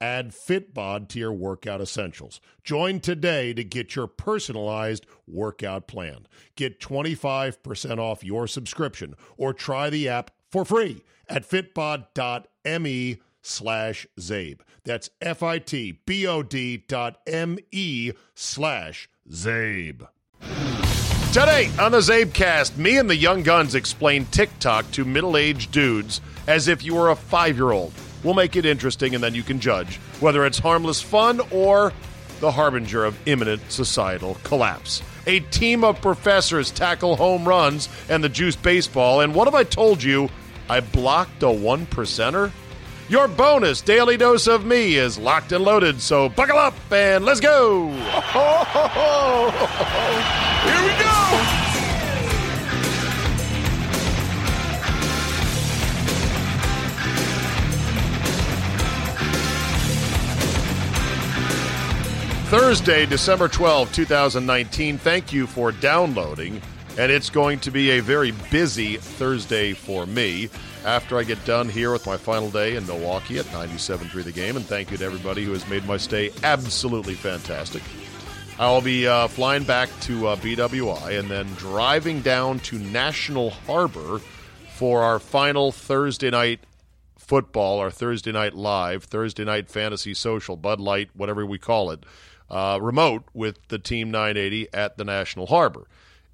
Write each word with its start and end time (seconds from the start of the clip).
Add 0.00 0.32
Fitbod 0.32 1.08
to 1.08 1.18
your 1.18 1.32
workout 1.32 1.80
essentials. 1.80 2.40
Join 2.62 3.00
today 3.00 3.54
to 3.54 3.64
get 3.64 3.94
your 3.96 4.06
personalized 4.06 5.06
workout 5.26 5.86
plan. 5.86 6.26
Get 6.54 6.80
25% 6.80 7.98
off 7.98 8.22
your 8.22 8.46
subscription 8.46 9.14
or 9.36 9.54
try 9.54 9.88
the 9.90 10.08
app 10.08 10.30
for 10.50 10.64
free 10.64 11.02
at 11.28 11.48
fitbod.me 11.48 13.18
slash 13.42 14.06
Zabe. 14.18 14.60
That's 14.84 15.10
F-I-T-B-O-D 15.20 16.84
dot 16.88 17.18
M-E 17.26 18.12
slash 18.34 19.08
Zabe. 19.30 20.08
Today 21.32 21.70
on 21.78 21.92
the 21.92 21.98
Zabecast, 21.98 22.76
me 22.78 22.96
and 22.96 23.10
the 23.10 23.16
Young 23.16 23.42
Guns 23.42 23.74
explain 23.74 24.24
TikTok 24.26 24.90
to 24.92 25.04
middle-aged 25.04 25.70
dudes 25.70 26.20
as 26.46 26.66
if 26.66 26.82
you 26.82 26.94
were 26.94 27.10
a 27.10 27.16
five-year-old. 27.16 27.92
We'll 28.26 28.34
make 28.34 28.56
it 28.56 28.66
interesting, 28.66 29.14
and 29.14 29.22
then 29.22 29.36
you 29.36 29.44
can 29.44 29.60
judge 29.60 29.98
whether 30.18 30.44
it's 30.44 30.58
harmless 30.58 31.00
fun 31.00 31.40
or 31.52 31.92
the 32.40 32.50
harbinger 32.50 33.04
of 33.04 33.16
imminent 33.24 33.62
societal 33.70 34.36
collapse. 34.42 35.00
A 35.28 35.38
team 35.38 35.84
of 35.84 36.02
professors 36.02 36.72
tackle 36.72 37.14
home 37.14 37.46
runs 37.46 37.88
and 38.08 38.24
the 38.24 38.28
juice 38.28 38.56
baseball. 38.56 39.20
And 39.20 39.32
what 39.32 39.46
have 39.46 39.54
I 39.54 39.62
told 39.62 40.02
you? 40.02 40.28
I 40.68 40.80
blocked 40.80 41.44
a 41.44 41.50
one 41.52 41.86
percenter? 41.86 42.50
Your 43.08 43.28
bonus 43.28 43.80
daily 43.80 44.16
dose 44.16 44.48
of 44.48 44.66
me 44.66 44.96
is 44.96 45.18
locked 45.18 45.52
and 45.52 45.62
loaded, 45.62 46.00
so 46.00 46.28
buckle 46.28 46.58
up 46.58 46.74
and 46.90 47.24
let's 47.24 47.38
go! 47.38 47.90
Here 50.66 50.82
we 50.82 50.90
go! 50.98 51.05
Thursday, 62.46 63.06
December 63.06 63.48
12, 63.48 63.92
2019. 63.92 64.98
Thank 64.98 65.32
you 65.32 65.48
for 65.48 65.72
downloading. 65.72 66.62
And 66.96 67.10
it's 67.10 67.28
going 67.28 67.58
to 67.58 67.72
be 67.72 67.90
a 67.90 68.00
very 68.00 68.30
busy 68.52 68.98
Thursday 68.98 69.72
for 69.72 70.06
me 70.06 70.48
after 70.84 71.18
I 71.18 71.24
get 71.24 71.44
done 71.44 71.68
here 71.68 71.90
with 71.90 72.06
my 72.06 72.16
final 72.16 72.48
day 72.48 72.76
in 72.76 72.86
Milwaukee 72.86 73.40
at 73.40 73.46
97.3 73.46 74.22
the 74.22 74.30
game. 74.30 74.54
And 74.54 74.64
thank 74.64 74.92
you 74.92 74.96
to 74.96 75.04
everybody 75.04 75.42
who 75.42 75.50
has 75.54 75.68
made 75.68 75.84
my 75.86 75.96
stay 75.96 76.30
absolutely 76.44 77.14
fantastic. 77.14 77.82
I'll 78.60 78.80
be 78.80 79.08
uh, 79.08 79.26
flying 79.26 79.64
back 79.64 79.88
to 80.02 80.28
uh, 80.28 80.36
BWI 80.36 81.18
and 81.18 81.28
then 81.28 81.52
driving 81.54 82.20
down 82.20 82.60
to 82.60 82.78
National 82.78 83.50
Harbor 83.50 84.20
for 84.76 85.02
our 85.02 85.18
final 85.18 85.72
Thursday 85.72 86.30
night 86.30 86.60
football, 87.18 87.80
our 87.80 87.90
Thursday 87.90 88.30
night 88.30 88.54
live, 88.54 89.02
Thursday 89.02 89.44
night 89.44 89.68
fantasy 89.68 90.14
social, 90.14 90.56
Bud 90.56 90.78
Light, 90.78 91.10
whatever 91.12 91.44
we 91.44 91.58
call 91.58 91.90
it 91.90 92.04
uh, 92.50 92.78
remote 92.80 93.24
with 93.34 93.58
the 93.68 93.78
Team 93.78 94.10
980 94.10 94.68
at 94.72 94.96
the 94.96 95.04
National 95.04 95.46
Harbor. 95.46 95.86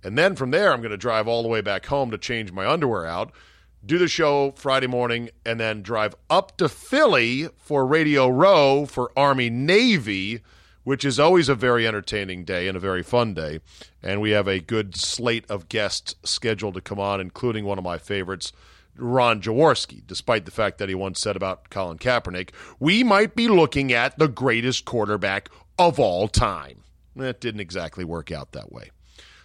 And 0.04 0.18
then 0.18 0.34
from 0.34 0.50
there, 0.50 0.72
I'm 0.72 0.80
going 0.80 0.90
to 0.90 0.96
drive 0.96 1.28
all 1.28 1.42
the 1.42 1.48
way 1.48 1.60
back 1.60 1.86
home 1.86 2.10
to 2.10 2.18
change 2.18 2.52
my 2.52 2.66
underwear 2.66 3.06
out, 3.06 3.32
do 3.84 3.98
the 3.98 4.08
show 4.08 4.52
Friday 4.56 4.86
morning, 4.86 5.30
and 5.44 5.58
then 5.60 5.82
drive 5.82 6.14
up 6.28 6.56
to 6.56 6.68
Philly 6.68 7.48
for 7.56 7.86
Radio 7.86 8.28
Row 8.28 8.86
for 8.86 9.12
Army 9.16 9.50
Navy, 9.50 10.40
which 10.84 11.04
is 11.04 11.20
always 11.20 11.48
a 11.48 11.54
very 11.54 11.86
entertaining 11.86 12.44
day 12.44 12.66
and 12.68 12.76
a 12.76 12.80
very 12.80 13.02
fun 13.02 13.34
day. 13.34 13.60
And 14.02 14.20
we 14.20 14.30
have 14.30 14.48
a 14.48 14.60
good 14.60 14.96
slate 14.96 15.48
of 15.48 15.68
guests 15.68 16.16
scheduled 16.24 16.74
to 16.74 16.80
come 16.80 16.98
on, 16.98 17.20
including 17.20 17.64
one 17.64 17.78
of 17.78 17.84
my 17.84 17.98
favorites. 17.98 18.52
Ron 18.96 19.40
Jaworski, 19.40 20.02
despite 20.06 20.44
the 20.44 20.50
fact 20.50 20.78
that 20.78 20.88
he 20.88 20.94
once 20.94 21.18
said 21.18 21.34
about 21.34 21.70
Colin 21.70 21.98
Kaepernick, 21.98 22.50
we 22.78 23.02
might 23.02 23.34
be 23.34 23.48
looking 23.48 23.92
at 23.92 24.18
the 24.18 24.28
greatest 24.28 24.84
quarterback 24.84 25.48
of 25.78 25.98
all 25.98 26.28
time. 26.28 26.84
That 27.16 27.40
didn't 27.40 27.60
exactly 27.60 28.04
work 28.04 28.32
out 28.32 28.52
that 28.52 28.72
way. 28.72 28.90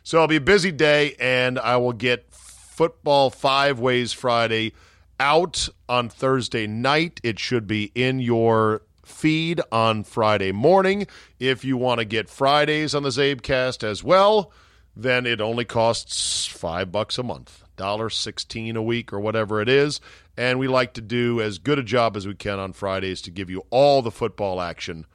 So 0.03 0.17
it'll 0.17 0.27
be 0.27 0.37
a 0.37 0.41
busy 0.41 0.71
day, 0.71 1.15
and 1.19 1.59
I 1.59 1.77
will 1.77 1.93
get 1.93 2.27
Football 2.31 3.29
Five 3.29 3.79
Ways 3.79 4.13
Friday 4.13 4.73
out 5.19 5.67
on 5.89 6.09
Thursday 6.09 6.67
night. 6.67 7.19
It 7.23 7.39
should 7.39 7.67
be 7.67 7.91
in 7.93 8.19
your 8.19 8.83
feed 9.03 9.61
on 9.71 10.03
Friday 10.03 10.51
morning. 10.51 11.07
If 11.39 11.65
you 11.65 11.75
want 11.75 11.99
to 11.99 12.05
get 12.05 12.29
Fridays 12.29 12.93
on 12.93 13.03
the 13.03 13.09
Zabecast 13.09 13.83
as 13.83 14.03
well, 14.03 14.51
then 14.95 15.25
it 15.25 15.41
only 15.41 15.65
costs 15.65 16.45
five 16.45 16.91
bucks 16.91 17.17
a 17.17 17.23
month, 17.23 17.63
dollar 17.75 18.09
sixteen 18.09 18.75
a 18.75 18.81
week 18.81 19.11
or 19.11 19.19
whatever 19.19 19.61
it 19.61 19.69
is. 19.69 19.99
And 20.37 20.59
we 20.59 20.67
like 20.67 20.93
to 20.93 21.01
do 21.01 21.41
as 21.41 21.57
good 21.57 21.79
a 21.79 21.83
job 21.83 22.15
as 22.15 22.27
we 22.27 22.35
can 22.35 22.59
on 22.59 22.73
Fridays 22.73 23.21
to 23.23 23.31
give 23.31 23.49
you 23.49 23.63
all 23.71 24.01
the 24.01 24.11
football 24.11 24.61
action 24.61 25.05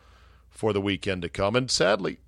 for 0.63 0.73
the 0.73 0.81
weekend 0.81 1.23
to 1.23 1.29
come. 1.29 1.57
And 1.57 1.69
sadly, 1.69 2.19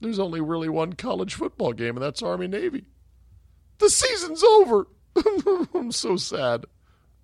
there's 0.00 0.18
only 0.18 0.40
really 0.40 0.68
one 0.68 0.94
college 0.94 1.34
football 1.34 1.72
game, 1.72 1.96
and 1.96 2.02
that's 2.02 2.20
Army 2.20 2.48
Navy. 2.48 2.84
The 3.78 3.88
season's 3.88 4.42
over. 4.42 4.88
I'm 5.72 5.92
so 5.92 6.16
sad. 6.16 6.66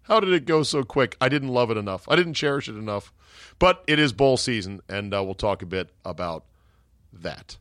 How 0.02 0.20
did 0.20 0.32
it 0.32 0.44
go 0.44 0.62
so 0.62 0.84
quick? 0.84 1.16
I 1.20 1.28
didn't 1.28 1.48
love 1.48 1.72
it 1.72 1.76
enough. 1.76 2.08
I 2.08 2.14
didn't 2.14 2.34
cherish 2.34 2.68
it 2.68 2.76
enough. 2.76 3.12
But 3.58 3.82
it 3.88 3.98
is 3.98 4.12
bowl 4.12 4.36
season, 4.36 4.80
and 4.88 5.12
uh, 5.12 5.24
we'll 5.24 5.34
talk 5.34 5.62
a 5.62 5.66
bit 5.66 5.90
about 6.04 6.44
that. 7.12 7.56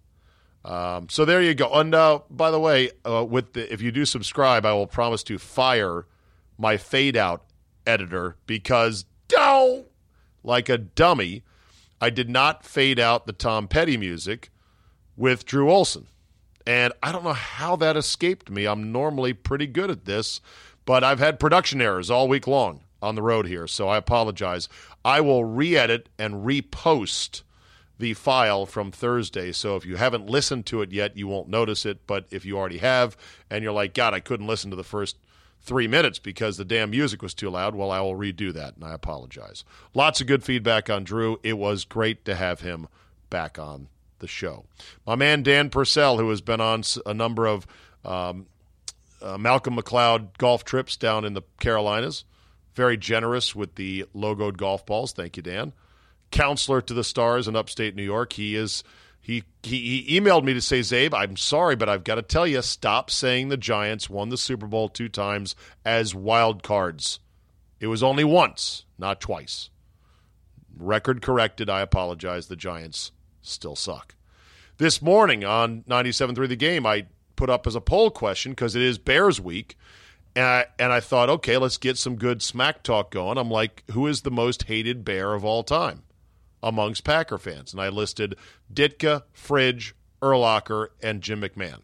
Um, 0.63 1.09
so 1.09 1.25
there 1.25 1.41
you 1.41 1.55
go. 1.55 1.73
And 1.73 1.95
uh, 1.95 2.19
by 2.29 2.51
the 2.51 2.59
way, 2.59 2.91
uh, 3.03 3.25
with 3.25 3.53
the, 3.53 3.73
if 3.73 3.81
you 3.81 3.91
do 3.91 4.05
subscribe, 4.05 4.63
I 4.63 4.73
will 4.73 4.85
promise 4.85 5.23
to 5.23 5.39
fire 5.39 6.05
my 6.55 6.77
fade 6.77 7.17
out 7.17 7.45
editor 7.87 8.37
because, 8.45 9.05
dow, 9.27 9.85
like 10.43 10.69
a 10.69 10.77
dummy, 10.77 11.41
I 12.01 12.09
did 12.09 12.29
not 12.29 12.65
fade 12.65 12.99
out 12.99 13.27
the 13.27 13.33
Tom 13.33 13.67
Petty 13.67 13.95
music 13.95 14.49
with 15.15 15.45
Drew 15.45 15.71
Olson. 15.71 16.07
And 16.65 16.93
I 17.03 17.11
don't 17.11 17.23
know 17.23 17.33
how 17.33 17.75
that 17.77 17.95
escaped 17.95 18.49
me. 18.49 18.65
I'm 18.65 18.91
normally 18.91 19.33
pretty 19.33 19.67
good 19.67 19.91
at 19.91 20.05
this, 20.05 20.41
but 20.85 21.03
I've 21.03 21.19
had 21.19 21.39
production 21.39 21.79
errors 21.79 22.09
all 22.09 22.27
week 22.27 22.47
long 22.47 22.81
on 23.01 23.15
the 23.15 23.21
road 23.21 23.47
here, 23.47 23.67
so 23.67 23.87
I 23.87 23.97
apologize. 23.97 24.67
I 25.05 25.21
will 25.21 25.45
re 25.45 25.77
edit 25.77 26.09
and 26.19 26.45
repost 26.45 27.43
the 27.97 28.13
file 28.15 28.65
from 28.65 28.91
Thursday. 28.91 29.51
So 29.51 29.75
if 29.75 29.85
you 29.85 29.95
haven't 29.95 30.27
listened 30.27 30.65
to 30.67 30.81
it 30.81 30.91
yet, 30.91 31.15
you 31.15 31.27
won't 31.27 31.49
notice 31.49 31.85
it. 31.85 32.07
But 32.07 32.25
if 32.31 32.45
you 32.45 32.57
already 32.57 32.79
have 32.79 33.15
and 33.49 33.63
you're 33.63 33.71
like, 33.71 33.93
God, 33.93 34.13
I 34.13 34.19
couldn't 34.19 34.47
listen 34.47 34.71
to 34.71 34.75
the 34.75 34.83
first 34.83 35.17
three 35.61 35.87
minutes 35.87 36.19
because 36.19 36.57
the 36.57 36.65
damn 36.65 36.89
music 36.89 37.21
was 37.21 37.33
too 37.33 37.49
loud. 37.49 37.75
Well, 37.75 37.91
I 37.91 38.01
will 38.01 38.15
redo 38.15 38.51
that, 38.53 38.75
and 38.75 38.83
I 38.83 38.93
apologize. 38.93 39.63
Lots 39.93 40.21
of 40.21 40.27
good 40.27 40.43
feedback 40.43 40.89
on 40.89 41.03
Drew. 41.03 41.39
It 41.43 41.57
was 41.57 41.85
great 41.85 42.25
to 42.25 42.35
have 42.35 42.61
him 42.61 42.87
back 43.29 43.59
on 43.59 43.87
the 44.19 44.27
show. 44.27 44.65
My 45.05 45.15
man 45.15 45.43
Dan 45.43 45.69
Purcell, 45.69 46.17
who 46.17 46.29
has 46.29 46.41
been 46.41 46.61
on 46.61 46.83
a 47.05 47.13
number 47.13 47.45
of 47.45 47.67
um, 48.03 48.47
uh, 49.21 49.37
Malcolm 49.37 49.75
McLeod 49.75 50.37
golf 50.37 50.63
trips 50.63 50.97
down 50.97 51.25
in 51.25 51.33
the 51.33 51.43
Carolinas, 51.59 52.25
very 52.73 52.97
generous 52.97 53.55
with 53.55 53.75
the 53.75 54.05
logoed 54.15 54.57
golf 54.57 54.85
balls. 54.85 55.11
Thank 55.13 55.37
you, 55.37 55.43
Dan. 55.43 55.73
Counselor 56.31 56.81
to 56.81 56.93
the 56.93 57.03
stars 57.03 57.47
in 57.47 57.55
upstate 57.55 57.95
New 57.95 58.03
York. 58.03 58.33
He 58.33 58.55
is 58.55 58.83
he, 59.21 59.43
he, 59.61 60.01
he 60.01 60.19
emailed 60.19 60.43
me 60.43 60.53
to 60.55 60.61
say, 60.61 60.79
Zabe, 60.79 61.13
I'm 61.13 61.37
sorry, 61.37 61.75
but 61.75 61.87
I've 61.87 62.03
got 62.03 62.15
to 62.15 62.23
tell 62.23 62.47
you, 62.47 62.61
stop 62.63 63.11
saying 63.11 63.49
the 63.49 63.57
Giants 63.57 64.09
won 64.09 64.29
the 64.29 64.37
Super 64.37 64.65
Bowl 64.65 64.89
two 64.89 65.09
times 65.09 65.55
as 65.85 66.15
wild 66.15 66.63
cards. 66.63 67.19
It 67.79 67.87
was 67.87 68.01
only 68.01 68.23
once, 68.23 68.85
not 68.97 69.21
twice. 69.21 69.69
Record 70.75 71.21
corrected. 71.21 71.69
I 71.69 71.81
apologize. 71.81 72.47
The 72.47 72.55
Giants 72.55 73.11
still 73.41 73.75
suck. 73.75 74.15
This 74.77 75.01
morning 75.01 75.45
on 75.45 75.83
97.3 75.83 76.47
The 76.47 76.55
Game, 76.55 76.87
I 76.87 77.05
put 77.35 77.51
up 77.51 77.67
as 77.67 77.75
a 77.75 77.81
poll 77.81 78.09
question 78.09 78.53
because 78.53 78.75
it 78.75 78.81
is 78.81 78.97
Bears 78.97 79.39
week. 79.39 79.77
And 80.35 80.45
I, 80.45 80.65
and 80.79 80.91
I 80.91 80.99
thought, 80.99 81.29
okay, 81.29 81.57
let's 81.57 81.77
get 81.77 81.97
some 81.97 82.15
good 82.15 82.41
smack 82.41 82.83
talk 82.83 83.11
going. 83.11 83.37
I'm 83.37 83.51
like, 83.51 83.83
who 83.91 84.07
is 84.07 84.21
the 84.21 84.31
most 84.31 84.63
hated 84.63 85.03
bear 85.03 85.33
of 85.33 85.43
all 85.43 85.61
time? 85.63 86.03
Amongst 86.63 87.03
Packer 87.03 87.37
fans. 87.37 87.73
And 87.73 87.81
I 87.81 87.89
listed 87.89 88.35
Ditka, 88.73 89.23
Fridge, 89.33 89.95
Urlacher, 90.21 90.89
and 91.01 91.21
Jim 91.21 91.41
McMahon. 91.41 91.81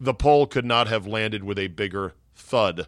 The 0.00 0.14
poll 0.14 0.46
could 0.46 0.64
not 0.64 0.88
have 0.88 1.06
landed 1.06 1.44
with 1.44 1.58
a 1.58 1.68
bigger 1.68 2.14
thud 2.34 2.86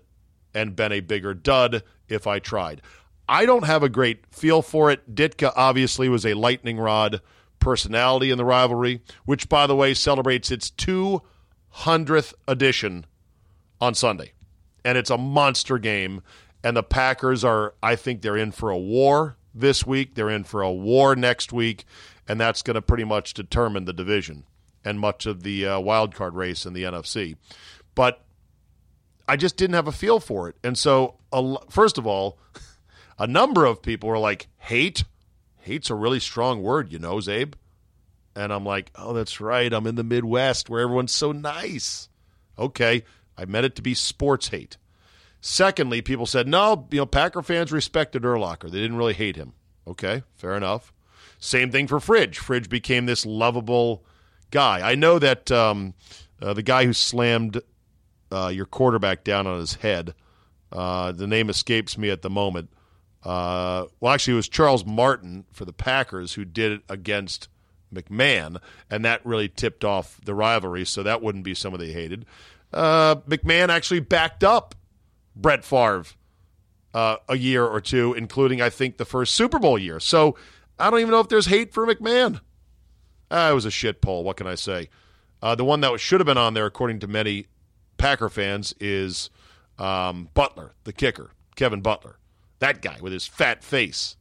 and 0.55 0.76
been 0.76 0.93
a 0.93 1.00
bigger 1.00 1.34
dud 1.34 1.82
if 2.08 2.26
I 2.26 2.38
tried. 2.38 2.81
I 3.29 3.46
don't 3.46 3.64
have 3.64 3.82
a 3.82 3.88
great 3.88 4.26
feel 4.34 4.62
for 4.62 4.90
it. 4.90 5.14
Ditka 5.14 5.52
obviously 5.56 6.08
was 6.08 6.26
a 6.26 6.35
lightning 6.35 6.78
rod 6.78 7.20
personality 7.58 8.31
in 8.31 8.38
the 8.38 8.44
rivalry, 8.44 9.00
which, 9.25 9.49
by 9.49 9.67
the 9.67 9.76
way, 9.76 9.94
celebrates 9.94 10.50
its 10.50 10.70
200th 10.70 12.35
edition 12.49 13.06
on 13.81 13.94
Sunday. 13.94 14.32
And 14.85 14.99
it's 14.99 15.11
a 15.11 15.19
monster 15.19 15.78
game. 15.78 16.23
And 16.64 16.76
the 16.76 16.82
Packers 16.82 17.44
are, 17.44 17.75
I 17.82 17.96
think 17.96 18.23
they're 18.23 18.37
in 18.37 18.52
for 18.52 18.70
a 18.70 18.78
war 18.78 19.37
this 19.54 19.87
week. 19.87 20.14
They're 20.14 20.31
in 20.31 20.44
for 20.44 20.62
a 20.62 20.72
war 20.72 21.14
next 21.16 21.52
week. 21.52 21.84
And 22.28 22.40
that's 22.40 22.62
going 22.62 22.75
to 22.75 22.82
pretty 22.82 23.04
much 23.04 23.34
determine 23.34 23.84
the 23.84 23.93
division 23.93 24.44
and 24.84 24.99
much 24.99 25.26
of 25.26 25.43
the 25.43 25.66
uh, 25.66 25.81
wild 25.81 26.14
card 26.14 26.34
race 26.34 26.66
in 26.66 26.72
the 26.72 26.84
NFC. 26.84 27.37
But 27.94 28.25
I 29.28 29.37
just 29.37 29.56
didn't 29.56 29.75
have 29.75 29.88
a 29.88 29.93
feel 29.93 30.20
for 30.20 30.49
it. 30.49 30.56
And 30.62 30.76
so, 30.76 31.16
first 31.69 31.99
of 31.99 32.06
all, 32.06 32.38
a 33.19 33.26
number 33.26 33.64
of 33.64 33.82
people 33.82 34.08
were 34.08 34.19
like, 34.19 34.49
hate? 34.58 35.04
Hate's 35.60 35.90
a 35.90 35.94
really 35.94 36.20
strong 36.20 36.62
word, 36.62 36.93
you 36.93 36.99
know, 36.99 37.16
Zabe. 37.16 37.54
And 38.34 38.52
I'm 38.52 38.64
like, 38.64 38.90
oh, 38.96 39.12
that's 39.12 39.40
right. 39.40 39.72
I'm 39.72 39.87
in 39.87 39.94
the 39.94 40.04
Midwest 40.04 40.70
where 40.70 40.81
everyone's 40.81 41.12
so 41.12 41.32
nice. 41.32 42.08
Okay. 42.58 43.04
I 43.37 43.44
meant 43.44 43.66
it 43.66 43.76
to 43.76 43.82
be 43.82 43.94
sports 43.94 44.49
hate. 44.49 44.76
Secondly, 45.44 46.00
people 46.00 46.25
said, 46.25 46.47
no, 46.47 46.87
you 46.93 46.99
know, 46.99 47.06
Packer 47.06 47.43
fans 47.43 47.73
respected 47.73 48.23
Urlacher. 48.23 48.71
They 48.71 48.81
didn't 48.81 48.97
really 48.97 49.12
hate 49.12 49.35
him. 49.35 49.55
Okay, 49.89 50.23
fair 50.37 50.56
enough. 50.56 50.93
Same 51.41 51.73
thing 51.73 51.89
for 51.89 51.99
Fridge. 51.99 52.39
Fridge 52.39 52.69
became 52.69 53.06
this 53.06 53.27
lovable 53.27 54.05
guy. 54.53 54.89
I 54.89 54.94
know 54.94 55.19
that 55.19 55.50
um, 55.50 55.94
uh, 56.41 56.55
the 56.55 56.62
guy 56.62 56.85
who 56.85 56.93
slammed 56.93 57.61
uh, 58.31 58.53
your 58.55 58.67
quarterback 58.67 59.25
down 59.25 59.49
on 59.49 59.59
his 59.59 59.75
head, 59.75 60.15
uh, 60.71 61.11
the 61.11 61.27
name 61.27 61.50
escapes 61.50 61.99
me 61.99 62.09
at 62.09 62.23
the 62.23 62.31
moment. 62.31 62.71
Uh, 63.25 63.87
well, 63.99 64.15
actually, 64.15 64.35
it 64.35 64.37
was 64.37 64.49
Charles 64.49 64.87
Martin 64.87 65.45
for 65.53 65.65
the 65.65 65.73
Packers 65.73 66.35
who 66.35 66.45
did 66.45 66.71
it 66.71 66.83
against 66.88 67.49
McMahon, 67.93 68.59
and 68.88 69.05
that 69.05 69.27
really 69.27 69.49
tipped 69.49 69.85
off 69.85 70.21
the 70.25 70.37
rivalry, 70.37 70.85
so 70.85 71.03
that 71.03 71.21
wouldn't 71.21 71.45
be 71.45 71.55
someone 71.55 71.81
they 71.81 71.93
hated. 71.93 72.27
Uh, 72.73 73.17
McMahon 73.27 73.71
actually 73.71 74.00
backed 74.00 74.45
up 74.45 74.77
Brett 75.34 75.64
Favre 75.64 76.05
uh, 76.94 77.17
a 77.29 77.37
year 77.37 77.64
or 77.64 77.81
two, 77.81 78.14
including, 78.14 78.61
I 78.61 78.70
think, 78.70 78.96
the 78.96 79.05
first 79.05 79.34
Super 79.34 79.58
Bowl 79.58 79.79
year. 79.79 80.00
So 80.00 80.37
I 80.79 80.90
don't 80.90 81.00
even 81.00 81.11
know 81.11 81.20
if 81.20 81.29
there's 81.29 81.46
hate 81.46 81.73
for 81.73 81.87
McMahon. 81.87 82.40
Uh, 83.31 83.49
it 83.50 83.55
was 83.55 83.64
a 83.64 83.70
shit 83.70 84.00
poll. 84.02 84.25
What 84.25 84.37
can 84.37 84.46
I 84.46 84.55
say? 84.55 84.90
Uh, 85.40 85.55
the 85.55 85.64
one 85.64 85.81
that 85.81 85.99
should 85.99 86.20
have 86.20 86.26
been 86.26 86.38
on 86.38 86.55
there, 86.55 86.67
according 86.67 87.00
to 87.00 87.06
many 87.06 87.46
Packer 87.96 88.29
fans, 88.29 88.75
is 88.79 89.31
um, 89.79 90.29
Butler, 90.34 90.75
the 90.84 90.93
kicker, 90.93 91.31
Kevin 91.56 91.81
Butler. 91.81 92.19
That 92.58 92.82
guy 92.82 92.99
with 93.00 93.12
his 93.12 93.26
fat 93.26 93.64
face 93.64 94.17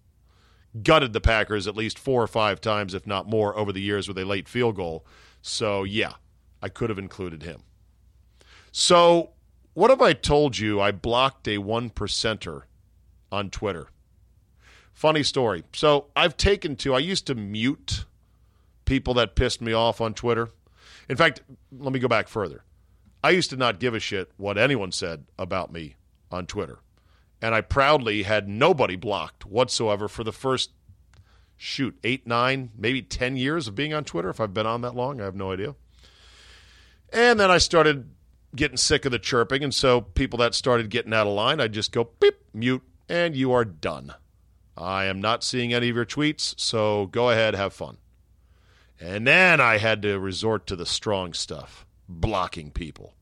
gutted 0.81 1.13
the 1.13 1.21
Packers 1.21 1.67
at 1.67 1.75
least 1.75 1.99
four 1.99 2.23
or 2.23 2.27
five 2.27 2.61
times, 2.61 2.93
if 2.93 3.05
not 3.05 3.27
more, 3.27 3.55
over 3.57 3.71
the 3.71 3.81
years 3.81 4.07
with 4.07 4.17
a 4.17 4.25
late 4.25 4.47
field 4.47 4.77
goal. 4.77 5.05
So, 5.41 5.83
yeah, 5.83 6.13
I 6.61 6.69
could 6.69 6.89
have 6.89 6.99
included 6.99 7.43
him. 7.43 7.63
So, 8.71 9.31
what 9.73 9.89
have 9.89 10.01
I 10.01 10.13
told 10.13 10.57
you? 10.57 10.79
I 10.81 10.91
blocked 10.91 11.47
a 11.47 11.57
one 11.59 11.89
percenter 11.89 12.63
on 13.31 13.49
Twitter. 13.49 13.87
Funny 14.93 15.23
story. 15.23 15.63
So, 15.73 16.07
I've 16.15 16.37
taken 16.37 16.75
to, 16.77 16.93
I 16.93 16.99
used 16.99 17.27
to 17.27 17.35
mute 17.35 18.05
people 18.85 19.13
that 19.15 19.35
pissed 19.35 19.61
me 19.61 19.73
off 19.73 20.01
on 20.01 20.13
Twitter. 20.13 20.49
In 21.09 21.17
fact, 21.17 21.41
let 21.71 21.93
me 21.93 21.99
go 21.99 22.07
back 22.07 22.27
further. 22.27 22.63
I 23.23 23.29
used 23.31 23.49
to 23.51 23.57
not 23.57 23.79
give 23.79 23.93
a 23.93 23.99
shit 23.99 24.31
what 24.37 24.57
anyone 24.57 24.91
said 24.91 25.25
about 25.37 25.71
me 25.71 25.95
on 26.31 26.45
Twitter 26.45 26.79
and 27.41 27.55
I 27.55 27.61
proudly 27.61 28.23
had 28.23 28.47
nobody 28.47 28.95
blocked 28.95 29.45
whatsoever 29.45 30.07
for 30.07 30.23
the 30.23 30.31
first 30.31 30.71
shoot 31.57 31.97
eight, 32.03 32.27
nine, 32.27 32.69
maybe 32.77 33.01
ten 33.01 33.35
years 33.35 33.67
of 33.67 33.75
being 33.75 33.93
on 33.93 34.03
Twitter. 34.03 34.29
If 34.29 34.39
I've 34.39 34.53
been 34.53 34.67
on 34.67 34.81
that 34.81 34.95
long, 34.95 35.19
I 35.19 35.25
have 35.25 35.35
no 35.35 35.51
idea. 35.51 35.75
And 37.11 37.39
then 37.39 37.49
I 37.49 37.57
started 37.57 38.09
getting 38.55 38.77
sick 38.77 39.05
of 39.05 39.11
the 39.11 39.19
chirping, 39.19 39.63
and 39.63 39.73
so 39.73 40.01
people 40.01 40.37
that 40.39 40.55
started 40.55 40.89
getting 40.89 41.13
out 41.13 41.27
of 41.27 41.33
line, 41.33 41.59
I'd 41.59 41.73
just 41.73 41.91
go 41.91 42.09
beep, 42.19 42.35
mute, 42.53 42.83
and 43.09 43.35
you 43.35 43.51
are 43.51 43.65
done. 43.65 44.13
I 44.77 45.05
am 45.05 45.21
not 45.21 45.43
seeing 45.43 45.73
any 45.73 45.89
of 45.89 45.95
your 45.95 46.05
tweets, 46.05 46.59
so 46.59 47.07
go 47.07 47.29
ahead, 47.29 47.55
have 47.55 47.73
fun. 47.73 47.97
And 48.99 49.27
then 49.27 49.59
I 49.59 49.77
had 49.77 50.01
to 50.03 50.19
resort 50.19 50.67
to 50.67 50.75
the 50.75 50.85
strong 50.85 51.33
stuff, 51.33 51.85
blocking 52.07 52.71
people. 52.71 53.15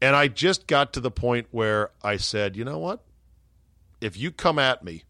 And 0.00 0.14
I 0.16 0.28
just 0.28 0.66
got 0.66 0.92
to 0.94 1.00
the 1.00 1.10
point 1.10 1.46
where 1.50 1.90
I 2.02 2.16
said, 2.16 2.56
you 2.56 2.64
know 2.64 2.78
what? 2.78 3.02
if 4.00 4.16
you 4.16 4.30
come 4.30 4.58
at 4.58 4.84
me, 4.84 5.04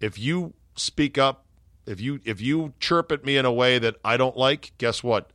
if 0.00 0.18
you 0.18 0.54
speak 0.74 1.18
up, 1.18 1.44
if 1.86 2.00
you 2.00 2.20
if 2.24 2.40
you 2.40 2.74
chirp 2.80 3.12
at 3.12 3.24
me 3.24 3.36
in 3.36 3.44
a 3.44 3.52
way 3.52 3.78
that 3.78 3.96
I 4.04 4.16
don't 4.16 4.36
like, 4.36 4.72
guess 4.78 5.02
what? 5.02 5.30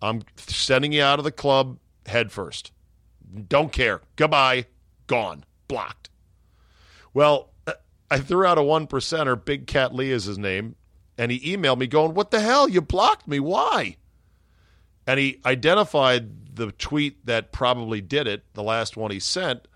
I'm 0.00 0.22
sending 0.36 0.92
you 0.92 1.02
out 1.02 1.18
of 1.18 1.24
the 1.24 1.32
club 1.32 1.78
head 2.06 2.32
first. 2.32 2.72
Don't 3.48 3.72
care. 3.72 4.00
Goodbye. 4.16 4.66
Gone. 5.06 5.44
Blocked. 5.68 6.10
Well, 7.14 7.50
I 8.10 8.18
threw 8.18 8.44
out 8.44 8.58
a 8.58 8.62
one 8.62 8.86
percenter. 8.86 9.42
Big 9.42 9.66
Cat 9.66 9.94
Lee 9.94 10.10
is 10.10 10.24
his 10.24 10.36
name, 10.36 10.76
and 11.16 11.32
he 11.32 11.56
emailed 11.56 11.78
me 11.78 11.86
going, 11.86 12.12
"What 12.12 12.30
the 12.30 12.40
hell? 12.40 12.68
You 12.68 12.82
blocked 12.82 13.26
me. 13.26 13.40
Why?" 13.40 13.96
And 15.06 15.18
he 15.18 15.40
identified 15.46 16.54
the 16.56 16.72
tweet 16.72 17.24
that 17.24 17.52
probably 17.52 18.02
did 18.02 18.26
it, 18.26 18.44
the 18.52 18.62
last 18.62 18.96
one 18.96 19.10
he 19.10 19.18
sent, 19.18 19.66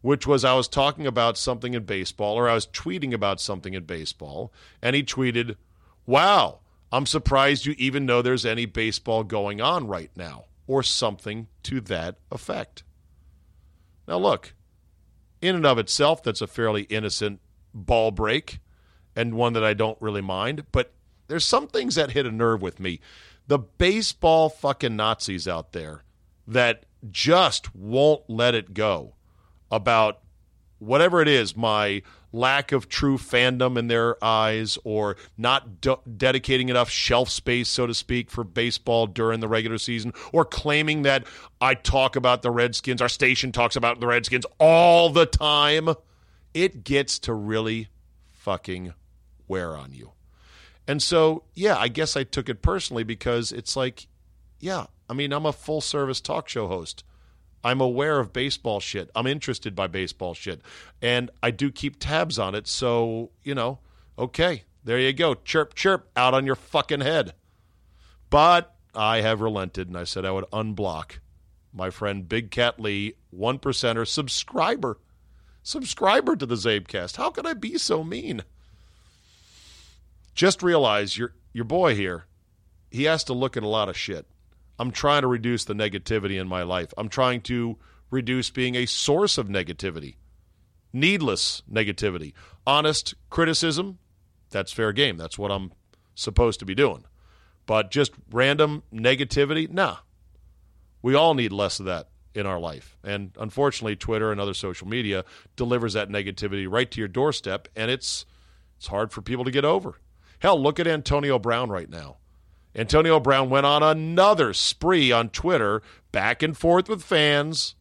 which 0.00 0.26
was 0.26 0.44
I 0.44 0.54
was 0.54 0.68
talking 0.68 1.06
about 1.06 1.36
something 1.36 1.74
in 1.74 1.84
baseball 1.84 2.36
or 2.36 2.48
I 2.48 2.54
was 2.54 2.68
tweeting 2.68 3.12
about 3.12 3.40
something 3.40 3.74
in 3.74 3.84
baseball, 3.84 4.52
and 4.80 4.94
he 4.94 5.02
tweeted, 5.02 5.56
Wow, 6.06 6.60
I'm 6.92 7.06
surprised 7.06 7.66
you 7.66 7.74
even 7.78 8.06
know 8.06 8.22
there's 8.22 8.46
any 8.46 8.66
baseball 8.66 9.24
going 9.24 9.60
on 9.60 9.88
right 9.88 10.10
now, 10.14 10.44
or 10.66 10.82
something 10.82 11.48
to 11.64 11.80
that 11.80 12.16
effect. 12.30 12.82
Now, 14.06 14.18
look, 14.18 14.54
in 15.40 15.56
and 15.56 15.66
of 15.66 15.78
itself, 15.78 16.22
that's 16.22 16.40
a 16.40 16.46
fairly 16.46 16.82
innocent 16.82 17.40
ball 17.74 18.10
break 18.10 18.60
and 19.14 19.34
one 19.34 19.52
that 19.52 19.64
I 19.64 19.74
don't 19.74 20.00
really 20.00 20.20
mind, 20.20 20.64
but 20.72 20.92
there's 21.28 21.44
some 21.44 21.66
things 21.66 21.94
that 21.94 22.12
hit 22.12 22.26
a 22.26 22.30
nerve 22.30 22.62
with 22.62 22.80
me. 22.80 23.00
The 23.46 23.58
baseball 23.58 24.48
fucking 24.48 24.96
Nazis 24.96 25.48
out 25.48 25.72
there 25.72 26.02
that 26.46 26.86
just 27.10 27.74
won't 27.74 28.22
let 28.28 28.54
it 28.54 28.74
go 28.74 29.14
about 29.70 30.20
whatever 30.78 31.20
it 31.20 31.28
is, 31.28 31.56
my 31.56 32.02
lack 32.32 32.72
of 32.72 32.88
true 32.88 33.18
fandom 33.18 33.76
in 33.76 33.88
their 33.88 34.22
eyes, 34.24 34.78
or 34.84 35.16
not 35.36 35.80
de- 35.80 35.98
dedicating 36.16 36.68
enough 36.68 36.90
shelf 36.90 37.28
space, 37.28 37.68
so 37.68 37.86
to 37.86 37.94
speak, 37.94 38.30
for 38.30 38.42
baseball 38.44 39.06
during 39.06 39.40
the 39.40 39.48
regular 39.48 39.78
season, 39.78 40.12
or 40.32 40.44
claiming 40.44 41.02
that 41.02 41.26
I 41.60 41.74
talk 41.74 42.16
about 42.16 42.42
the 42.42 42.50
Redskins, 42.50 43.02
our 43.02 43.08
station 43.08 43.52
talks 43.52 43.76
about 43.76 44.00
the 44.00 44.06
Redskins 44.06 44.46
all 44.58 45.10
the 45.10 45.26
time, 45.26 45.90
it 46.54 46.84
gets 46.84 47.18
to 47.20 47.34
really 47.34 47.88
fucking 48.30 48.94
wear 49.46 49.76
on 49.76 49.92
you. 49.92 50.12
And 50.88 51.02
so, 51.02 51.44
yeah, 51.54 51.76
I 51.76 51.88
guess 51.88 52.16
I 52.16 52.24
took 52.24 52.48
it 52.48 52.62
personally 52.62 53.04
because 53.04 53.52
it's 53.52 53.76
like, 53.76 54.08
yeah, 54.58 54.86
I 55.08 55.14
mean, 55.14 55.32
I'm 55.32 55.46
a 55.46 55.52
full 55.52 55.80
service 55.80 56.20
talk 56.20 56.48
show 56.48 56.66
host. 56.66 57.04
I'm 57.64 57.80
aware 57.80 58.18
of 58.18 58.32
baseball 58.32 58.80
shit. 58.80 59.10
I'm 59.14 59.26
interested 59.26 59.74
by 59.74 59.86
baseball 59.86 60.34
shit. 60.34 60.60
And 61.00 61.30
I 61.42 61.50
do 61.50 61.70
keep 61.70 61.98
tabs 61.98 62.38
on 62.38 62.54
it. 62.54 62.66
So, 62.66 63.30
you 63.42 63.54
know, 63.54 63.78
okay, 64.18 64.64
there 64.84 64.98
you 64.98 65.12
go. 65.12 65.34
Chirp, 65.34 65.74
chirp, 65.74 66.08
out 66.16 66.34
on 66.34 66.46
your 66.46 66.56
fucking 66.56 67.00
head. 67.00 67.34
But 68.30 68.74
I 68.94 69.20
have 69.20 69.40
relented 69.40 69.88
and 69.88 69.96
I 69.96 70.04
said 70.04 70.24
I 70.24 70.32
would 70.32 70.50
unblock 70.52 71.18
my 71.72 71.90
friend 71.90 72.28
Big 72.28 72.50
Cat 72.50 72.78
Lee, 72.80 73.14
one 73.30 73.58
percenter 73.58 74.06
subscriber. 74.06 74.98
Subscriber 75.62 76.36
to 76.36 76.46
the 76.46 76.56
Zabecast. 76.56 77.16
How 77.16 77.30
could 77.30 77.46
I 77.46 77.54
be 77.54 77.78
so 77.78 78.02
mean? 78.02 78.42
Just 80.34 80.62
realize 80.62 81.16
your 81.16 81.34
your 81.52 81.64
boy 81.64 81.94
here, 81.94 82.24
he 82.90 83.04
has 83.04 83.24
to 83.24 83.32
look 83.32 83.56
at 83.56 83.62
a 83.62 83.68
lot 83.68 83.88
of 83.88 83.96
shit. 83.96 84.26
I'm 84.78 84.90
trying 84.90 85.22
to 85.22 85.28
reduce 85.28 85.64
the 85.64 85.74
negativity 85.74 86.40
in 86.40 86.48
my 86.48 86.62
life. 86.62 86.92
I'm 86.96 87.08
trying 87.08 87.40
to 87.42 87.78
reduce 88.10 88.50
being 88.50 88.74
a 88.74 88.86
source 88.86 89.38
of 89.38 89.48
negativity, 89.48 90.16
needless 90.92 91.62
negativity. 91.70 92.32
Honest 92.66 93.14
criticism, 93.30 93.98
that's 94.50 94.72
fair 94.72 94.92
game. 94.92 95.16
That's 95.16 95.38
what 95.38 95.50
I'm 95.50 95.72
supposed 96.14 96.58
to 96.60 96.66
be 96.66 96.74
doing. 96.74 97.04
But 97.66 97.90
just 97.90 98.12
random 98.30 98.82
negativity, 98.92 99.70
nah. 99.70 99.98
We 101.00 101.14
all 101.14 101.34
need 101.34 101.52
less 101.52 101.80
of 101.80 101.86
that 101.86 102.08
in 102.34 102.46
our 102.46 102.58
life. 102.58 102.96
And 103.04 103.32
unfortunately, 103.38 103.96
Twitter 103.96 104.32
and 104.32 104.40
other 104.40 104.54
social 104.54 104.88
media 104.88 105.24
delivers 105.56 105.92
that 105.92 106.08
negativity 106.08 106.66
right 106.70 106.90
to 106.90 107.00
your 107.00 107.08
doorstep, 107.08 107.68
and 107.76 107.90
it's 107.90 108.26
It's 108.82 108.88
hard 108.88 109.12
for 109.12 109.22
people 109.22 109.44
to 109.44 109.52
get 109.52 109.64
over. 109.64 110.00
Hell, 110.40 110.60
look 110.60 110.80
at 110.80 110.88
Antonio 110.88 111.38
Brown 111.38 111.70
right 111.70 111.88
now. 111.88 112.16
Antonio 112.74 113.20
Brown 113.20 113.50
went 113.50 113.66
on 113.66 113.82
another 113.82 114.54
spree 114.54 115.12
on 115.12 115.28
Twitter, 115.28 115.82
back 116.10 116.42
and 116.42 116.56
forth 116.56 116.88
with 116.88 117.02
fans, 117.02 117.74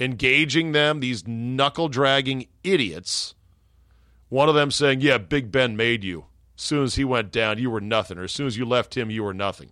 engaging 0.00 0.72
them, 0.72 1.00
these 1.00 1.26
knuckle 1.26 1.88
dragging 1.88 2.46
idiots. 2.64 3.34
One 4.28 4.48
of 4.48 4.54
them 4.54 4.70
saying, 4.70 5.00
Yeah, 5.00 5.18
Big 5.18 5.52
Ben 5.52 5.76
made 5.76 6.02
you. 6.02 6.26
As 6.56 6.64
soon 6.64 6.84
as 6.84 6.94
he 6.96 7.04
went 7.04 7.32
down, 7.32 7.58
you 7.58 7.70
were 7.70 7.80
nothing. 7.80 8.18
Or 8.18 8.24
as 8.24 8.32
soon 8.32 8.46
as 8.46 8.56
you 8.56 8.64
left 8.64 8.96
him, 8.96 9.10
you 9.10 9.22
were 9.22 9.34
nothing. 9.34 9.70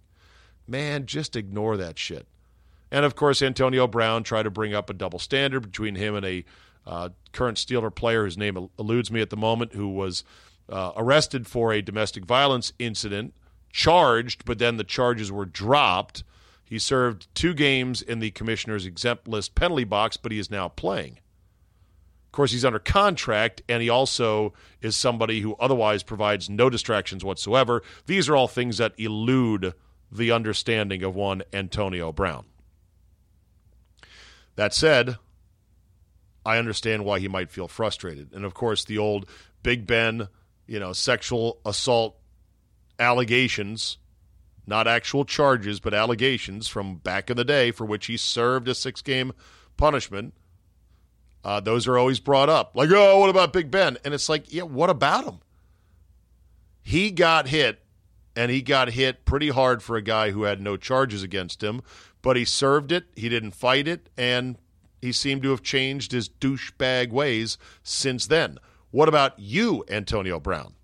Man, 0.66 1.06
just 1.06 1.36
ignore 1.36 1.76
that 1.76 1.98
shit. 1.98 2.26
And 2.90 3.04
of 3.04 3.14
course, 3.14 3.42
Antonio 3.42 3.86
Brown 3.86 4.22
tried 4.22 4.44
to 4.44 4.50
bring 4.50 4.74
up 4.74 4.88
a 4.88 4.94
double 4.94 5.18
standard 5.18 5.60
between 5.60 5.94
him 5.94 6.14
and 6.14 6.24
a 6.24 6.44
uh, 6.86 7.10
current 7.32 7.58
Steeler 7.58 7.94
player 7.94 8.24
whose 8.24 8.38
name 8.38 8.70
eludes 8.78 9.10
me 9.10 9.20
at 9.20 9.30
the 9.30 9.36
moment, 9.36 9.74
who 9.74 9.88
was 9.88 10.24
uh, 10.70 10.92
arrested 10.96 11.46
for 11.46 11.72
a 11.72 11.82
domestic 11.82 12.24
violence 12.24 12.72
incident, 12.78 13.34
charged, 13.78 14.44
but 14.44 14.58
then 14.58 14.76
the 14.76 14.82
charges 14.82 15.30
were 15.30 15.44
dropped. 15.44 16.24
He 16.64 16.80
served 16.80 17.32
two 17.32 17.54
games 17.54 18.02
in 18.02 18.18
the 18.18 18.32
commissioner's 18.32 18.84
exempt 18.84 19.28
list 19.28 19.54
penalty 19.54 19.84
box, 19.84 20.16
but 20.16 20.32
he 20.32 20.38
is 20.40 20.50
now 20.50 20.68
playing. 20.68 21.20
Of 22.26 22.32
course, 22.32 22.50
he's 22.50 22.64
under 22.64 22.80
contract, 22.80 23.62
and 23.68 23.80
he 23.80 23.88
also 23.88 24.52
is 24.82 24.96
somebody 24.96 25.42
who 25.42 25.54
otherwise 25.60 26.02
provides 26.02 26.50
no 26.50 26.68
distractions 26.68 27.24
whatsoever. 27.24 27.84
These 28.06 28.28
are 28.28 28.34
all 28.34 28.48
things 28.48 28.78
that 28.78 28.98
elude 28.98 29.72
the 30.10 30.32
understanding 30.32 31.04
of 31.04 31.14
one 31.14 31.44
Antonio 31.52 32.10
Brown. 32.10 32.46
That 34.56 34.74
said, 34.74 35.18
I 36.44 36.58
understand 36.58 37.04
why 37.04 37.20
he 37.20 37.28
might 37.28 37.52
feel 37.52 37.68
frustrated. 37.68 38.32
And 38.32 38.44
of 38.44 38.54
course, 38.54 38.84
the 38.84 38.98
old 38.98 39.28
Big 39.62 39.86
Ben, 39.86 40.26
you 40.66 40.80
know, 40.80 40.92
sexual 40.92 41.60
assault 41.64 42.17
allegations, 42.98 43.98
not 44.66 44.86
actual 44.86 45.24
charges, 45.24 45.80
but 45.80 45.94
allegations 45.94 46.68
from 46.68 46.96
back 46.96 47.30
in 47.30 47.36
the 47.36 47.44
day 47.44 47.70
for 47.70 47.84
which 47.84 48.06
he 48.06 48.16
served 48.16 48.68
a 48.68 48.74
six 48.74 49.02
game 49.02 49.32
punishment. 49.76 50.34
Uh, 51.44 51.60
those 51.60 51.86
are 51.86 51.96
always 51.96 52.20
brought 52.20 52.48
up. 52.48 52.72
Like, 52.74 52.90
oh, 52.92 53.18
what 53.20 53.30
about 53.30 53.52
Big 53.52 53.70
Ben? 53.70 53.96
And 54.04 54.12
it's 54.12 54.28
like, 54.28 54.52
yeah, 54.52 54.64
what 54.64 54.90
about 54.90 55.24
him? 55.24 55.38
He 56.82 57.10
got 57.10 57.48
hit, 57.48 57.80
and 58.34 58.50
he 58.50 58.62
got 58.62 58.90
hit 58.90 59.24
pretty 59.24 59.48
hard 59.50 59.82
for 59.82 59.96
a 59.96 60.02
guy 60.02 60.30
who 60.30 60.42
had 60.42 60.60
no 60.60 60.76
charges 60.76 61.22
against 61.22 61.62
him, 61.62 61.80
but 62.22 62.36
he 62.36 62.44
served 62.44 62.92
it. 62.92 63.06
He 63.14 63.28
didn't 63.28 63.52
fight 63.52 63.86
it, 63.86 64.08
and 64.16 64.58
he 65.00 65.12
seemed 65.12 65.42
to 65.42 65.50
have 65.50 65.62
changed 65.62 66.12
his 66.12 66.28
douchebag 66.28 67.10
ways 67.10 67.56
since 67.82 68.26
then. 68.26 68.58
What 68.90 69.08
about 69.08 69.38
you, 69.38 69.84
Antonio 69.88 70.40
Brown? 70.40 70.74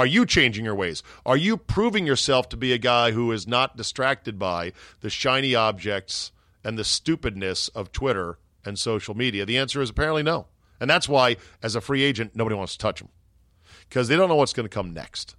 Are 0.00 0.06
you 0.06 0.24
changing 0.24 0.64
your 0.64 0.74
ways? 0.74 1.02
Are 1.26 1.36
you 1.36 1.58
proving 1.58 2.06
yourself 2.06 2.48
to 2.48 2.56
be 2.56 2.72
a 2.72 2.78
guy 2.78 3.10
who 3.10 3.30
is 3.32 3.46
not 3.46 3.76
distracted 3.76 4.38
by 4.38 4.72
the 5.02 5.10
shiny 5.10 5.54
objects 5.54 6.32
and 6.64 6.78
the 6.78 6.84
stupidness 6.84 7.68
of 7.68 7.92
Twitter 7.92 8.38
and 8.64 8.78
social 8.78 9.14
media? 9.14 9.44
The 9.44 9.58
answer 9.58 9.82
is 9.82 9.90
apparently 9.90 10.22
no. 10.22 10.46
And 10.80 10.88
that's 10.88 11.06
why, 11.06 11.36
as 11.62 11.76
a 11.76 11.82
free 11.82 12.02
agent, 12.02 12.34
nobody 12.34 12.56
wants 12.56 12.72
to 12.72 12.78
touch 12.78 13.02
him 13.02 13.10
because 13.90 14.08
they 14.08 14.16
don't 14.16 14.30
know 14.30 14.36
what's 14.36 14.54
going 14.54 14.64
to 14.66 14.74
come 14.74 14.94
next. 14.94 15.36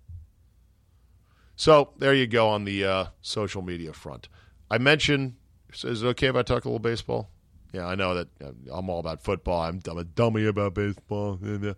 So 1.56 1.94
there 1.98 2.14
you 2.14 2.28
go 2.28 2.48
on 2.50 2.64
the 2.64 2.86
uh, 2.86 3.06
social 3.24 3.64
media 3.64 3.94
front. 3.94 4.30
I 4.70 4.78
mentioned, 4.78 5.38
is 5.84 6.04
it 6.04 6.08
okay 6.10 6.28
if 6.28 6.36
I 6.36 6.44
talk 6.44 6.66
a 6.66 6.68
little 6.68 6.78
baseball? 6.78 7.32
Yeah, 7.74 7.88
I 7.88 7.96
know 7.96 8.14
that 8.14 8.28
uh, 8.40 8.52
I'm 8.72 8.92
all 8.92 9.00
about 9.00 9.24
football. 9.24 9.60
I'm, 9.60 9.82
I'm 9.90 9.98
a 9.98 10.04
dummy 10.04 10.46
about 10.46 10.76
baseball. 10.76 11.40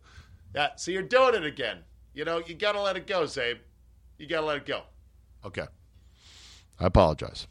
Yeah, 0.56 0.76
so 0.76 0.92
you're 0.92 1.02
doing 1.02 1.34
it 1.34 1.44
again. 1.44 1.80
You 2.14 2.26
know, 2.26 2.42
you 2.46 2.56
got 2.56 2.74
to 2.74 2.82
let 2.82 2.96
it 2.96 3.08
go, 3.08 3.24
Zabe. 3.24 3.60
You 4.18 4.28
got 4.28 4.42
to 4.42 4.46
let 4.46 4.58
it 4.58 4.66
go. 4.66 4.84
Okay. 5.46 5.66
I 6.80 6.86
apologize. 6.86 7.48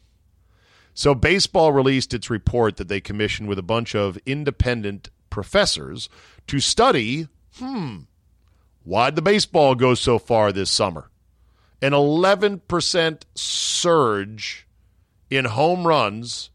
So, 0.93 1.15
baseball 1.15 1.71
released 1.71 2.13
its 2.13 2.29
report 2.29 2.77
that 2.77 2.87
they 2.87 3.01
commissioned 3.01 3.49
with 3.49 3.57
a 3.57 3.63
bunch 3.63 3.95
of 3.95 4.17
independent 4.25 5.09
professors 5.29 6.07
to 6.47 6.59
study 6.59 7.27
hmm, 7.57 7.99
why'd 8.83 9.15
the 9.15 9.21
baseball 9.21 9.75
go 9.75 9.93
so 9.93 10.19
far 10.19 10.51
this 10.51 10.71
summer? 10.71 11.09
An 11.81 11.91
11% 11.91 13.21
surge 13.35 14.67
in 15.29 15.45
home 15.45 15.85
runs 15.85 16.49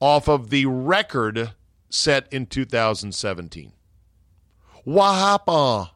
off 0.00 0.28
of 0.28 0.50
the 0.50 0.66
record 0.66 1.52
set 1.90 2.32
in 2.32 2.46
2017. 2.46 3.72
What 4.84 5.14
happened? 5.14 5.90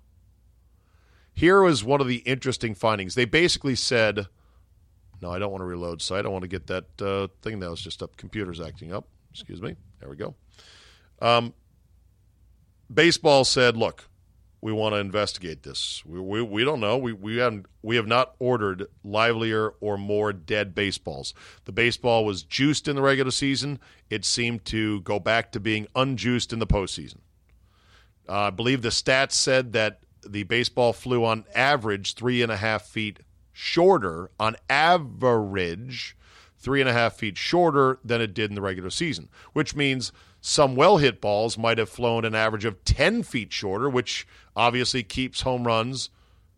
Here 1.38 1.62
was 1.62 1.84
one 1.84 2.00
of 2.00 2.08
the 2.08 2.16
interesting 2.16 2.74
findings. 2.74 3.14
They 3.14 3.24
basically 3.24 3.76
said, 3.76 4.26
no, 5.22 5.30
I 5.30 5.38
don't 5.38 5.52
want 5.52 5.60
to 5.60 5.66
reload 5.66 6.02
site. 6.02 6.26
I 6.26 6.28
want 6.28 6.42
to 6.42 6.48
get 6.48 6.66
that 6.66 7.00
uh, 7.00 7.28
thing 7.42 7.60
that 7.60 7.70
was 7.70 7.80
just 7.80 8.02
up. 8.02 8.16
Computer's 8.16 8.60
acting 8.60 8.92
up. 8.92 9.06
Excuse 9.30 9.62
me. 9.62 9.76
There 10.00 10.08
we 10.08 10.16
go. 10.16 10.34
Um, 11.22 11.54
baseball 12.92 13.44
said, 13.44 13.76
look, 13.76 14.08
we 14.60 14.72
want 14.72 14.94
to 14.94 14.98
investigate 14.98 15.62
this. 15.62 16.02
We, 16.04 16.18
we, 16.18 16.42
we 16.42 16.64
don't 16.64 16.80
know. 16.80 16.98
We, 16.98 17.12
we, 17.12 17.36
haven't, 17.36 17.66
we 17.82 17.94
have 17.94 18.08
not 18.08 18.34
ordered 18.40 18.88
livelier 19.04 19.74
or 19.80 19.96
more 19.96 20.32
dead 20.32 20.74
baseballs. 20.74 21.34
The 21.66 21.72
baseball 21.72 22.24
was 22.24 22.42
juiced 22.42 22.88
in 22.88 22.96
the 22.96 23.02
regular 23.02 23.30
season. 23.30 23.78
It 24.10 24.24
seemed 24.24 24.64
to 24.64 25.02
go 25.02 25.20
back 25.20 25.52
to 25.52 25.60
being 25.60 25.86
unjuiced 25.94 26.52
in 26.52 26.58
the 26.58 26.66
postseason. 26.66 27.18
Uh, 28.28 28.40
I 28.40 28.50
believe 28.50 28.82
the 28.82 28.88
stats 28.88 29.34
said 29.34 29.72
that 29.74 30.00
the 30.26 30.44
baseball 30.44 30.92
flew 30.92 31.24
on 31.24 31.44
average 31.54 32.14
three 32.14 32.42
and 32.42 32.52
a 32.52 32.56
half 32.56 32.82
feet 32.82 33.20
shorter, 33.52 34.30
on 34.38 34.56
average, 34.70 36.16
three 36.58 36.80
and 36.80 36.88
a 36.88 36.92
half 36.92 37.14
feet 37.14 37.36
shorter 37.36 37.98
than 38.04 38.20
it 38.20 38.34
did 38.34 38.50
in 38.50 38.54
the 38.54 38.62
regular 38.62 38.90
season, 38.90 39.28
which 39.52 39.74
means 39.74 40.12
some 40.40 40.76
well 40.76 40.98
hit 40.98 41.20
balls 41.20 41.58
might 41.58 41.78
have 41.78 41.88
flown 41.88 42.24
an 42.24 42.34
average 42.34 42.64
of 42.64 42.84
10 42.84 43.22
feet 43.22 43.52
shorter, 43.52 43.88
which 43.88 44.26
obviously 44.54 45.02
keeps 45.02 45.42
home 45.42 45.66
runs 45.66 46.10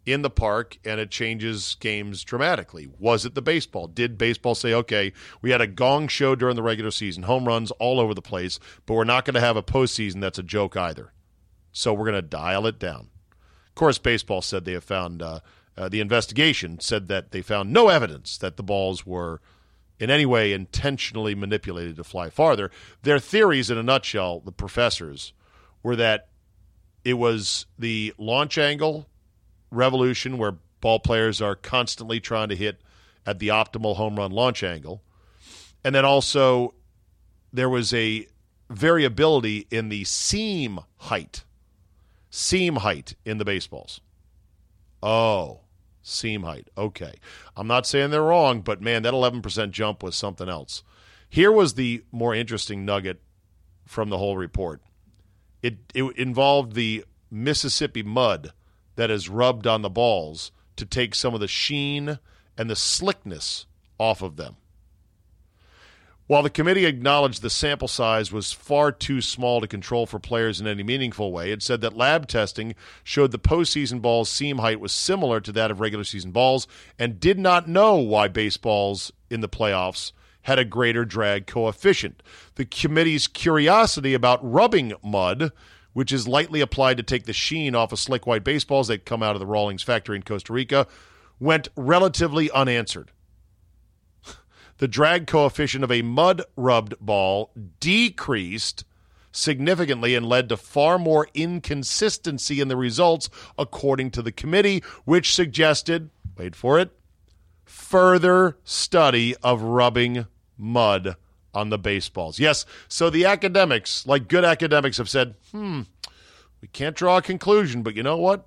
in 0.06 0.22
the 0.22 0.30
park 0.30 0.78
and 0.84 1.00
it 1.00 1.10
changes 1.10 1.76
games 1.80 2.24
dramatically. 2.24 2.88
Was 2.98 3.24
it 3.24 3.34
the 3.34 3.42
baseball? 3.42 3.86
Did 3.86 4.18
baseball 4.18 4.54
say, 4.54 4.72
okay, 4.72 5.12
we 5.42 5.50
had 5.50 5.60
a 5.60 5.66
gong 5.66 6.08
show 6.08 6.34
during 6.34 6.56
the 6.56 6.62
regular 6.62 6.90
season, 6.90 7.24
home 7.24 7.46
runs 7.46 7.70
all 7.72 8.00
over 8.00 8.14
the 8.14 8.22
place, 8.22 8.58
but 8.86 8.94
we're 8.94 9.04
not 9.04 9.24
going 9.24 9.34
to 9.34 9.40
have 9.40 9.56
a 9.56 9.62
postseason 9.62 10.20
that's 10.20 10.38
a 10.38 10.42
joke 10.42 10.76
either. 10.76 11.12
So 11.72 11.94
we're 11.94 12.06
going 12.06 12.14
to 12.14 12.22
dial 12.22 12.66
it 12.66 12.78
down. 12.78 13.09
Course, 13.80 13.96
baseball 13.96 14.42
said 14.42 14.66
they 14.66 14.74
have 14.74 14.84
found, 14.84 15.22
uh, 15.22 15.40
uh, 15.74 15.88
the 15.88 16.00
investigation 16.00 16.80
said 16.80 17.08
that 17.08 17.30
they 17.30 17.40
found 17.40 17.72
no 17.72 17.88
evidence 17.88 18.36
that 18.36 18.58
the 18.58 18.62
balls 18.62 19.06
were 19.06 19.40
in 19.98 20.10
any 20.10 20.26
way 20.26 20.52
intentionally 20.52 21.34
manipulated 21.34 21.96
to 21.96 22.04
fly 22.04 22.28
farther. 22.28 22.70
Their 23.04 23.18
theories, 23.18 23.70
in 23.70 23.78
a 23.78 23.82
nutshell, 23.82 24.40
the 24.40 24.52
professors, 24.52 25.32
were 25.82 25.96
that 25.96 26.28
it 27.06 27.14
was 27.14 27.64
the 27.78 28.12
launch 28.18 28.58
angle 28.58 29.08
revolution 29.70 30.36
where 30.36 30.58
ball 30.82 31.00
players 31.00 31.40
are 31.40 31.54
constantly 31.54 32.20
trying 32.20 32.50
to 32.50 32.56
hit 32.56 32.82
at 33.24 33.38
the 33.38 33.48
optimal 33.48 33.96
home 33.96 34.16
run 34.16 34.30
launch 34.30 34.62
angle. 34.62 35.02
And 35.82 35.94
then 35.94 36.04
also 36.04 36.74
there 37.50 37.70
was 37.70 37.94
a 37.94 38.26
variability 38.68 39.66
in 39.70 39.88
the 39.88 40.04
seam 40.04 40.80
height 40.98 41.44
seam 42.30 42.76
height 42.76 43.14
in 43.24 43.38
the 43.38 43.44
baseballs. 43.44 44.00
Oh, 45.02 45.60
seam 46.02 46.44
height. 46.44 46.68
Okay. 46.78 47.14
I'm 47.56 47.66
not 47.66 47.86
saying 47.86 48.10
they're 48.10 48.22
wrong, 48.22 48.62
but 48.62 48.80
man, 48.80 49.02
that 49.02 49.12
11% 49.14 49.70
jump 49.70 50.02
was 50.02 50.16
something 50.16 50.48
else. 50.48 50.82
Here 51.28 51.52
was 51.52 51.74
the 51.74 52.04
more 52.10 52.34
interesting 52.34 52.84
nugget 52.84 53.20
from 53.86 54.08
the 54.08 54.18
whole 54.18 54.36
report 54.36 54.80
it, 55.62 55.78
it 55.94 56.04
involved 56.16 56.74
the 56.74 57.04
Mississippi 57.30 58.02
mud 58.02 58.52
that 58.96 59.10
is 59.10 59.28
rubbed 59.28 59.66
on 59.66 59.82
the 59.82 59.90
balls 59.90 60.52
to 60.76 60.84
take 60.84 61.14
some 61.14 61.34
of 61.34 61.40
the 61.40 61.48
sheen 61.48 62.18
and 62.56 62.70
the 62.70 62.76
slickness 62.76 63.66
off 63.98 64.22
of 64.22 64.36
them. 64.36 64.56
While 66.30 66.44
the 66.44 66.48
committee 66.48 66.86
acknowledged 66.86 67.42
the 67.42 67.50
sample 67.50 67.88
size 67.88 68.30
was 68.30 68.52
far 68.52 68.92
too 68.92 69.20
small 69.20 69.60
to 69.60 69.66
control 69.66 70.06
for 70.06 70.20
players 70.20 70.60
in 70.60 70.68
any 70.68 70.84
meaningful 70.84 71.32
way, 71.32 71.50
it 71.50 71.60
said 71.60 71.80
that 71.80 71.96
lab 71.96 72.28
testing 72.28 72.76
showed 73.02 73.32
the 73.32 73.38
postseason 73.40 74.00
ball's 74.00 74.30
seam 74.30 74.58
height 74.58 74.78
was 74.78 74.92
similar 74.92 75.40
to 75.40 75.50
that 75.50 75.72
of 75.72 75.80
regular 75.80 76.04
season 76.04 76.30
balls 76.30 76.68
and 77.00 77.18
did 77.18 77.36
not 77.36 77.68
know 77.68 77.96
why 77.96 78.28
baseballs 78.28 79.10
in 79.28 79.40
the 79.40 79.48
playoffs 79.48 80.12
had 80.42 80.60
a 80.60 80.64
greater 80.64 81.04
drag 81.04 81.48
coefficient. 81.48 82.22
The 82.54 82.64
committee's 82.64 83.26
curiosity 83.26 84.14
about 84.14 84.38
rubbing 84.48 84.92
mud, 85.02 85.50
which 85.94 86.12
is 86.12 86.28
lightly 86.28 86.60
applied 86.60 86.98
to 86.98 87.02
take 87.02 87.24
the 87.24 87.32
sheen 87.32 87.74
off 87.74 87.90
of 87.90 87.98
slick 87.98 88.24
white 88.24 88.44
baseballs 88.44 88.86
that 88.86 89.04
come 89.04 89.24
out 89.24 89.34
of 89.34 89.40
the 89.40 89.46
Rawlings 89.46 89.82
factory 89.82 90.14
in 90.14 90.22
Costa 90.22 90.52
Rica, 90.52 90.86
went 91.40 91.70
relatively 91.74 92.52
unanswered 92.52 93.10
the 94.80 94.88
drag 94.88 95.26
coefficient 95.26 95.84
of 95.84 95.92
a 95.92 96.00
mud 96.00 96.40
rubbed 96.56 96.94
ball 97.00 97.52
decreased 97.80 98.82
significantly 99.30 100.14
and 100.14 100.24
led 100.24 100.48
to 100.48 100.56
far 100.56 100.98
more 100.98 101.28
inconsistency 101.34 102.62
in 102.62 102.68
the 102.68 102.76
results, 102.76 103.28
according 103.58 104.10
to 104.10 104.22
the 104.22 104.32
committee, 104.32 104.82
which 105.04 105.34
suggested, 105.34 106.08
wait 106.36 106.56
for 106.56 106.78
it, 106.80 106.90
further 107.66 108.56
study 108.64 109.36
of 109.42 109.60
rubbing 109.60 110.26
mud 110.56 111.14
on 111.52 111.68
the 111.68 111.78
baseballs. 111.78 112.38
Yes, 112.38 112.64
so 112.88 113.10
the 113.10 113.26
academics, 113.26 114.06
like 114.06 114.28
good 114.28 114.46
academics, 114.46 114.96
have 114.96 115.10
said, 115.10 115.34
hmm, 115.52 115.82
we 116.62 116.68
can't 116.68 116.96
draw 116.96 117.18
a 117.18 117.22
conclusion, 117.22 117.82
but 117.82 117.96
you 117.96 118.02
know 118.02 118.16
what? 118.16 118.46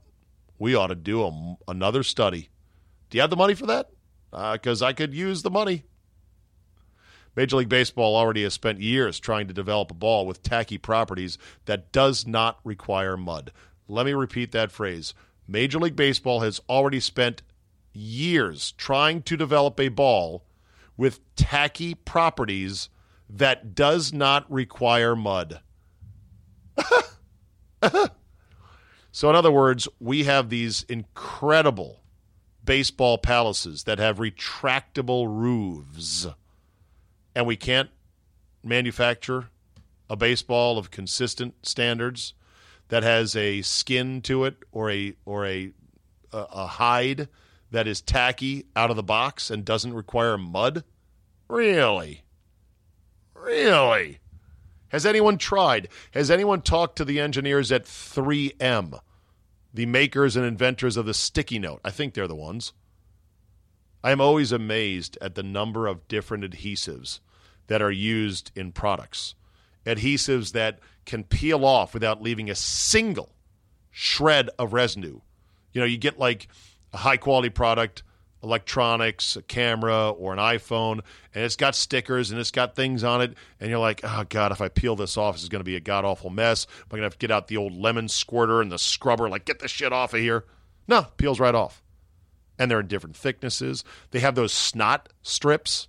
We 0.58 0.74
ought 0.74 0.88
to 0.88 0.96
do 0.96 1.24
a, 1.24 1.58
another 1.68 2.02
study. 2.02 2.50
Do 3.12 3.18
you 3.18 3.22
have 3.22 3.30
the 3.30 3.36
money 3.36 3.54
for 3.54 3.68
that? 3.68 3.92
Because 4.32 4.82
uh, 4.82 4.88
I 4.88 4.94
could 4.94 5.14
use 5.14 5.44
the 5.44 5.52
money. 5.52 5.84
Major 7.36 7.58
League 7.58 7.70
Baseball 7.70 8.16
already 8.16 8.44
has 8.44 8.54
spent 8.54 8.80
years 8.80 9.20
trying 9.20 9.48
to 9.48 9.54
develop 9.54 9.92
a 9.92 9.96
ball 9.96 10.26
with 10.26 10.44
tacky 10.44 10.78
properties 10.78 11.38
that 11.66 11.92
does 11.92 12.28
not 12.28 12.60
require 12.64 13.18
mud. 13.18 13.52
Let 13.88 14.06
me 14.06 14.14
repeat 14.14 14.52
that 14.52 14.72
phrase. 14.72 15.14
Major 15.48 15.80
League 15.80 15.96
Baseball 15.96 16.42
has 16.42 16.62
already 16.70 17.00
spent 17.00 17.42
years 17.92 18.72
trying 18.74 19.22
to 19.24 19.38
develop 19.38 19.80
a 19.80 19.90
ball 19.90 20.46
with 20.96 21.20
tacky 21.36 21.96
properties 21.96 22.90
that 23.30 23.74
does 23.76 24.14
not 24.14 24.52
require 24.52 25.16
mud. 25.16 25.62
so, 29.12 29.30
in 29.30 29.36
other 29.36 29.52
words, 29.52 29.88
we 30.00 30.24
have 30.24 30.50
these 30.50 30.84
incredible 30.84 32.02
baseball 32.64 33.18
palaces 33.18 33.84
that 33.84 34.00
have 34.00 34.18
retractable 34.18 35.28
roofs, 35.28 36.28
and 37.36 37.46
we 37.46 37.56
can't 37.56 37.90
manufacture 38.64 39.50
a 40.10 40.16
baseball 40.16 40.78
of 40.78 40.92
consistent 40.92 41.56
standards 41.64 42.34
that 42.90 43.04
has 43.04 43.36
a 43.36 43.62
skin 43.62 44.22
to 44.22 44.46
it 44.46 44.58
or 44.72 44.92
a 44.92 45.14
or 45.26 45.46
a 45.46 45.72
a 46.32 46.66
hide 46.66 47.28
that 47.72 47.88
is 47.88 48.02
tacky 48.02 48.66
out 48.76 48.90
of 48.90 48.96
the 48.96 49.04
box 49.04 49.50
and 49.50 49.66
doesn't 49.66 49.94
require 49.94 50.38
mud? 50.38 50.84
Really? 51.48 52.24
Really? 53.36 54.20
Has 54.90 55.06
anyone 55.06 55.38
tried? 55.38 55.90
Has 56.12 56.30
anyone 56.30 56.62
talked 56.62 56.98
to 56.98 57.06
the 57.06 57.20
engineers 57.20 57.72
at 57.72 57.86
3M, 57.86 59.00
the 59.74 59.86
makers 59.88 60.36
and 60.36 60.46
inventors 60.46 60.98
of 60.98 61.08
the 61.08 61.14
sticky 61.16 61.60
note? 61.60 61.82
I 61.84 61.90
think 61.90 62.14
they're 62.14 62.28
the 62.28 62.36
ones. 62.36 62.74
I 64.04 64.12
am 64.12 64.20
always 64.20 64.52
amazed 64.52 65.18
at 65.22 65.36
the 65.36 65.44
number 65.44 65.88
of 65.88 66.08
different 66.08 66.44
adhesives 66.44 67.20
that 67.68 67.82
are 67.82 67.92
used 67.92 68.52
in 68.56 68.72
products. 68.72 69.36
Adhesives 69.86 70.52
that 70.52 70.80
can 71.06 71.24
peel 71.24 71.66
off 71.66 71.94
without 71.94 72.22
leaving 72.22 72.50
a 72.50 72.56
single 72.56 73.30
shred 73.92 74.50
of 74.60 74.74
residue. 74.74 75.20
You 75.72 75.82
know, 75.82 75.88
you 75.88 75.98
get 75.98 76.20
like 76.20 76.48
a 76.92 76.98
high 76.98 77.18
quality 77.18 77.50
product, 77.50 78.04
electronics, 78.44 79.38
a 79.38 79.42
camera, 79.42 80.10
or 80.10 80.34
an 80.34 80.40
iPhone, 80.40 81.00
and 81.34 81.44
it's 81.44 81.56
got 81.56 81.76
stickers 81.76 82.32
and 82.32 82.40
it's 82.40 82.52
got 82.52 82.76
things 82.76 83.04
on 83.04 83.22
it, 83.22 83.36
and 83.60 83.70
you're 83.70 83.80
like, 83.80 84.02
oh 84.04 84.26
God, 84.28 84.52
if 84.52 84.62
I 84.62 84.68
peel 84.68 84.96
this 84.96 85.16
off, 85.16 85.36
this 85.36 85.44
is 85.44 85.50
going 85.50 85.62
to 85.62 85.66
be 85.66 85.78
a 85.78 85.82
god 85.82 86.04
awful 86.06 86.30
mess. 86.30 86.68
I'm 86.82 86.90
going 86.90 87.02
to 87.02 87.06
have 87.06 87.14
to 87.14 87.20
get 87.20 87.32
out 87.32 87.48
the 87.48 87.58
old 87.58 87.74
lemon 87.74 88.10
squirter 88.10 88.62
and 88.62 88.72
the 88.72 88.78
scrubber, 88.78 89.30
like, 89.30 89.46
get 89.46 89.60
this 89.60 89.72
shit 89.72 89.94
off 89.94 90.14
of 90.14 90.20
here. 90.20 90.46
No, 90.88 91.04
peels 91.18 91.40
right 91.40 91.56
off. 91.56 91.83
And 92.60 92.70
they're 92.70 92.80
in 92.80 92.88
different 92.88 93.16
thicknesses. 93.16 93.84
They 94.12 94.20
have 94.20 94.36
those 94.36 94.54
snot 94.54 95.10
strips 95.22 95.88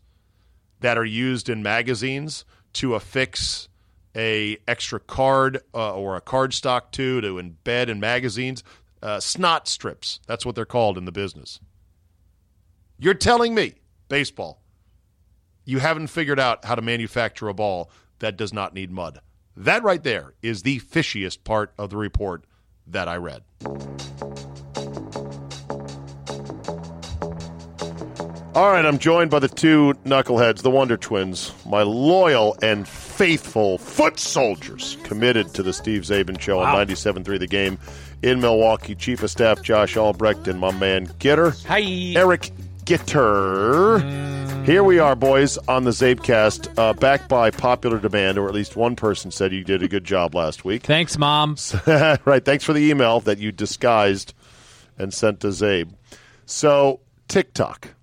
that 0.81 0.99
are 0.99 1.05
used 1.05 1.49
in 1.49 1.63
magazines 1.63 2.45
to 2.75 2.95
affix 2.95 3.69
a 4.17 4.59
extra 4.69 5.01
card 5.01 5.61
uh, 5.75 5.95
or 5.95 6.17
a 6.17 6.21
card 6.21 6.55
stock 6.55 6.93
to 6.93 7.21
to 7.21 7.35
embed 7.35 7.89
in 7.89 8.01
magazines 8.01 8.63
uh, 9.03 9.21
snot 9.21 9.69
strips. 9.69 10.21
That's 10.27 10.47
what 10.47 10.55
they're 10.55 10.65
called 10.65 10.97
in 10.97 11.05
the 11.05 11.13
business. 11.13 11.61
You're 12.99 13.15
telling 13.15 13.55
me, 13.55 13.75
baseball, 14.09 14.63
you 15.65 15.79
haven't 15.79 16.07
figured 16.09 16.41
out 16.41 16.65
how 16.65 16.75
to 16.75 16.83
manufacture 16.83 17.49
a 17.49 17.55
ball 17.55 17.91
that 18.21 18.37
does 18.37 18.53
not 18.53 18.75
need 18.75 18.91
mud. 18.91 19.21
That 19.57 19.83
right 19.83 20.03
there 20.03 20.35
is 20.43 20.63
the 20.63 20.81
fishiest 20.81 21.45
part 21.45 21.73
of 21.79 21.91
the 21.91 21.97
report 21.97 22.45
that 22.87 23.09
I 23.09 23.17
read. 23.17 23.43
All 28.55 28.71
right, 28.71 28.87
I'm 28.87 28.99
joined 28.99 29.33
by 29.33 29.41
the 29.41 29.49
two 29.49 29.95
knuckleheads, 30.05 30.63
the 30.63 30.71
Wonder 30.71 30.97
Twins, 30.97 31.53
my 31.67 31.83
loyal 31.83 32.57
and 32.63 32.87
faithful 32.87 33.79
foot 33.79 34.21
soldiers 34.21 34.97
committed 35.03 35.53
to 35.55 35.65
the 35.65 35.73
Steve 35.73 36.03
Czaban 36.03 36.41
Show 36.41 36.59
wow. 36.59 36.77
on 36.77 36.87
97.3 36.87 37.41
The 37.41 37.49
Game 37.49 37.81
in 38.23 38.41
Milwaukee. 38.41 38.95
Chief 38.95 39.25
of 39.25 39.33
Staff 39.33 39.61
Josh 39.63 39.97
Albrecht 39.97 40.47
and 40.47 40.61
my 40.61 40.71
man 40.71 41.09
Gitter. 41.19 41.67
Hi. 41.67 41.81
Eric 42.17 42.53
Gitter. 42.85 44.01
Mm. 44.01 44.65
Here 44.65 44.85
we 44.85 45.01
are, 45.01 45.17
boys, 45.17 45.59
on 45.67 45.83
the 45.83 45.91
Zabecast, 45.91 46.79
uh, 46.79 46.93
backed 46.93 47.29
by 47.29 47.51
popular 47.51 47.99
demand, 47.99 48.39
or 48.39 48.47
at 48.47 48.55
least 48.55 48.77
one 48.77 48.95
person 48.95 49.33
said 49.33 49.53
you 49.53 49.65
did 49.65 49.83
a 49.83 49.89
good 49.89 50.05
job 50.05 50.37
last 50.37 50.65
week. 50.65 50.85
Thanks, 50.85 51.19
Mom. 51.19 51.57
right. 52.25 52.45
Thanks 52.45 52.63
for 52.63 52.73
the 52.73 52.89
email 52.89 53.19
that 53.19 53.39
you 53.39 53.51
disguised 53.51 54.33
and 54.97 55.13
sent 55.13 55.41
to 55.41 55.49
Zabe. 55.49 55.93
So, 56.47 57.01
TikTok. 57.27 57.94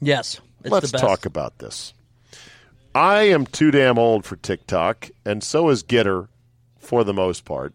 Yes. 0.00 0.40
Let's 0.64 0.92
talk 0.92 1.26
about 1.26 1.58
this. 1.58 1.94
I 2.94 3.22
am 3.24 3.46
too 3.46 3.70
damn 3.70 3.98
old 3.98 4.24
for 4.24 4.36
TikTok, 4.36 5.10
and 5.24 5.44
so 5.44 5.68
is 5.68 5.82
Gitter 5.82 6.28
for 6.78 7.04
the 7.04 7.14
most 7.14 7.44
part. 7.44 7.72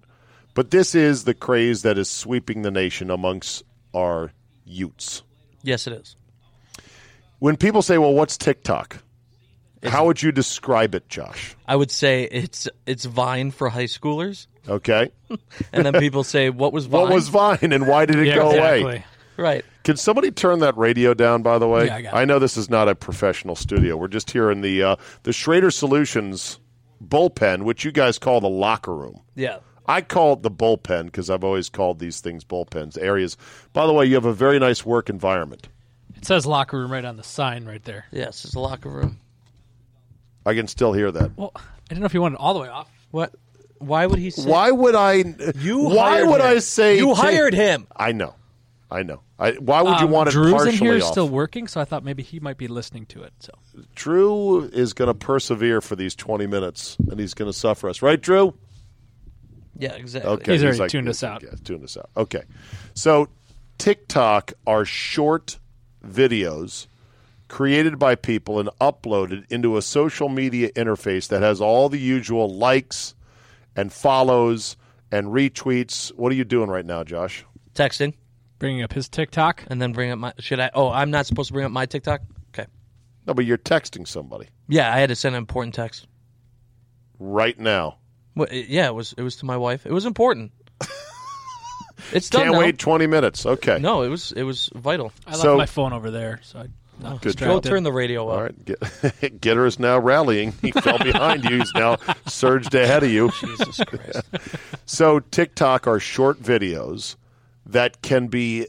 But 0.54 0.72
this 0.72 0.96
is 0.96 1.24
the 1.24 1.34
craze 1.34 1.84
that 1.84 1.98
is 1.98 2.10
sweeping 2.10 2.62
the 2.62 2.72
nation 2.72 3.10
amongst 3.10 3.64
our 3.94 4.32
youths. 4.66 5.24
Yes, 5.64 5.88
it 5.88 5.94
is. 5.94 6.16
When 7.40 7.58
people 7.58 7.82
say, 7.82 7.98
"Well, 7.98 8.14
what's 8.14 8.38
TikTok?" 8.38 8.98
It's, 9.82 9.92
How 9.92 10.06
would 10.06 10.22
you 10.22 10.32
describe 10.32 10.96
it, 10.96 11.08
Josh? 11.10 11.56
I 11.68 11.76
would 11.76 11.92
say 11.92 12.24
it's 12.24 12.68
it's 12.86 13.06
Vine 13.06 13.52
for 13.52 13.70
high 13.70 13.86
schoolers. 13.86 14.48
Okay. 14.68 15.12
and 15.74 15.86
then 15.86 15.94
people 15.94 16.24
say, 16.24 16.50
"What 16.50 16.74
was 16.74 16.88
Vine?" 16.88 17.02
What 17.02 17.14
was 17.14 17.30
Vine, 17.30 17.72
and 17.72 17.88
why 17.88 18.06
did 18.06 18.18
it 18.18 18.28
yeah, 18.28 18.36
go 18.36 18.50
exactly. 18.50 18.82
away? 18.82 19.06
Right. 19.38 19.65
Can 19.84 19.98
somebody 19.98 20.32
turn 20.32 20.60
that 20.60 20.78
radio 20.78 21.13
down? 21.13 21.41
By 21.41 21.60
the 21.60 21.67
way, 21.67 21.88
yeah, 21.88 22.12
I, 22.13 22.21
I, 22.21 22.26
know 22.26 22.39
this 22.39 22.58
is 22.58 22.69
not 22.69 22.88
a 22.88 22.95
professional 22.95 23.56
studio. 23.56 23.98
We're 23.98 24.08
just 24.08 24.32
here 24.32 24.50
in 24.50 24.62
the 24.62 24.82
uh, 24.82 24.95
the 25.24 25.34
Schrader 25.34 25.71
Solutions 25.71 26.60
bullpen, 27.04 27.63
which 27.63 27.84
you 27.84 27.91
guys 27.91 28.17
call 28.17 28.41
the 28.41 28.50
locker 28.50 28.95
room. 28.95 29.21
Yeah. 29.36 29.58
I 29.88 30.02
call 30.02 30.34
it 30.34 30.41
the 30.41 30.52
bullpen 30.52 31.06
because 31.06 31.30
I've 31.30 31.43
always 31.43 31.69
called 31.69 32.00
these 32.00 32.19
things 32.19 32.43
bullpens 32.43 32.98
areas. 33.00 33.38
By 33.74 33.86
the 33.86 33.93
way, 33.93 34.06
you 34.06 34.15
have 34.15 34.26
a 34.26 34.34
very 34.34 34.58
nice 34.58 34.86
work 34.86 35.10
environment. 35.10 35.67
It 36.15 36.26
says 36.26 36.45
locker 36.45 36.80
room 36.80 36.91
right 36.91 37.06
on 37.06 37.17
the 37.17 37.24
sign 37.24 37.65
right 37.65 37.84
there. 37.84 38.06
Yes, 38.12 38.45
it's 38.45 38.56
a 38.56 38.60
locker 38.60 38.89
room. 38.89 39.19
I 40.45 40.54
can 40.54 40.67
still 40.67 40.93
hear 40.93 41.12
that. 41.12 41.38
Well, 41.38 41.52
I 41.56 41.62
didn't 41.89 42.00
know 42.00 42.06
if 42.06 42.13
you 42.13 42.21
wanted 42.21 42.38
all 42.38 42.54
the 42.54 42.62
way 42.62 42.69
off. 42.69 42.89
What? 43.12 43.36
Why 43.80 44.06
would 44.06 44.19
he 44.19 44.30
say? 44.30 44.50
Why 44.50 44.71
would 44.71 44.95
I? 44.95 45.24
You. 45.56 45.89
Why 45.89 46.24
would 46.24 46.41
him. 46.41 46.48
I 46.48 46.60
say? 46.60 46.98
You 46.98 47.13
hired 47.13 47.54
him. 47.54 47.88
I 47.95 48.12
know. 48.12 48.36
I 48.89 49.04
know. 49.04 49.21
I, 49.39 49.54
why 49.54 49.82
would 49.82 50.00
you 50.00 50.06
um, 50.06 50.12
want 50.12 50.30
it 50.30 50.34
Drew's 50.34 50.52
partially 50.54 50.74
in 50.74 50.78
here 50.78 50.95
off? 50.98 51.12
still 51.12 51.28
working, 51.28 51.67
so 51.67 51.82
I 51.82 51.86
thought 51.86 52.04
maybe 52.04 52.21
he 52.21 52.39
might 52.39 52.58
be 52.58 52.67
listening 52.67 53.08
to 53.08 53.24
it. 53.24 53.34
So 53.39 53.52
Drew 53.95 54.63
is 54.63 54.93
going 54.93 55.08
to 55.08 55.13
persevere 55.13 55.82
for 55.82 55.95
these 55.95 56.15
twenty 56.15 56.45
minutes, 56.45 56.95
and 57.10 57.19
he's 57.19 57.34
going 57.34 57.50
to 57.50 57.58
suffer 57.58 57.89
us, 57.89 58.02
right, 58.02 58.21
Drew? 58.21 58.54
Yeah, 59.78 59.93
exactly. 59.93 60.32
Okay, 60.32 60.54
he's, 60.54 60.63
already 60.63 60.80
like, 60.80 60.91
tuned 60.91 61.10
us 61.10 61.24
out. 61.24 61.43
Yeah, 61.43 61.50
tuned 61.63 61.84
us 61.84 61.98
out. 61.98 62.10
Okay, 62.15 62.43
so 62.93 63.28
TikTok 63.78 64.54
are 64.67 64.86
short 64.86 65.58
videos 66.06 66.88
created 67.48 68.00
by 68.00 68.15
people 68.15 68.60
and 68.60 68.69
uploaded 68.82 69.45
into 69.50 69.78
a 69.78 69.82
social 69.82 70.30
media 70.30 70.71
interface 70.71 71.28
that 71.28 71.41
has 71.41 71.60
all 71.60 71.89
the 71.89 72.00
usual 72.00 72.50
likes 72.50 73.15
and 73.76 73.91
follows 73.91 74.78
and 75.12 75.28
retweets. 75.28 76.10
What 76.15 76.32
are 76.32 76.36
you 76.36 76.43
doing 76.43 76.69
right 76.69 76.86
now, 76.86 77.04
Josh? 77.04 77.45
Texting. 77.74 78.13
Bringing 78.60 78.84
up 78.84 78.94
his 78.94 79.10
TikTok. 79.10 79.63
And 79.68 79.82
then 79.82 79.91
bring 79.91 80.12
up 80.12 80.20
my. 80.20 80.34
Should 80.39 80.60
I? 80.60 80.72
Oh, 80.74 80.89
I'm 80.89 81.12
not 81.12 81.26
supposed 81.26 81.48
to 81.48 81.54
bring 81.54 81.65
up 81.65 81.72
my 81.72 81.86
TikTok? 81.86 82.22
Okay. 82.54 82.68
No, 83.28 83.34
but 83.34 83.46
you're 83.46 83.58
texting 83.58 84.08
somebody. 84.08 84.48
Yeah, 84.68 84.94
I 84.94 85.00
had 85.00 85.10
to 85.10 85.15
send 85.15 85.36
an 85.36 85.39
important 85.39 85.76
text. 85.76 86.08
Right 87.20 87.58
now. 87.60 87.98
Well, 88.36 88.48
yeah, 88.52 88.88
it 88.88 88.96
was 88.96 89.13
it 89.18 89.22
was 89.24 89.38
to 89.38 89.46
my 89.46 89.58
wife. 89.58 89.86
It 89.86 89.91
was 89.91 90.06
important. 90.06 90.52
it's 92.12 92.30
done. 92.30 92.44
Can't 92.44 92.54
now. 92.54 92.60
wait 92.60 92.78
twenty 92.78 93.08
minutes. 93.08 93.46
Okay. 93.46 93.80
No, 93.80 94.04
it 94.04 94.10
was 94.10 94.32
it 94.32 94.44
was 94.44 94.70
vital. 94.74 95.12
I 95.26 95.32
left 95.32 95.41
So- 95.41 95.58
my 95.58 95.65
phone 95.65 95.94
over 95.94 96.12
there, 96.12 96.39
so 96.44 96.60
I 96.60 96.68
not 97.02 97.22
Good 97.22 97.36
Go 97.38 97.56
job. 97.56 97.63
turn 97.63 97.84
the 97.84 97.91
radio 97.91 98.28
up. 98.30 98.38
All 98.38 98.44
right. 98.44 98.65
Get, 98.65 98.80
Gitter 99.41 99.68
is 99.68 99.80
now 99.80 100.00
rallying. 100.00 100.54
He 100.62 100.72
fell 100.72 100.98
behind 100.98 101.44
you. 101.44 101.58
He's 101.60 101.74
now 101.74 101.98
surged 102.26 102.74
ahead 102.74 103.04
of 103.04 103.10
you. 103.10 103.32
Jesus 103.41 103.82
Christ. 103.86 104.22
So 104.86 105.20
TikTok 105.20 105.88
are 105.88 106.00
short 106.00 106.41
videos 106.41 107.15
that 107.76 108.02
can 108.02 108.28
be 108.28 108.68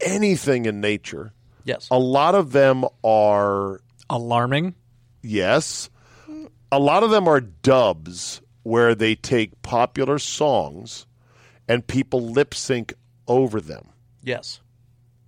anything 0.00 0.66
in 0.66 0.80
nature. 0.80 1.32
Yes. 1.64 1.88
A 1.90 1.98
lot 1.98 2.34
of 2.34 2.52
them 2.52 2.84
are 3.02 3.80
alarming. 4.10 4.74
yes. 5.22 5.90
A 6.72 6.78
lot 6.78 7.02
of 7.04 7.10
them 7.10 7.28
are 7.28 7.40
dubs 7.40 8.42
where 8.64 8.94
they 8.96 9.14
take 9.14 9.62
popular 9.62 10.18
songs 10.18 11.06
and 11.68 11.86
people 11.86 12.20
lip 12.20 12.52
sync 12.52 12.94
over 13.28 13.60
them 13.60 13.90
Yes. 14.22 14.60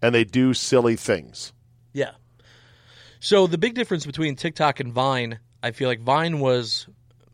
and 0.03 0.13
they 0.15 0.25
do 0.25 0.53
silly 0.55 0.97
things. 0.97 1.53
Yeah. 1.93 2.13
So 3.21 3.47
the 3.47 3.59
big 3.59 3.75
difference 3.75 4.05
between 4.05 4.35
TikTok 4.35 4.81
and 4.81 4.93
Vine, 4.93 5.39
I 5.63 5.71
feel 5.71 5.89
like 5.89 6.01
Vine 6.01 6.41
was 6.41 6.89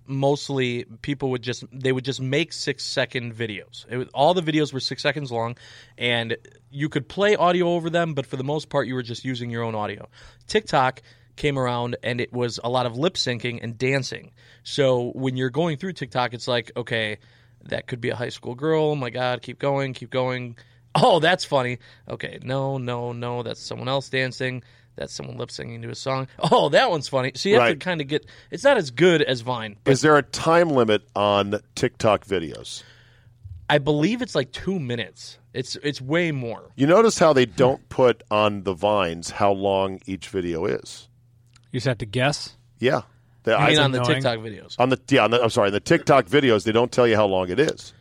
mostly 0.06 0.84
people 1.02 1.30
would 1.30 1.42
just 1.42 1.64
they 1.72 1.92
would 1.92 2.04
just 2.04 2.20
make 2.20 2.52
six 2.52 2.84
second 2.84 3.34
videos. 3.34 3.88
Was, 3.90 4.08
all 4.14 4.34
the 4.34 4.42
videos 4.42 4.72
were 4.72 4.80
six 4.80 5.02
seconds 5.02 5.30
long, 5.30 5.56
and 5.96 6.36
you 6.70 6.88
could 6.88 7.08
play 7.08 7.36
audio 7.36 7.68
over 7.68 7.90
them, 7.90 8.14
but 8.14 8.26
for 8.26 8.36
the 8.36 8.44
most 8.44 8.68
part, 8.68 8.86
you 8.86 8.94
were 8.94 9.02
just 9.02 9.24
using 9.24 9.50
your 9.50 9.62
own 9.62 9.74
audio. 9.74 10.08
TikTok 10.46 11.02
came 11.36 11.58
around 11.58 11.96
and 12.02 12.20
it 12.20 12.32
was 12.32 12.60
a 12.62 12.68
lot 12.68 12.84
of 12.84 12.96
lip 12.96 13.14
syncing 13.14 13.60
and 13.62 13.78
dancing. 13.78 14.32
So 14.64 15.12
when 15.14 15.36
you're 15.36 15.50
going 15.50 15.78
through 15.78 15.94
TikTok, 15.94 16.34
it's 16.34 16.48
like 16.48 16.72
okay. 16.76 17.18
That 17.66 17.86
could 17.86 18.00
be 18.00 18.10
a 18.10 18.16
high 18.16 18.30
school 18.30 18.56
girl. 18.56 18.86
Oh 18.86 18.96
my 18.96 19.10
God, 19.10 19.40
keep 19.40 19.60
going, 19.60 19.92
keep 19.92 20.10
going. 20.10 20.56
Oh, 20.94 21.20
that's 21.20 21.44
funny. 21.44 21.78
Okay, 22.08 22.38
no, 22.42 22.78
no, 22.78 23.12
no, 23.12 23.42
that's 23.42 23.60
someone 23.60 23.88
else 23.88 24.08
dancing. 24.08 24.62
That's 24.96 25.12
someone 25.14 25.38
lip 25.38 25.48
syncing 25.48 25.82
to 25.82 25.90
a 25.90 25.94
song. 25.94 26.26
Oh, 26.50 26.68
that 26.70 26.90
one's 26.90 27.08
funny. 27.08 27.32
So 27.34 27.48
you 27.48 27.54
have 27.56 27.62
Right. 27.62 27.70
to 27.80 27.84
kind 27.84 28.00
of 28.00 28.08
get. 28.08 28.26
It's 28.50 28.64
not 28.64 28.76
as 28.76 28.90
good 28.90 29.22
as 29.22 29.40
Vine, 29.40 29.76
but 29.84 29.92
Is 29.92 30.02
there 30.02 30.16
a 30.18 30.22
time 30.22 30.68
limit 30.70 31.02
on 31.16 31.60
TikTok 31.74 32.26
videos? 32.26 32.82
I 33.70 33.78
believe 33.78 34.20
it's 34.20 34.34
like 34.34 34.52
two 34.52 34.78
minutes. 34.78 35.38
It's 35.54 35.76
it's 35.76 36.00
way 36.00 36.30
more. 36.32 36.70
You 36.76 36.86
notice 36.86 37.18
how 37.18 37.32
they 37.32 37.46
don't 37.46 37.86
put 37.88 38.22
on 38.30 38.64
the 38.64 38.74
vines 38.74 39.30
how 39.30 39.52
long 39.52 40.00
each 40.06 40.28
video 40.28 40.66
is. 40.66 41.08
You 41.70 41.78
just 41.78 41.86
have 41.86 41.98
to 41.98 42.06
guess. 42.06 42.56
Yeah. 42.78 43.02
The- 43.44 43.56
I 43.58 43.70
mean, 43.70 43.78
I- 43.78 43.82
on 43.84 43.92
the 43.92 44.00
annoying. 44.02 44.14
TikTok 44.22 44.38
videos. 44.40 44.76
on 44.78 44.90
the 44.90 45.00
yeah, 45.08 45.24
on 45.24 45.30
the, 45.30 45.42
I'm 45.42 45.50
sorry, 45.50 45.70
the 45.70 45.80
TikTok 45.80 46.26
videos 46.26 46.64
they 46.64 46.72
don't 46.72 46.92
tell 46.92 47.06
you 47.08 47.16
how 47.16 47.26
long 47.26 47.48
it 47.48 47.58
is 47.58 47.94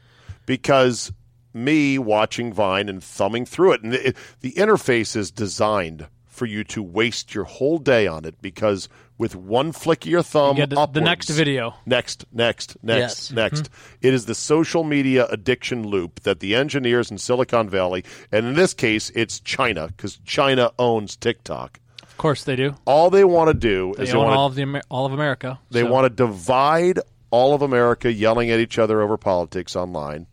because 0.45 1.12
me 1.54 1.97
watching 1.97 2.51
Vine 2.54 2.89
and 2.89 3.04
thumbing 3.04 3.45
through 3.45 3.73
it, 3.73 3.82
and 3.84 3.93
the, 3.93 4.13
the 4.41 4.51
interface 4.54 5.15
is 5.15 5.32
designed 5.32 6.08
for 6.32 6.46
you 6.46 6.63
to 6.63 6.82
waste 6.82 7.36
your 7.36 7.44
whole 7.44 7.78
day 7.78 8.08
on 8.08 8.24
it 8.26 8.41
because 8.41 8.88
with 9.17 9.36
one 9.36 9.72
flick 9.74 10.06
of 10.06 10.10
your 10.12 10.24
thumb, 10.24 10.56
You 10.58 10.65
get 10.65 10.70
the- 10.72 10.86
the 10.88 11.02
next 11.02 11.30
video. 11.30 11.76
next, 11.86 12.26
next, 12.32 12.78
next, 12.82 13.00
Yes. 13.00 13.32
next. 13.32 13.63
Mm-hmm. 13.65 14.08
It 14.08 14.13
is 14.13 14.26
the 14.26 14.34
social 14.34 14.84
media 14.84 15.28
addiction 15.30 15.86
loop 15.86 16.22
that 16.22 16.39
the 16.39 16.56
engineers 16.56 17.12
in 17.12 17.17
Silicon 17.20 17.70
Valley, 17.70 18.04
and 18.32 18.48
in 18.48 18.56
this 18.56 18.74
case, 18.74 19.12
it's 19.13 19.39
China 19.41 19.88
because 19.88 20.17
China 20.26 20.72
owns 20.80 21.15
TikTok. 21.17 21.80
Of 22.02 22.17
course 22.17 22.46
they 22.46 22.56
do. 22.56 22.76
All 22.86 23.10
they 23.10 23.26
want 23.26 23.50
to 23.50 23.54
do 23.54 23.94
They 23.98 24.04
is 24.04 24.10
own 24.13 24.22
they 24.22 24.26
want 24.26 24.38
all 24.38 24.48
of 24.48 24.56
the 24.56 24.62
Amer- 24.63 24.82
all 24.89 25.06
of 25.06 25.12
America. 25.13 25.60
they 25.70 25.82
so- 25.82 25.91
want 25.91 26.06
to 26.06 26.10
divide 26.10 27.00
all 27.30 27.54
of 27.54 27.62
America, 27.62 28.12
yelling 28.12 28.50
at 28.50 28.60
each 28.60 28.80
other 28.80 29.02
over 29.02 29.17
politics 29.17 29.76
online, 29.76 30.28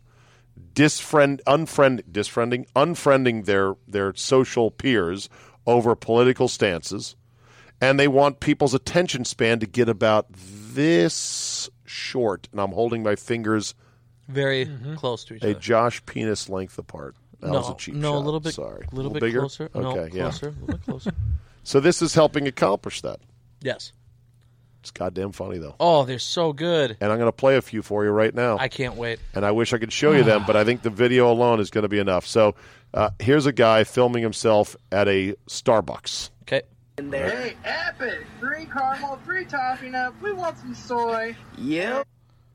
disfriend, 0.75 1.41
unfriend, 1.47 2.03
disfriending, 2.11 2.67
unfriending 2.77 3.45
their 3.45 3.75
their 3.87 4.15
social 4.15 4.71
peers 4.71 5.29
over 5.69 5.95
political 5.95 6.49
stances, 6.49 7.15
and 7.81 8.01
they 8.01 8.09
want 8.09 8.41
people's 8.41 8.73
attention 8.73 9.25
span 9.25 9.61
to 9.61 9.67
get 9.67 9.89
about 9.89 10.27
this 10.31 11.69
short. 11.85 12.49
And 12.51 12.61
I'm 12.61 12.73
holding 12.73 13.03
my 13.03 13.15
fingers 13.15 13.75
Very 14.29 14.65
mm-hmm. 14.65 14.95
close 14.95 15.25
to 15.27 15.35
each 15.35 15.43
a 15.43 15.51
other. 15.51 15.59
A 15.59 15.61
Josh 15.61 16.05
penis 16.07 16.49
length 16.49 16.79
apart. 16.79 17.15
That 17.41 17.53
no, 17.53 17.59
was 17.59 17.71
a 17.71 17.75
cheap 17.75 17.95
no, 17.95 18.13
shot. 18.13 18.17
a 18.17 18.25
little 18.25 18.41
bit, 18.41 18.55
Sorry, 18.55 18.87
a 18.91 18.95
little, 18.95 19.13
bit 19.13 19.21
bigger. 19.21 19.41
closer. 19.41 19.71
Okay, 19.75 19.83
no, 19.83 20.05
yeah. 20.07 20.23
closer, 20.23 20.49
a 20.49 20.51
little 20.51 20.67
bit 20.67 20.83
closer. 20.83 21.13
So 21.65 21.81
this 21.81 22.01
is 22.01 22.15
helping 22.15 22.49
accomplish 22.49 23.03
that. 23.03 23.21
yes. 23.61 23.93
It's 24.81 24.91
goddamn 24.91 25.33
funny 25.33 25.59
though. 25.59 25.75
Oh, 25.81 26.05
they're 26.05 26.19
so 26.19 26.53
good. 26.53 26.97
And 27.01 27.11
I'm 27.13 27.19
going 27.19 27.29
to 27.29 27.33
play 27.33 27.57
a 27.57 27.63
few 27.63 27.83
for 27.83 28.05
you 28.05 28.11
right 28.11 28.35
now. 28.35 28.57
I 28.59 28.69
can't 28.69 28.95
wait. 28.97 29.19
and 29.35 29.45
I 29.45 29.51
wish 29.51 29.73
I 29.73 29.79
could 29.79 29.93
show 29.93 30.13
you 30.13 30.23
them, 30.25 30.45
but 30.47 30.57
I 30.57 30.65
think 30.65 30.83
the 30.83 30.91
video 30.91 31.31
alone 31.31 31.61
is 31.61 31.71
going 31.71 31.83
to 31.83 31.89
be 31.89 31.99
enough. 31.99 32.27
So 32.27 32.55
uh, 32.95 33.11
here's 33.19 33.47
a 33.47 33.53
guy 33.53 33.85
filming 33.85 34.23
himself 34.23 34.77
at 34.93 35.09
a 35.09 35.35
Starbucks. 35.49 36.31
Okay. 36.43 36.63
Hey, 36.97 37.55
epic! 37.65 38.27
Three 38.41 38.67
caramel, 38.67 39.19
three 39.25 39.45
toffee 39.45 39.89
nut. 39.91 40.15
We 40.23 40.33
want 40.33 40.59
some 40.59 40.75
soy. 40.75 41.37
Yep, 41.59 42.07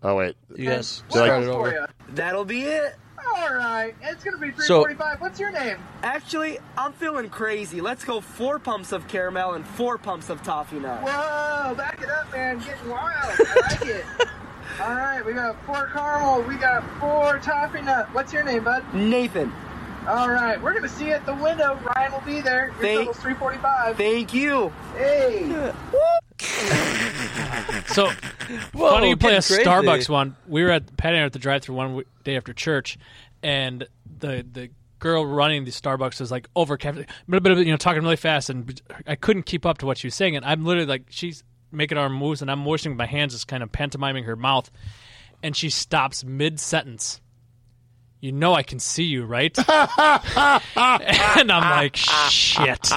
Oh 0.05 0.15
wait, 0.17 0.35
You 0.55 0.69
guys 0.69 1.01
Did 1.09 1.21
I- 1.21 1.25
start 1.25 1.43
it 1.43 1.49
over. 1.49 1.87
that'll 2.09 2.43
be 2.45 2.63
it. 2.63 2.95
All 3.37 3.53
right, 3.53 3.95
it's 4.01 4.21
gonna 4.21 4.37
be 4.37 4.51
So- 4.63 4.83
345. 4.83 5.21
What's 5.21 5.39
your 5.39 5.51
name? 5.51 5.77
Actually, 6.03 6.59
I'm 6.77 6.91
feeling 6.91 7.29
crazy. 7.29 7.79
Let's 7.79 8.03
go 8.03 8.19
four 8.19 8.59
pumps 8.59 8.91
of 8.91 9.07
caramel 9.07 9.53
and 9.53 9.65
four 9.65 9.97
pumps 9.97 10.29
of 10.29 10.43
toffee 10.43 10.79
nut. 10.79 11.01
Whoa, 11.03 11.73
back 11.75 11.92
it 11.92 11.92
up, 11.92 11.92
man. 12.57 12.65
Getting 12.67 12.89
wild. 12.89 13.13
I 13.39 13.67
like 13.69 13.85
it. 13.89 14.05
All 14.81 14.95
right, 14.95 15.23
we 15.23 15.33
got 15.33 15.63
four 15.65 15.87
caramel. 15.93 16.41
We 16.43 16.55
got 16.55 16.83
four 16.99 17.37
toffee 17.39 17.81
nut. 17.81 18.07
What's 18.13 18.33
your 18.33 18.43
name, 18.43 18.63
bud? 18.63 18.83
Nathan, 18.93 19.51
All 20.07 20.29
right, 20.29 20.59
we're 20.61 20.73
gonna 20.73 20.89
see 20.89 21.05
you 21.07 21.11
at 21.11 21.25
the 21.27 21.35
window. 21.35 21.77
Ryan 21.95 22.11
will 22.11 22.21
be 22.21 22.41
there. 22.41 22.65
Your 22.67 22.75
Thank- 22.75 22.97
total's 22.99 23.17
345. 23.17 23.97
thank 23.97 24.33
you. 24.33 24.71
Hey. 24.97 25.71
So 27.87 28.07
Whoa, 28.73 28.89
funny 28.91 29.09
you 29.09 29.17
play 29.17 29.31
a 29.35 29.41
crazy. 29.41 29.63
Starbucks 29.63 30.09
one. 30.09 30.35
We 30.47 30.63
were 30.63 30.71
at 30.71 30.95
Patty 30.97 31.17
and 31.17 31.25
at 31.25 31.33
the 31.33 31.39
drive-through 31.39 31.75
one 31.75 31.87
w- 31.89 32.05
day 32.23 32.35
after 32.37 32.53
church, 32.53 32.97
and 33.43 33.87
the 34.19 34.45
the 34.51 34.69
girl 34.99 35.25
running 35.25 35.65
the 35.65 35.71
Starbucks 35.71 36.19
was 36.19 36.31
like 36.31 36.47
over 36.55 36.77
you 36.81 37.65
know, 37.65 37.77
talking 37.77 38.01
really 38.01 38.15
fast, 38.15 38.49
and 38.49 38.81
I 39.05 39.15
couldn't 39.15 39.43
keep 39.43 39.65
up 39.65 39.77
to 39.79 39.85
what 39.85 39.97
she 39.97 40.07
was 40.07 40.15
saying. 40.15 40.35
And 40.35 40.43
I'm 40.45 40.65
literally 40.65 40.87
like, 40.87 41.03
she's 41.09 41.43
making 41.73 41.97
our 41.97 42.09
moves, 42.09 42.41
and 42.41 42.49
I'm 42.49 42.59
motioning 42.59 42.97
my 42.97 43.05
hands, 43.05 43.33
just 43.33 43.47
kind 43.47 43.63
of 43.63 43.71
pantomiming 43.71 44.25
her 44.25 44.35
mouth, 44.35 44.69
and 45.41 45.55
she 45.55 45.69
stops 45.69 46.23
mid 46.23 46.59
sentence. 46.59 47.19
You 48.19 48.31
know 48.31 48.53
I 48.53 48.63
can 48.63 48.79
see 48.79 49.03
you, 49.03 49.25
right? 49.25 49.57
and 49.67 51.51
I'm 51.51 51.69
like, 51.69 51.97
shit. 51.97 52.89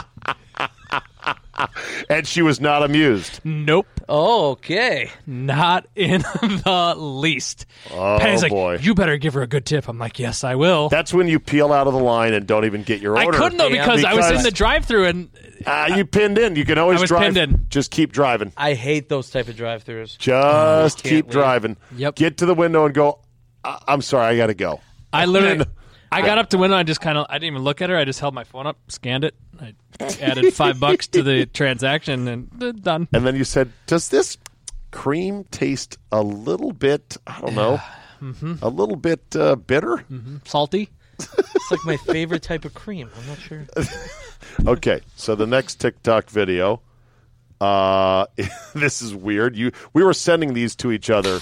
and 2.11 2.27
she 2.27 2.42
was 2.42 2.61
not 2.61 2.83
amused. 2.83 3.40
Nope. 3.45 3.87
Oh, 4.09 4.51
okay. 4.51 5.11
Not 5.27 5.87
in 5.97 6.21
the 6.42 6.95
least. 6.97 7.66
Oh 7.90 8.19
Patty's 8.21 8.42
like, 8.42 8.53
boy, 8.53 8.79
you 8.81 8.95
better 8.95 9.16
give 9.16 9.35
her 9.35 9.42
a 9.42 9.47
good 9.47 9.64
tip. 9.66 9.88
I'm 9.88 9.99
like, 9.99 10.19
yes, 10.19 10.45
I 10.45 10.55
will. 10.55 10.88
that's 10.88 11.12
when 11.12 11.29
you 11.29 11.38
peel 11.40 11.73
out 11.73 11.87
of 11.87 11.92
the 11.95 11.99
line 12.01 12.35
and 12.35 12.47
don't 12.47 12.64
even 12.64 12.83
get 12.83 13.01
your 13.01 13.16
I 13.16 13.25
order. 13.25 13.38
couldn't 13.38 13.59
though 13.59 13.69
Yeah. 13.69 13.85
because, 13.85 14.05
I 14.05 14.14
was 14.14 14.31
in 14.31 14.42
the 14.42 14.51
drive-through 14.51 15.07
and 15.07 15.29
Ah, 15.66 15.97
you 15.97 16.05
pinned 16.05 16.38
in. 16.38 16.55
You 16.55 16.64
can 16.64 16.79
always 16.79 16.99
I 16.99 17.01
was 17.03 17.09
drive. 17.09 17.23
pinned 17.35 17.37
in. 17.38 17.66
Just 17.71 17.90
keep 17.90 18.12
driving. 18.12 18.53
I 18.57 18.75
hate 18.75 19.09
those 19.09 19.31
type 19.31 19.49
of 19.49 19.57
drive-throughs. 19.57 20.19
Just 20.19 21.03
can't 21.03 21.11
keep 21.11 21.25
leave. 21.27 21.33
driving. 21.33 21.77
Yep. 21.97 22.14
Get 22.16 22.37
to 22.38 22.47
the 22.47 22.55
window 22.55 22.85
and 22.85 22.95
go. 22.95 23.21
"I- 23.64 23.81
I'm 23.88 24.03
sorry, 24.03 24.27
I 24.27 24.37
got 24.37 24.47
to 24.49 24.55
go. 24.55 24.81
I 25.12 25.25
literally, 25.25 25.61
And- 25.62 25.66
I 26.12 26.23
got 26.23 26.38
up 26.38 26.51
to 26.51 26.59
window. 26.59 26.77
I 26.77 26.83
just 26.83 27.01
kind 27.01 27.19
of, 27.19 27.27
I 27.29 27.35
didn't 27.35 27.53
even 27.55 27.62
look 27.62 27.83
at 27.83 27.90
her. 27.90 27.97
I 27.97 28.05
just 28.05 28.21
held 28.21 28.35
my 28.35 28.45
phone 28.45 28.66
up, 28.66 28.79
scanned 28.88 29.25
it. 29.25 29.35
I 29.61 29.75
added 30.21 30.53
five 30.55 30.79
bucks 30.81 31.07
to 31.09 31.23
the 31.23 31.47
transaction, 31.53 32.29
and 32.29 32.62
uh, 32.62 32.73
done. 32.73 33.09
And 33.12 33.27
then 33.27 33.37
you 33.37 33.45
said, 33.45 33.73
"Does 33.87 34.09
this 34.09 34.38
cream 34.90 35.45
taste 35.51 35.99
a 36.12 36.23
little 36.23 36.73
bit? 36.73 37.16
I 37.27 37.40
don't 37.40 37.55
know, 37.55 37.81
Mm-hmm. 38.23 38.55
a 38.62 38.69
little 38.69 38.97
bit 38.97 39.21
uh, 39.37 39.57
bitter." 39.57 40.05
Salty. 40.45 40.90
It's 41.19 41.71
like 41.71 41.85
my 41.85 41.97
favorite 41.97 42.42
type 42.42 42.64
of 42.66 42.75
cream. 42.75 43.11
I'm 43.19 43.27
not 43.27 43.38
sure. 43.38 43.66
Okay, 44.66 45.01
so 45.16 45.35
the 45.35 45.47
next 45.47 45.81
TikTok 45.81 46.31
video. 46.31 46.81
Uh, 47.61 48.27
this 48.75 49.03
is 49.03 49.14
weird. 49.14 49.55
You, 49.57 49.71
we 49.92 50.03
were 50.03 50.14
sending 50.14 50.55
these 50.55 50.75
to 50.77 50.92
each 50.92 51.11
other 51.11 51.40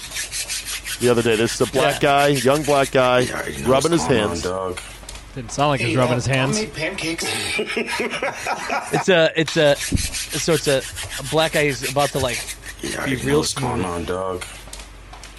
the 0.99 1.09
other 1.09 1.21
day. 1.21 1.35
This 1.35 1.59
is 1.59 1.67
a 1.67 1.71
black 1.71 1.99
guy, 2.01 2.27
young 2.27 2.63
black 2.63 2.91
guy, 2.91 3.27
rubbing 3.65 3.91
his 3.91 4.05
hands. 4.05 4.41
Didn't 4.41 5.51
sound 5.51 5.69
like 5.71 5.81
he 5.81 5.87
was 5.87 5.95
rubbing 5.97 6.15
his 6.15 6.25
hands. 6.25 6.65
pancakes. 6.67 7.25
It's 8.93 9.09
a, 9.09 9.31
it's 9.35 9.57
a, 9.57 9.75
so 9.75 10.53
it's 10.53 10.67
a, 10.67 10.81
a 11.19 11.23
black 11.29 11.53
guy 11.53 11.63
is 11.63 11.89
about 11.91 12.09
to 12.09 12.19
like 12.19 12.41
be 13.05 13.15
real 13.17 13.43
smooth. 13.43 13.83
on, 13.83 14.05
dog. 14.05 14.43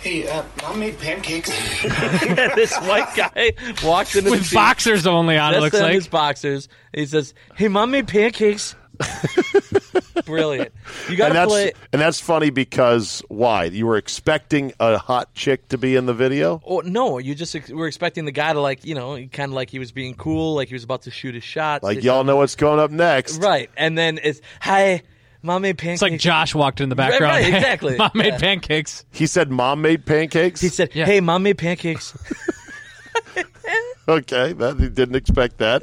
Hey, 0.00 0.28
uh, 0.28 0.44
mom 0.62 0.80
made 0.80 0.98
pancakes. 1.00 1.48
this 1.82 2.76
white 2.80 3.08
guy 3.16 3.52
walks 3.82 4.14
into 4.14 4.30
the 4.30 4.36
With 4.36 4.46
scene, 4.46 4.56
boxers 4.56 5.06
only 5.06 5.36
on, 5.38 5.54
it 5.54 5.60
looks 5.60 5.80
like. 5.80 5.94
his 5.94 6.06
boxers. 6.08 6.68
He 6.92 7.06
says, 7.06 7.34
"Hey, 7.56 7.68
mom 7.68 7.90
made 7.92 8.06
pancakes." 8.06 8.76
Brilliant. 10.24 10.72
You 11.08 11.16
got 11.16 11.26
And 11.26 11.34
to 11.34 11.38
that's 11.40 11.50
play. 11.50 11.72
and 11.92 12.00
that's 12.02 12.20
funny 12.20 12.50
because 12.50 13.22
why? 13.28 13.64
You 13.64 13.86
were 13.86 13.96
expecting 13.96 14.72
a 14.80 14.98
hot 14.98 15.32
chick 15.34 15.68
to 15.68 15.78
be 15.78 15.94
in 15.96 16.06
the 16.06 16.14
video. 16.14 16.60
Oh 16.66 16.80
no! 16.84 17.18
You 17.18 17.34
just 17.34 17.54
ex- 17.54 17.70
were 17.70 17.86
expecting 17.86 18.24
the 18.24 18.32
guy 18.32 18.52
to 18.52 18.60
like, 18.60 18.84
you 18.84 18.94
know, 18.94 19.16
kind 19.28 19.50
of 19.52 19.54
like 19.54 19.70
he 19.70 19.78
was 19.78 19.92
being 19.92 20.14
cool, 20.14 20.54
like 20.54 20.68
he 20.68 20.74
was 20.74 20.84
about 20.84 21.02
to 21.02 21.10
shoot 21.10 21.34
his 21.34 21.44
shot. 21.44 21.82
Like 21.82 22.02
y'all 22.02 22.24
know 22.24 22.36
what's 22.36 22.56
going 22.56 22.80
up 22.80 22.90
next. 22.90 23.38
right? 23.42 23.70
And 23.76 23.96
then 23.96 24.18
it's, 24.22 24.40
"Hi, 24.60 25.02
mom 25.42 25.62
made 25.62 25.78
pancakes." 25.78 26.02
It's 26.02 26.10
like 26.10 26.20
Josh 26.20 26.54
walked 26.54 26.80
in 26.80 26.88
the 26.88 26.96
background. 26.96 27.32
right, 27.34 27.46
exactly. 27.54 27.96
Mom 27.96 28.10
made 28.14 28.26
Yeah. 28.34 28.38
pancakes. 28.38 29.04
He 29.12 29.26
said, 29.26 29.50
"Mom 29.50 29.82
made 29.82 30.04
pancakes." 30.06 30.60
He 30.60 30.68
said, 30.68 30.90
Yeah. 30.94 31.04
"Hey, 31.06 31.20
mom 31.20 31.42
made 31.44 31.58
pancakes." 31.58 32.16
"Okay, 34.08 34.52
that 34.54 34.78
he 34.80 34.88
didn't 34.88 35.16
expect 35.16 35.58
that." 35.58 35.82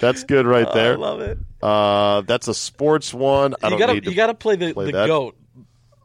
That's 0.00 0.24
good 0.24 0.46
right 0.46 0.66
I 0.66 0.74
there. 0.74 0.92
I 0.94 0.96
love 0.96 1.20
it. 1.20 1.38
Uh, 1.62 2.22
that's 2.22 2.48
a 2.48 2.54
sports 2.54 3.14
one. 3.14 3.54
I 3.62 3.66
You 3.66 3.70
don't 3.70 3.78
gotta, 3.78 3.94
need 3.94 4.04
to 4.04 4.10
you 4.10 4.16
gotta 4.16 4.34
play 4.34 4.56
the 4.56 4.72
play 4.72 4.86
the 4.86 4.92
that. 4.92 5.06
goat, 5.06 5.36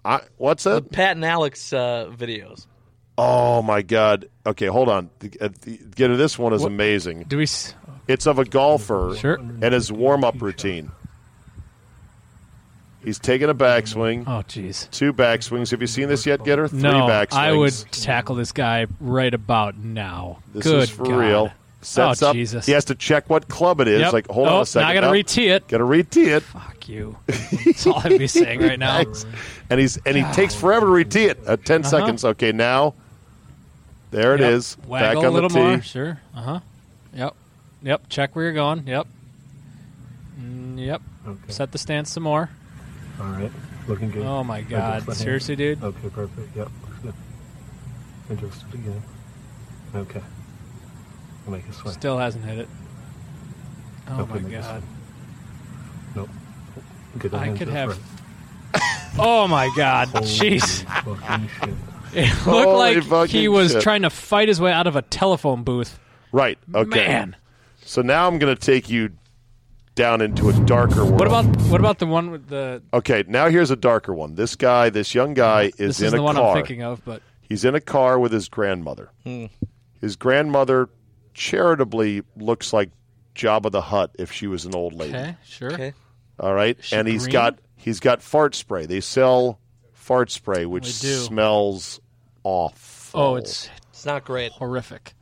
I, 0.04 0.22
what's 0.38 0.64
that? 0.66 0.92
Pat 0.92 1.16
and 1.16 1.26
Alex 1.26 1.72
uh, 1.74 2.12
videos. 2.16 2.68
Oh 3.18 3.62
my 3.62 3.82
God. 3.82 4.30
Okay, 4.46 4.66
hold 4.68 4.90
on. 4.90 5.10
The, 5.20 5.32
uh, 5.40 5.50
the, 5.62 5.78
get 5.96 6.10
to 6.10 6.18
this 6.18 6.38
one 6.38 6.54
is 6.54 6.64
amazing. 6.64 7.24
Do 7.28 7.38
we? 7.38 7.44
s- 7.44 7.74
It's 8.08 8.28
of 8.28 8.38
a 8.38 8.46
golfer 8.46 9.16
Sure. 9.18 9.36
and 9.36 9.64
his 9.74 9.92
warm 9.92 10.24
up 10.26 10.42
routine. 10.42 10.92
He's 13.04 13.20
taking 13.20 13.50
a 13.50 13.56
backswing, 13.56 14.24
Oh, 14.26 14.42
jeez. 14.48 14.90
two 14.90 15.14
backswings. 15.14 15.70
Have 15.72 15.80
you 15.82 15.86
seen 15.88 16.10
this 16.10 16.26
yet, 16.26 16.40
Gitter? 16.40 16.68
Three 16.70 16.80
No, 16.82 17.08
backswings. 17.08 17.34
I 17.38 17.52
would 17.54 17.74
tackle 17.92 18.36
this 18.36 18.52
guy 18.52 18.88
right 19.00 19.32
about 19.34 19.78
now. 19.78 20.40
This 20.54 20.64
Good 20.64 20.84
is 20.84 20.90
for 20.90 21.04
God. 21.06 21.16
real. 21.18 21.52
Sets 21.86 22.24
oh, 22.24 22.30
up. 22.30 22.34
Jesus. 22.36 22.66
He 22.66 22.72
has 22.72 22.86
to 22.86 22.96
check 22.96 23.30
what 23.30 23.48
club 23.48 23.80
it 23.82 23.88
is. 23.88 24.02
Yep. 24.02 24.14
Like, 24.14 24.28
hold 24.28 24.48
oh, 24.48 24.56
on 24.56 24.62
a 24.62 24.66
second. 24.66 24.86
Now 24.86 24.90
I 24.92 24.94
got 24.96 25.02
to 25.02 25.08
Up. 25.08 25.14
re-tee 25.14 25.48
it. 25.48 25.68
Got 25.68 25.78
to 25.78 25.84
re-tee 25.84 26.26
it. 26.30 26.44
Fuck 26.44 26.90
you. 26.90 27.18
That's 27.28 27.86
all 27.88 28.00
I'd 28.04 28.18
be 28.18 28.28
saying 28.28 28.62
right 28.62 28.80
now. 28.80 28.96
Thanks. 29.04 29.26
And 29.70 29.80
he's 29.80 29.98
and 30.06 30.18
he 30.18 30.24
takes 30.34 30.56
forever 30.56 30.86
to 30.88 30.92
re-tee 30.92 31.26
it. 31.26 31.40
Uh, 31.48 31.58
10 31.58 31.84
seconds. 31.84 32.26
Okay, 32.26 32.52
now 32.52 32.94
there 34.12 34.36
it 34.36 34.42
Uh-huh. 34.42 34.50
Yep. 34.50 34.58
is. 34.58 34.76
Back 34.76 35.18
on 35.18 35.26
a 35.26 35.30
little 35.30 35.50
the 35.50 35.56
tee. 35.56 35.62
more. 35.62 35.82
Sure. 35.82 36.22
Uh 36.36 36.42
huh. 36.42 36.60
Yep. 37.14 37.36
Yep. 37.84 38.10
Check 38.10 38.36
where 38.36 38.46
you're 38.46 38.54
going. 38.54 38.86
Yep. 38.88 39.08
Mm, 40.40 40.80
yep. 40.86 41.02
Okay. 41.28 41.52
Set 41.52 41.72
the 41.72 41.78
stance 41.78 42.12
some 42.12 42.24
more. 42.24 42.50
All 43.20 43.28
right. 43.28 43.52
Looking 43.88 44.10
good. 44.12 44.26
Oh 44.26 44.44
my 44.44 44.62
God! 44.62 45.02
the 45.04 45.06
hand. 45.12 45.18
Seriously, 45.18 45.56
dude. 45.56 45.84
Okay, 45.84 46.10
perfect. 46.10 46.56
Yep, 46.56 46.68
looks 46.82 47.00
good. 47.04 47.14
Adjust 48.32 48.64
it 48.70 48.74
again. 48.74 49.02
Okay. 49.94 50.22
I'll 51.46 51.52
make 51.52 51.68
it 51.68 51.74
swing. 51.74 51.94
Still 51.94 52.18
hasn't 52.18 52.46
hit 52.46 52.60
it. 52.60 52.70
Oh 54.08 54.22
Okay, 54.22 54.34
my 54.34 54.40
make 54.40 54.54
it 54.54 54.62
God! 54.62 54.82
swing. 54.82 54.84
Nope. 56.16 56.30
Get 57.20 57.34
I 57.34 57.58
could 57.58 57.68
have- 57.70 58.00
Oh 59.20 59.48
my 59.48 59.70
God! 59.78 60.10
Holy 60.10 60.26
Jeez! 60.26 60.84
fucking 61.04 61.50
shit. 61.60 61.74
It 62.16 62.28
Holy 62.30 62.96
looked 62.96 63.10
like 63.10 63.30
he 63.30 63.42
fucking 63.46 63.52
was 63.52 63.72
shit. 63.74 63.82
trying 63.82 64.04
to 64.04 64.10
fight 64.10 64.48
his 64.48 64.62
way 64.62 64.72
out 64.72 64.88
of 64.88 64.96
a 64.96 65.02
telephone 65.02 65.64
booth. 65.64 66.00
Right. 66.32 66.58
Okay. 66.74 67.08
Man, 67.08 67.36
So 67.84 68.02
now 68.02 68.26
I'm 68.28 68.40
going 68.40 68.56
to 68.56 68.62
take 68.62 68.90
you 68.90 69.10
down 69.96 70.22
into 70.22 70.48
a 70.48 70.54
darker 70.66 71.04
world. 71.04 71.20
what 71.20 71.28
about 71.28 71.46
what 71.70 71.80
about 71.82 72.00
the 72.00 72.06
one 72.06 72.32
with 72.32 72.48
the? 72.48 72.82
Okay, 72.94 73.26
now 73.28 73.50
here's 73.50 73.70
a 73.70 73.76
darker 73.76 74.14
one. 74.14 74.36
This 74.36 74.56
guy, 74.56 74.90
this 74.90 75.14
young 75.14 75.34
guy, 75.34 75.64
is 75.78 75.98
This 75.98 76.00
in 76.02 76.06
is 76.08 76.14
a 76.14 76.16
the 76.18 76.24
one 76.24 76.36
car. 76.36 76.52
I'm 76.52 76.56
thinking 76.56 76.84
of, 76.84 77.04
but 77.04 77.22
He's 77.42 77.66
in 77.66 77.76
a 77.76 77.82
car 77.82 78.18
with 78.18 78.32
his 78.32 78.48
grandmother. 78.48 79.10
Hmm. 79.26 79.46
His 80.00 80.16
grandmother 80.16 80.88
charitably 81.36 82.24
looks 82.36 82.74
like 82.74 82.90
Jabba 83.36 83.70
the 83.72 83.82
Hutt 83.82 84.12
if 84.18 84.32
she 84.32 84.48
was 84.48 84.66
an 84.66 84.74
old 84.74 84.94
lady. 84.94 85.14
okay, 85.16 85.36
sure. 85.46 85.72
Okay. 85.74 85.94
All 86.40 86.54
right, 86.54 86.78
she 86.84 86.96
and 86.96 87.08
he's 87.08 87.24
green? 87.26 87.34
got 87.34 87.60
he's 87.78 88.00
got 88.00 88.22
fart 88.24 88.56
spray. 88.56 88.86
They 88.88 89.02
sell 89.02 89.60
fart 89.94 90.32
spray, 90.32 90.66
which 90.66 91.00
They 91.02 91.10
do. 91.10 91.16
smells 91.16 92.00
awful. 92.44 93.20
Oh, 93.22 93.36
it's 93.36 93.70
It's 93.90 94.06
not 94.06 94.24
great. 94.26 94.52
horrific. 94.54 95.14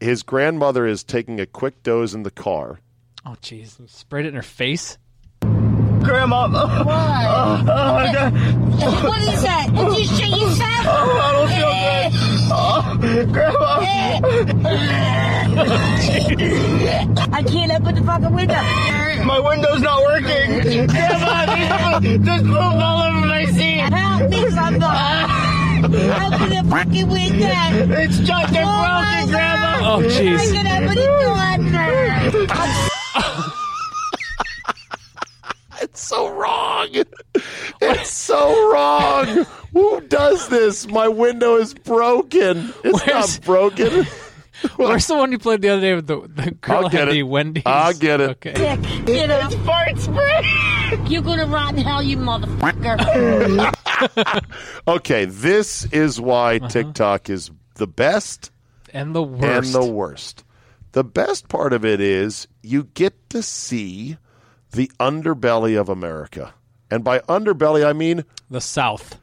his 0.00 0.22
grandmother 0.22 0.86
is 0.86 1.02
taking 1.04 1.40
a 1.40 1.46
quick 1.46 1.82
doze 1.82 2.14
in 2.14 2.24
the 2.24 2.30
car. 2.30 2.80
Oh, 3.26 3.36
jeez! 3.40 3.78
Sprayed 3.88 4.26
it 4.26 4.28
in 4.30 4.34
her 4.34 4.42
face. 4.42 4.98
Grandma, 5.40 6.48
Why? 6.84 7.24
Oh, 7.66 9.08
what 9.08 9.22
is 9.22 9.42
that? 9.42 9.68
Did 9.74 9.96
you 9.98 10.04
shit 10.04 10.28
yourself? 10.28 10.86
Oh, 10.86 11.20
I 11.22 11.32
don't 11.32 11.48
feel 11.48 11.68
good. 11.70 11.73
Grandma, 13.04 13.80
I 17.32 17.42
can't 17.46 17.72
open 17.72 17.94
the 17.96 18.02
fucking 18.02 18.32
window. 18.32 18.54
my 19.24 19.38
window's 19.40 19.82
not 19.82 20.02
working. 20.02 20.86
Grandma, 20.86 22.00
there's 22.00 22.42
poop 22.42 22.56
all 22.56 23.02
over 23.02 23.26
my 23.26 23.44
seat. 23.44 23.80
Help 23.92 24.30
me, 24.30 24.50
somebody. 24.50 25.32
Open 25.84 26.48
the 26.48 26.64
fucking 26.70 27.08
window. 27.08 27.94
It's 28.00 28.18
just 28.20 28.52
they're 28.54 28.64
broken, 28.64 29.28
Grandma. 29.28 29.80
Oh, 29.82 30.00
I 30.00 30.04
jeez! 30.04 30.52
can 30.54 30.66
open 30.66 30.96
the 30.96 31.04
door. 33.34 33.50
It's 35.84 36.00
so 36.00 36.28
wrong. 36.32 36.88
It's 37.80 38.10
so 38.10 38.72
wrong. 38.72 39.46
Who 39.72 40.00
does 40.02 40.48
this? 40.48 40.86
My 40.88 41.08
window 41.08 41.56
is 41.56 41.74
broken. 41.74 42.72
It's 42.84 43.06
Where's- 43.06 43.38
not 43.38 43.44
broken. 43.44 44.06
Where's 44.76 45.06
the 45.08 45.16
one 45.16 45.30
you 45.32 45.38
played 45.38 45.60
the 45.62 45.68
other 45.68 45.80
day 45.82 45.94
with 45.94 46.06
the, 46.06 46.20
the 46.28 46.52
girl 46.52 46.84
I'll 46.84 46.88
get 46.88 47.08
it. 47.08 47.12
the 47.12 47.22
Wendy's? 47.24 47.64
I'll 47.66 47.92
get 47.92 48.20
it. 48.20 48.30
Okay. 48.30 48.52
Dick, 48.54 48.80
get 49.04 49.30
up. 49.30 49.52
Fart 49.66 49.98
spray. 49.98 50.42
You're 51.06 51.22
gonna 51.22 51.44
rot 51.46 51.74
in 51.74 51.80
hell, 51.84 52.02
you 52.02 52.16
motherfucker. 52.16 53.74
Okay, 54.88 55.24
this 55.26 55.84
is 55.92 56.20
why 56.20 56.56
Uh-huh. 56.56 56.68
TikTok 56.68 57.28
is 57.30 57.50
the 57.74 57.86
best 57.86 58.50
And 58.92 59.14
the 59.14 59.22
worst. 59.22 59.74
and 59.74 59.82
the 59.84 59.84
worst. 59.92 60.44
The 60.92 61.04
best 61.04 61.48
part 61.48 61.72
of 61.72 61.84
it 61.84 62.00
is 62.00 62.46
you 62.62 62.84
get 62.94 63.14
to 63.30 63.42
see 63.42 64.16
the 64.74 64.90
underbelly 65.00 65.78
of 65.78 65.88
America. 65.88 66.54
And 66.90 67.02
by 67.02 67.20
underbelly, 67.20 67.86
I 67.86 67.92
mean 67.92 68.24
the 68.50 68.60
South. 68.60 69.18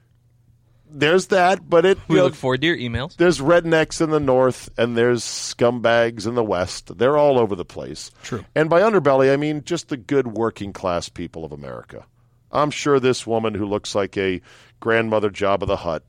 there's 0.90 1.28
that, 1.28 1.70
but 1.70 1.86
it 1.86 1.98
We 2.08 2.16
you 2.16 2.20
know, 2.20 2.26
look 2.26 2.36
forward 2.36 2.62
to 2.62 2.68
your 2.68 2.78
emails. 2.78 3.16
there's 3.16 3.40
rednecks 3.40 4.02
in 4.02 4.10
the 4.10 4.20
north 4.20 4.70
and 4.78 4.98
there's 4.98 5.24
scumbags 5.24 6.28
in 6.28 6.36
the 6.36 6.44
west. 6.44 6.98
They're 6.98 7.18
all 7.18 7.40
over 7.40 7.56
the 7.56 7.66
place. 7.66 8.12
True. 8.24 8.44
And 8.56 8.70
by 8.70 8.82
underbelly, 8.82 9.32
I 9.32 9.38
mean 9.38 9.64
just 9.64 9.90
the 9.90 9.98
good 9.98 10.28
working 10.28 10.74
class 10.74 11.08
people 11.08 11.46
of 11.46 11.52
America. 11.52 12.06
I'm 12.52 12.72
sure 12.72 13.00
this 13.00 13.26
woman 13.26 13.54
who 13.54 13.66
looks 13.66 13.96
like 13.96 14.18
a 14.18 14.42
grandmother 14.80 15.30
Jabba 15.30 15.68
the 15.68 15.78
Hutt 15.78 16.04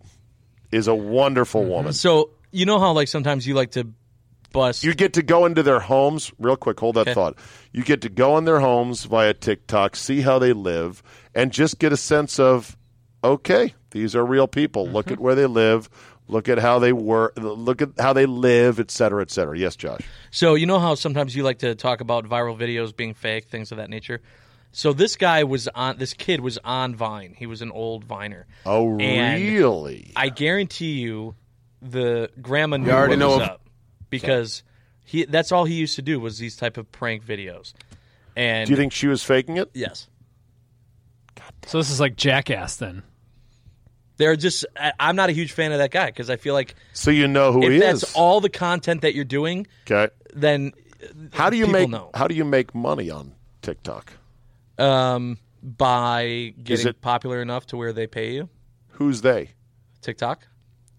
is 0.73 0.89
a 0.89 0.95
wonderful 0.95 1.63
mm-hmm. 1.63 1.71
woman. 1.71 1.93
So 1.93 2.31
you 2.51 2.67
know 2.67 2.81
how 2.81 2.93
like 2.93 3.09
sometimes 3.09 3.47
you 3.47 3.55
like 3.55 3.73
to 3.73 3.89
bust. 4.53 4.85
You 4.85 4.95
get 4.95 5.13
to 5.15 5.23
go 5.23 5.47
into 5.47 5.63
their 5.63 5.81
homes. 5.81 6.33
Real 6.39 6.57
quick, 6.57 6.79
hold 6.79 6.97
that 6.97 7.03
Okay. 7.03 7.15
thought. 7.15 7.37
You 7.73 7.83
get 7.83 8.03
to 8.03 8.09
go 8.09 8.37
in 8.39 8.45
their 8.45 8.61
homes 8.61 9.05
via 9.05 9.35
TikTok, 9.35 9.97
see 9.97 10.21
how 10.21 10.39
they 10.39 10.53
live, 10.53 11.03
and 11.35 11.51
just 11.53 11.79
get 11.79 11.93
a 11.93 11.97
sense 11.97 12.39
of, 12.39 12.77
okay, 13.25 13.75
these 13.91 14.15
are 14.15 14.25
real 14.25 14.47
people. 14.49 14.87
Look 14.87 15.07
Mm-hmm. 15.07 15.15
at 15.15 15.21
where 15.21 15.35
they 15.35 15.47
live. 15.47 15.89
Look 16.29 16.49
at 16.49 16.59
how 16.59 16.79
they 16.79 16.93
work. 16.93 17.35
Look 17.37 17.83
at 17.83 17.91
how 17.99 18.13
they 18.13 18.27
live, 18.27 18.79
et 18.81 18.91
cetera, 18.91 19.23
et 19.23 19.31
cetera. 19.31 19.59
Yes, 19.59 19.77
Josh. 19.77 20.01
So 20.31 20.55
you 20.55 20.67
know 20.67 20.79
how 20.79 20.95
sometimes 20.95 21.35
you 21.35 21.43
like 21.43 21.59
to 21.59 21.75
talk 21.75 22.01
about 22.01 22.25
viral 22.27 22.57
videos 22.57 22.95
being 22.97 23.13
fake, 23.13 23.47
things 23.49 23.71
of 23.73 23.79
that 23.79 23.91
nature. 23.91 24.21
So 24.71 24.95
this 24.95 25.17
guy 25.17 25.45
was 25.45 25.69
on. 25.69 25.99
This 25.99 26.15
kid 26.15 26.41
was 26.41 26.59
on 26.65 26.95
Vine. 26.95 27.35
He 27.37 27.47
was 27.47 27.61
an 27.61 27.71
old 27.73 28.05
Viner. 28.05 28.47
Oh, 28.65 28.99
And 28.99 29.43
really? 29.43 30.13
I 30.17 30.31
guarantee 30.31 30.93
you, 31.01 31.35
the 31.83 32.31
grandma 32.41 32.79
knew 32.79 32.91
already 32.91 33.11
what 33.15 33.19
know 33.19 33.29
was 33.31 33.41
if- 33.43 33.49
up 33.51 33.62
because 34.13 34.63
he. 35.05 35.25
That's 35.25 35.51
all 35.51 35.65
he 35.65 35.75
used 35.75 35.97
to 35.97 36.03
do 36.03 36.21
was 36.21 36.39
these 36.39 36.57
type 36.57 36.77
of 36.77 36.91
prank 36.93 37.25
videos. 37.27 37.73
And 38.37 38.67
Do 38.67 38.71
you 38.73 38.77
think 38.77 38.93
she 38.93 39.09
was 39.09 39.23
faking 39.25 39.57
it? 39.59 39.71
yes, 39.75 40.09
So 41.67 41.79
this 41.79 41.91
is 41.91 42.01
like 42.01 42.17
Jackass 42.17 42.77
then. 42.77 43.03
they're 44.17 44.37
just. 44.37 44.65
I, 44.77 44.93
I'm 45.01 45.17
not 45.17 45.29
a 45.29 45.33
huge 45.33 45.53
fan 45.53 45.73
of 45.73 45.79
that 45.79 45.91
guy 45.91 46.07
because 46.07 46.31
I 46.31 46.37
feel 46.37 46.55
like 46.55 46.75
So 46.93 47.11
you 47.11 47.27
know 47.29 47.53
who 47.53 47.63
if 47.65 47.73
he 47.73 47.79
that's 47.79 48.05
is. 48.05 48.13
all 48.15 48.41
the 48.41 48.49
content 48.49 49.03
that 49.03 49.15
you're 49.15 49.25
doing, 49.25 49.67
okay. 49.91 50.13
then 50.35 50.73
How 51.33 51.51
do 51.51 51.57
you 51.57 51.67
make 51.67 51.89
know. 51.91 52.11
How 52.15 52.27
do 52.29 52.35
you 52.35 52.45
make 52.45 52.75
money 52.75 53.11
on 53.11 53.35
TikTok? 53.63 54.13
um, 54.79 55.39
by 55.63 56.55
getting 56.63 56.89
it- 56.89 57.01
popular 57.03 57.41
enough 57.43 57.67
to 57.67 57.77
where 57.77 57.93
they 57.93 58.07
pay 58.07 58.33
you. 58.35 58.49
Who's 58.93 59.21
they? 59.21 59.51
TikTok, 60.01 60.47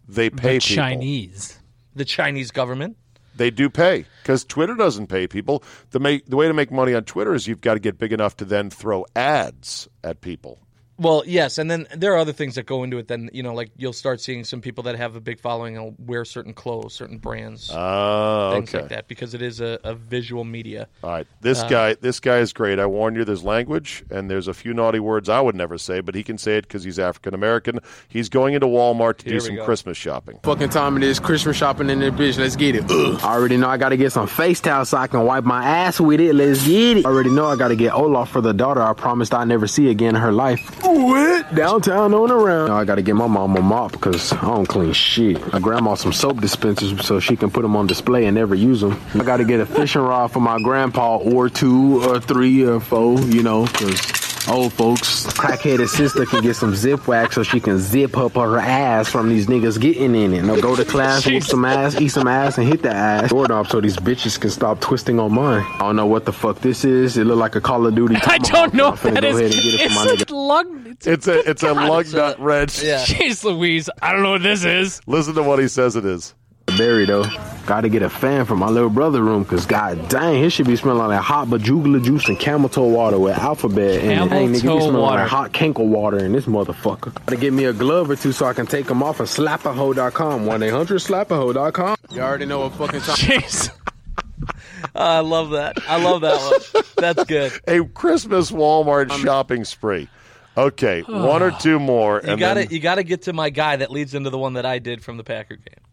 They 0.07 0.29
pay 0.29 0.59
the 0.59 0.65
people. 0.65 0.75
Chinese. 0.75 1.59
the 1.95 2.05
Chinese 2.05 2.51
government. 2.51 2.95
They 3.35 3.49
do 3.49 3.69
pay 3.69 4.05
because 4.21 4.43
Twitter 4.43 4.75
doesn't 4.75 5.07
pay 5.07 5.27
people. 5.27 5.63
The 5.91 5.99
make 5.99 6.25
the 6.27 6.35
way 6.35 6.47
to 6.47 6.53
make 6.53 6.71
money 6.71 6.93
on 6.93 7.03
Twitter 7.03 7.33
is 7.33 7.47
you've 7.47 7.61
got 7.61 7.73
to 7.73 7.79
get 7.79 7.97
big 7.97 8.13
enough 8.13 8.37
to 8.37 8.45
then 8.45 8.69
throw 8.69 9.05
ads 9.15 9.87
at 10.03 10.21
people. 10.21 10.62
Well, 10.99 11.23
yes, 11.25 11.57
and 11.57 11.69
then 11.71 11.87
there 11.95 12.13
are 12.13 12.17
other 12.17 12.33
things 12.33 12.55
that 12.55 12.65
go 12.65 12.83
into 12.83 12.97
it. 12.97 13.07
Then 13.07 13.29
you 13.33 13.41
know, 13.43 13.53
like 13.53 13.71
you'll 13.77 13.93
start 13.93 14.21
seeing 14.21 14.43
some 14.43 14.61
people 14.61 14.83
that 14.83 14.95
have 14.95 15.15
a 15.15 15.19
big 15.21 15.39
following 15.39 15.75
and 15.77 15.95
wear 15.97 16.23
certain 16.23 16.53
clothes, 16.53 16.93
certain 16.93 17.17
brands, 17.17 17.71
Oh, 17.73 18.51
things 18.53 18.69
okay. 18.69 18.81
like 18.81 18.89
that, 18.89 19.07
because 19.07 19.33
it 19.33 19.41
is 19.41 19.59
a, 19.59 19.79
a 19.83 19.95
visual 19.95 20.43
media. 20.43 20.87
All 21.03 21.09
right. 21.09 21.27
This 21.41 21.61
Uh, 21.61 21.67
guy, 21.67 21.93
this 21.95 22.19
guy 22.19 22.37
is 22.39 22.53
great. 22.53 22.79
I 22.79 22.85
warn 22.85 23.15
you. 23.15 23.25
There's 23.25 23.43
language 23.43 24.03
and 24.11 24.29
there's 24.29 24.47
a 24.47 24.53
few 24.53 24.73
naughty 24.73 24.99
words 24.99 25.29
I 25.29 25.41
would 25.41 25.55
never 25.55 25.77
say, 25.77 25.99
but 26.01 26.13
he 26.15 26.23
can 26.23 26.37
say 26.37 26.57
it 26.57 26.63
because 26.67 26.83
he's 26.83 26.99
African 26.99 27.33
American. 27.33 27.79
He's 28.07 28.29
going 28.29 28.53
into 28.53 28.67
Walmart 28.67 29.17
to 29.17 29.29
do 29.29 29.39
some 29.39 29.55
go. 29.55 29.65
Christmas 29.65 29.97
shopping. 29.97 30.39
Fucking 30.43 30.69
time 30.69 30.97
it 30.97 31.03
is 31.03 31.19
Christmas 31.19 31.57
shopping 31.57 31.89
in 31.89 31.99
that 32.01 32.13
bitch. 32.13 32.37
Let's 32.37 32.55
get 32.55 32.75
it. 32.75 32.83
Ugh. 32.89 33.19
I 33.23 33.33
already 33.33 33.57
know 33.57 33.67
I 33.67 33.77
gotta 33.77 33.97
get 33.97 34.11
some 34.11 34.27
face 34.27 34.61
towel 34.61 34.85
so 34.85 34.97
I 34.97 35.07
can 35.07 35.25
wipe 35.25 35.43
my 35.43 35.63
ass 35.65 35.99
with 35.99 36.19
it. 36.19 36.33
Let's 36.33 36.65
get 36.67 36.97
it. 36.97 37.05
I 37.05 37.09
already 37.09 37.31
know 37.31 37.45
I 37.47 37.55
gotta 37.55 37.75
get 37.75 37.93
Olaf 37.93 38.29
for 38.29 38.41
the 38.41 38.53
daughter 38.53 38.81
I 38.81 38.93
promised 38.93 39.33
I'd 39.33 39.47
never 39.47 39.65
see 39.67 39.89
again 39.89 40.15
in 40.15 40.21
her 40.21 40.31
life. 40.31 40.82
What? 40.85 41.55
Downtown 41.55 42.13
on 42.13 42.29
around. 42.29 42.67
Now 42.67 42.77
I 42.77 42.85
gotta 42.85 43.01
get 43.01 43.15
my 43.15 43.27
mom 43.27 43.55
a 43.55 43.61
mop 43.61 43.93
because 43.93 44.33
I 44.33 44.41
don't 44.41 44.65
clean 44.65 44.91
shit. 44.93 45.41
I 45.53 45.59
grandma 45.59 45.95
some 45.95 46.11
soap 46.13 46.41
dispensers 46.41 47.05
so 47.05 47.19
she 47.19 47.35
can 47.35 47.49
put 47.51 47.61
them 47.61 47.75
on 47.75 47.87
display 47.87 48.25
and 48.25 48.35
never 48.35 48.53
use 48.53 48.81
them. 48.81 48.99
I 49.13 49.23
gotta 49.23 49.45
get 49.45 49.59
a 49.59 49.65
fishing 49.65 50.01
rod 50.01 50.31
for 50.31 50.39
my 50.39 50.59
grandpa 50.61 51.17
or 51.17 51.49
two 51.49 52.03
or 52.03 52.19
three 52.19 52.65
or 52.65 52.79
four, 52.79 53.19
you 53.21 53.43
know, 53.43 53.65
because 53.65 54.22
Old 54.49 54.73
folks, 54.73 55.25
crackheaded 55.25 55.87
sister 55.87 56.25
can 56.25 56.41
get 56.41 56.55
some 56.55 56.75
zip 56.75 57.07
wax 57.07 57.35
so 57.35 57.43
she 57.43 57.61
can 57.61 57.79
zip 57.79 58.17
up 58.17 58.33
her 58.33 58.59
ass 58.59 59.07
from 59.09 59.29
these 59.29 59.47
niggas 59.47 59.79
getting 59.79 60.13
in 60.15 60.33
it. 60.33 60.43
Now 60.43 60.59
go 60.59 60.75
to 60.75 60.83
class, 60.83 61.25
whoop 61.25 61.43
some 61.43 61.63
ass, 61.63 61.99
eat 61.99 62.09
some 62.09 62.27
ass, 62.27 62.57
and 62.57 62.67
hit 62.67 62.81
the 62.81 62.91
ass. 62.91 63.29
Doorknob 63.29 63.67
so 63.67 63.79
these 63.79 63.95
bitches 63.95 64.37
can 64.39 64.49
stop 64.49 64.81
twisting 64.81 65.17
on 65.17 65.33
mine. 65.33 65.65
I 65.75 65.77
don't 65.79 65.95
know 65.95 66.05
what 66.05 66.25
the 66.25 66.33
fuck 66.33 66.59
this 66.59 66.83
is. 66.83 67.15
It 67.17 67.23
look 67.25 67.37
like 67.39 67.55
a 67.55 67.61
Call 67.61 67.87
of 67.87 67.95
Duty. 67.95 68.15
I 68.25 68.37
don't 68.39 68.73
know 68.73 68.87
I'm 68.87 68.91
what 68.91 68.99
finna 68.99 69.21
go 69.21 69.29
ahead 69.29 69.43
and 69.43 69.53
get 69.53 69.65
it 69.81 69.89
for 69.89 69.95
my 69.95 70.05
It's 70.11 70.23
nigga. 70.25 70.31
a 70.31 70.35
lug. 70.35 70.87
It's 70.87 71.07
It's 71.07 71.27
a 71.27 71.49
it's 71.49 71.63
a 71.63 71.73
lug 71.73 72.13
nut 72.13 72.39
wrench. 72.39 72.83
Yeah. 72.83 72.97
Jeez 73.05 73.43
Louise. 73.45 73.89
I 74.01 74.11
don't 74.11 74.23
know 74.23 74.31
what 74.31 74.43
this 74.43 74.65
is. 74.65 74.99
Listen 75.07 75.35
to 75.35 75.43
what 75.43 75.59
he 75.59 75.69
says 75.69 75.95
it 75.95 76.03
is. 76.05 76.33
Berry 76.77 77.05
though. 77.05 77.23
Gotta 77.65 77.87
get 77.87 78.01
a 78.01 78.09
fan 78.09 78.45
for 78.45 78.57
my 78.57 78.67
little 78.67 78.89
brother 78.89 79.23
room, 79.23 79.45
cause 79.45 79.65
god 79.65 80.09
dang, 80.09 80.41
his 80.43 80.51
should 80.51 80.67
be 80.67 80.75
smelling 80.75 81.07
like 81.07 81.21
hot 81.21 81.47
bajugula 81.47 82.03
juice 82.03 82.27
and 82.27 82.37
camel 82.37 82.67
toe 82.67 82.87
water 82.87 83.17
with 83.17 83.37
alphabet 83.37 84.03
in 84.03 84.11
it. 84.11 84.15
Camel 84.15 84.27
Dang, 84.29 84.49
nigga, 84.49 84.61
toe 84.61 84.75
be 84.75 84.81
smelling 84.81 84.97
water. 84.97 85.21
like 85.21 85.29
hot 85.29 85.53
kinkle 85.53 85.87
water 85.87 86.17
in 86.17 86.33
this 86.33 86.45
motherfucker. 86.45 87.13
Gotta 87.13 87.37
get 87.37 87.53
me 87.53 87.63
a 87.65 87.71
glove 87.73 88.09
or 88.09 88.17
two 88.17 88.33
so 88.33 88.45
I 88.47 88.53
can 88.53 88.65
take 88.65 88.87
them 88.87 89.01
off 89.01 89.21
of 89.21 89.27
slapaho.com. 89.29 90.45
1-800-slapaho.com. 90.45 91.95
You 92.11 92.21
already 92.21 92.45
know 92.45 92.59
what 92.59 92.73
fucking 92.73 92.99
time. 93.01 93.15
Jeez. 93.15 93.69
I 94.95 95.19
love 95.21 95.51
that. 95.51 95.77
I 95.87 96.03
love 96.03 96.21
that 96.21 96.35
one. 96.73 96.83
That's 96.97 97.23
good. 97.23 97.53
A 97.67 97.83
Christmas 97.85 98.51
Walmart 98.51 99.09
shopping 99.23 99.63
spree. 99.63 100.09
Okay, 100.57 101.01
one 101.07 101.41
or 101.41 101.51
two 101.51 101.79
more, 101.79 102.21
You 102.23 102.35
got 102.37 102.55
to 102.55 102.59
then 102.61 102.67
you 102.71 102.79
got 102.79 102.95
to 102.95 103.03
get 103.03 103.23
to 103.23 103.33
my 103.33 103.49
guy 103.49 103.77
that 103.77 103.89
leads 103.89 104.13
into 104.13 104.29
the 104.29 104.37
one 104.37 104.53
that 104.53 104.65
I 104.65 104.79
did 104.79 105.01
from 105.03 105.15
the 105.17 105.23
Packer 105.23 105.55
game. 105.55 105.83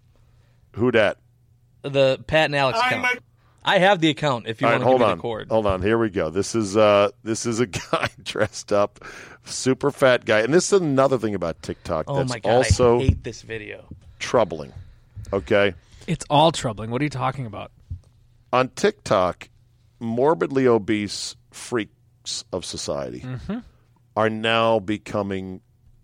who 0.72 0.90
dat? 0.90 1.16
The 1.82 2.22
Pat 2.26 2.46
and 2.46 2.56
Alex 2.56 2.78
account. 2.78 3.20
I 3.62 3.78
have 3.78 4.00
the 4.00 4.08
account 4.08 4.46
if 4.46 4.60
you 4.62 4.66
All 4.66 4.72
want 4.72 4.82
right, 4.82 4.84
to 4.84 4.88
hold 4.88 5.00
give 5.00 5.06
me 5.06 5.10
on, 5.12 5.18
the 5.18 5.22
cord. 5.22 5.48
hold 5.50 5.66
on. 5.66 5.82
Here 5.82 5.98
we 5.98 6.08
go. 6.10 6.30
This 6.30 6.54
is 6.54 6.76
uh, 6.76 7.10
this 7.22 7.44
is 7.46 7.60
a 7.60 7.66
guy 7.66 8.08
dressed 8.22 8.72
up, 8.72 9.04
super 9.44 9.90
fat 9.90 10.24
guy, 10.24 10.40
and 10.40 10.52
this 10.54 10.72
is 10.72 10.80
another 10.80 11.18
thing 11.18 11.34
about 11.34 11.60
TikTok 11.62 12.06
Oh 12.08 12.16
that's 12.16 12.30
my 12.30 12.38
god, 12.38 12.50
also 12.50 12.98
I 13.00 13.04
hate 13.04 13.22
this 13.24 13.42
video. 13.42 13.84
troubling. 14.18 14.72
Okay, 15.32 15.74
It's 16.06 16.24
all 16.30 16.50
troubling. 16.52 16.90
What 16.90 17.00
are 17.02 17.04
you 17.04 17.10
talking 17.10 17.46
about? 17.46 17.70
on 18.52 18.68
TikTok, 18.70 19.48
morbidly 20.00 20.66
obese 20.66 21.36
freaks 21.52 22.44
of 22.52 22.64
society 22.64 23.24
are 24.16 24.28
now 24.30 24.78
becoming 24.80 25.60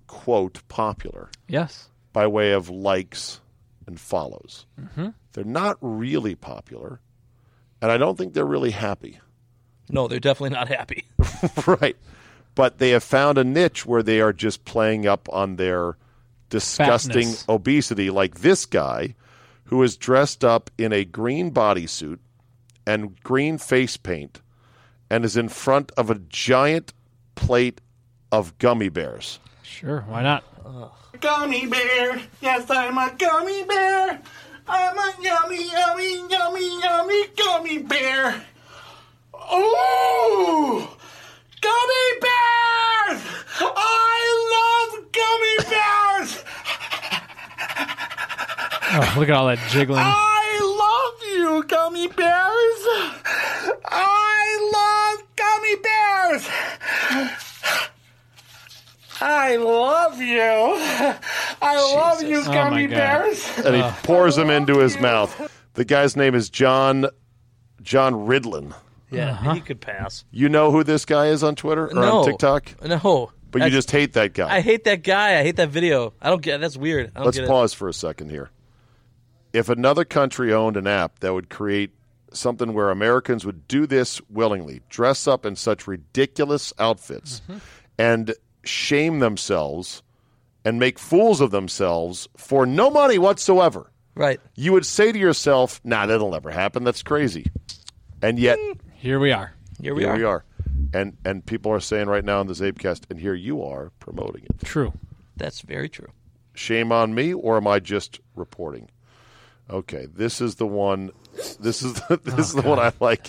quote 0.07 0.61
popular 0.69 1.29
Yes. 1.49 1.89
by 2.12 2.27
way 2.29 2.53
of 2.53 2.69
likes 2.71 3.41
and 3.87 3.99
follows. 4.01 4.66
Mm-hmm. 4.81 5.09
They're 5.33 5.44
not 5.44 5.79
really 5.81 6.35
popular, 6.35 7.01
and 7.81 7.90
I 7.90 7.99
don't 7.99 8.16
think 8.16 8.35
they're 8.35 8.44
really 8.44 8.70
happy. 8.70 9.20
No, 9.88 10.09
they're 10.09 10.20
definitely 10.20 10.57
not 10.57 10.68
happy. 10.68 11.05
right. 11.66 11.96
But 12.55 12.79
they 12.79 12.90
have 12.90 13.05
found 13.05 13.38
a 13.38 13.44
niche 13.44 13.85
where 13.85 14.03
they 14.03 14.20
are 14.20 14.33
just 14.33 14.64
playing 14.64 15.07
up 15.07 15.29
on 15.31 15.57
their 15.57 15.96
disgusting 16.49 17.29
Fatness. 17.29 17.44
obesity, 17.49 18.11
like 18.11 18.40
this 18.40 18.66
guy 18.66 19.14
who 19.64 19.83
is 19.83 19.96
dressed 19.96 20.44
up 20.44 20.70
in 20.79 20.92
a 20.92 21.05
green 21.05 21.51
bodysuit 21.53 22.18
and 22.87 23.20
green 23.22 23.59
face 23.59 23.96
paint 23.96 24.40
and 25.11 25.25
is 25.25 25.37
in 25.37 25.49
front 25.49 25.92
of 25.96 26.09
a 26.09 26.14
giant 26.14 26.92
plate 27.35 27.81
of 28.33 28.57
gummy 28.59 28.88
bears. 28.88 29.38
Sure. 29.62 30.05
Why 30.09 30.22
not? 30.22 30.44
Gummy 31.20 31.66
bear. 31.66 32.20
Yes, 32.40 32.70
I'm 32.70 32.98
a 32.98 33.14
gummy 33.16 33.64
bear. 33.64 34.20
I'm 34.68 34.98
a 34.98 35.12
yummy, 35.22 35.70
yummy, 35.70 36.29
yummy, 36.29 36.81
yummy 36.81 37.26
gummy 37.37 37.79
bear. 37.79 38.42
Ooh! 39.55 40.88
Gummy 41.61 42.07
bears! 42.20 43.22
I 43.61 44.18
love 44.55 44.92
gummy 45.12 45.57
bears! 45.70 46.44
Oh, 48.92 49.14
look 49.18 49.29
at 49.29 49.35
all 49.35 49.46
that 49.46 49.61
jiggling. 49.70 50.00
I 50.02 50.59
love 50.83 51.22
you, 51.33 51.62
gummy 51.64 52.09
bears! 52.09 52.83
I 53.85 54.59
love 54.74 55.22
gummy 55.37 55.76
bears! 55.76 57.46
I 59.29 59.57
love 59.57 60.21
you! 60.21 60.41
I 60.41 61.95
love 61.95 62.23
you, 62.23 62.37
Oh, 62.39 62.45
my 62.49 62.55
gummy 62.55 62.87
God. 62.87 62.97
bears! 62.97 63.59
And 63.65 63.75
he 63.75 63.83
pours 64.05 64.37
them 64.37 64.51
into 64.51 64.79
his 64.79 64.99
mouth. 65.01 65.53
The 65.75 65.85
guy's 65.85 66.15
name 66.17 66.35
is 66.37 66.49
John 66.49 67.07
John 67.83 68.27
Ridlin. 68.27 68.73
Yeah, 69.11 69.55
he 69.55 69.61
could 69.61 69.81
pass. 69.81 70.25
You 70.31 70.49
know 70.49 70.71
who 70.71 70.85
this 70.85 71.05
guy 71.05 71.27
is 71.27 71.43
on 71.43 71.55
Twitter 71.57 71.89
or 71.89 71.95
no, 71.95 72.19
on 72.19 72.25
TikTok? 72.25 72.75
No, 72.85 73.31
But 73.51 73.59
you 73.59 73.65
That's- 73.65 73.73
just 73.73 73.91
hate 73.91 74.12
that 74.15 74.33
guy. 74.35 74.55
I 74.55 74.61
hate 74.61 74.85
that 74.85 75.03
guy. 75.03 75.39
I 75.39 75.43
hate 75.43 75.57
that 75.57 75.71
video. 75.71 76.12
I 76.21 76.29
don't 76.31 76.43
get. 76.43 76.61
That's 76.61 76.77
weird. 76.77 77.11
I 77.15 77.19
don't 77.19 77.27
Let's 77.27 77.39
get 77.39 77.49
pause 77.49 77.73
for 77.75 77.89
a 77.89 77.95
second 77.95 78.31
here. 78.31 78.51
If 79.53 79.69
another 79.69 80.05
country 80.05 80.53
owned 80.53 80.77
an 80.77 80.87
app 80.87 81.21
that 81.21 81.33
would 81.33 81.49
create 81.51 81.91
something 82.33 82.75
where 82.75 82.91
Americans 82.91 83.45
would 83.47 83.67
do 83.69 83.87
this 83.87 84.21
willingly, 84.29 84.83
dress 84.89 85.27
up 85.27 85.47
in 85.47 85.57
such 85.57 85.87
ridiculous 85.87 86.73
outfits, 86.79 87.41
Mm-hmm. 87.49 87.59
and 87.99 88.35
shame 88.68 89.18
themselves 89.20 90.02
and 90.64 90.79
make 90.79 90.98
fools 90.98 91.40
of 91.40 91.50
themselves 91.50 92.29
for 92.37 92.66
no 92.66 92.90
money 92.90 93.18
whatsoever. 93.18 93.90
Right. 94.14 94.40
you 94.55 94.72
would 94.72 94.87
say 94.87 95.12
to 95.12 95.18
yourself, 95.18 95.79
"Nah, 95.85 96.07
that'll 96.07 96.31
never 96.31 96.50
happen. 96.50 96.85
That's 96.85 97.02
crazy." 97.02 97.46
And 98.22 98.38
yet, 98.38 98.59
hmm. 98.61 98.72
Here 98.94 99.20
we 99.20 99.31
are. 99.31 99.52
Here 99.81 99.94
we 99.94 100.05
are. 100.05 100.16
here 100.16 100.26
are. 100.26 100.44
we 100.92 100.94
are. 100.96 101.00
And 101.02 101.16
and 101.24 101.44
people 101.44 101.70
are 101.70 101.81
saying 101.81 102.09
right 102.09 102.24
now 102.24 102.40
in 102.40 102.46
the 102.46 102.55
Zabecast, 102.55 103.02
and 103.11 103.20
here 103.20 103.35
you 103.35 103.62
are 103.62 103.92
promoting 104.00 104.44
it. 104.44 104.64
True. 104.64 104.94
That's 105.37 105.61
very 105.61 105.88
true. 105.90 106.09
shame 106.55 106.92
on 106.92 107.14
me 107.14 107.35
or 107.35 107.59
am 107.59 107.66
I 107.66 107.79
just 107.79 108.20
reporting? 108.35 108.88
Okay, 109.68 110.07
this 110.07 110.40
is 110.40 110.55
the 110.55 110.66
one. 110.66 111.11
This 111.61 111.83
is 111.83 111.94
the, 111.94 112.16
this 112.24 112.48
is 112.48 112.55
the 112.55 112.64
oh, 112.64 112.70
one 112.70 112.79
I 112.79 112.92
like. 113.00 113.29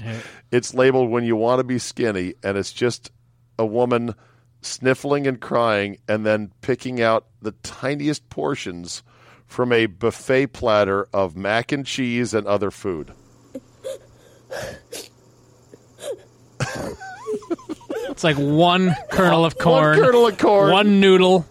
It's 0.51 0.73
labeled 0.73 1.09
"When 1.09 1.25
You 1.25 1.35
Want 1.35 1.59
to 1.59 1.63
Be 1.63 1.79
Skinny," 1.79 2.35
and 2.43 2.57
it's 2.57 2.71
just 2.71 3.11
a 3.59 3.65
woman 3.65 4.15
sniffling 4.61 5.27
and 5.27 5.39
crying, 5.39 5.97
and 6.07 6.25
then 6.25 6.51
picking 6.61 7.01
out 7.01 7.25
the 7.41 7.51
tiniest 7.63 8.29
portions 8.29 9.03
from 9.45 9.71
a 9.71 9.85
buffet 9.85 10.47
platter 10.47 11.07
of 11.13 11.35
mac 11.37 11.71
and 11.71 11.85
cheese 11.85 12.33
and 12.33 12.45
other 12.47 12.71
food. 12.71 13.13
It's 18.09 18.23
like 18.23 18.37
one 18.37 18.95
kernel 19.11 19.45
of 19.45 19.57
corn, 19.59 19.97
one 19.97 20.05
kernel 20.05 20.27
of 20.27 20.37
corn. 20.37 20.71
one 20.71 20.99
noodle, 20.99 21.45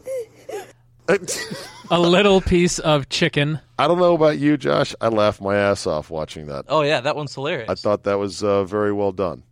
a 1.90 2.00
little 2.00 2.40
piece 2.40 2.78
of 2.78 3.08
chicken. 3.08 3.60
I 3.78 3.86
don't 3.86 3.98
know 3.98 4.14
about 4.14 4.38
you, 4.38 4.56
Josh. 4.56 4.94
I 5.00 5.08
laughed 5.08 5.40
my 5.40 5.54
ass 5.56 5.86
off 5.86 6.10
watching 6.10 6.46
that. 6.46 6.64
Oh 6.68 6.82
yeah, 6.82 7.00
that 7.02 7.14
one's 7.14 7.34
hilarious. 7.34 7.68
I 7.70 7.74
thought 7.76 8.04
that 8.04 8.18
was 8.18 8.42
uh, 8.42 8.64
very 8.64 8.92
well 8.92 9.12
done. 9.12 9.42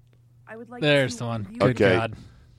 I 0.48 0.56
would 0.56 0.68
like 0.70 0.82
There's 0.82 1.16
the 1.16 1.26
one. 1.26 1.44
Good 1.58 1.62
Okay. 1.82 1.96
God. 1.96 2.14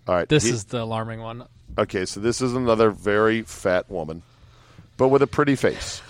All 0.07 0.15
right, 0.15 0.29
This 0.29 0.43
he- 0.43 0.51
is 0.51 0.65
the 0.65 0.81
alarming 0.83 1.21
one. 1.21 1.45
Okay, 1.77 2.05
so 2.05 2.19
this 2.19 2.41
is 2.41 2.53
another 2.53 2.89
very 2.91 3.41
fat 3.41 3.89
woman, 3.89 4.21
but 4.97 5.09
with 5.09 5.21
a 5.21 5.27
pretty 5.27 5.55
face. 5.55 6.01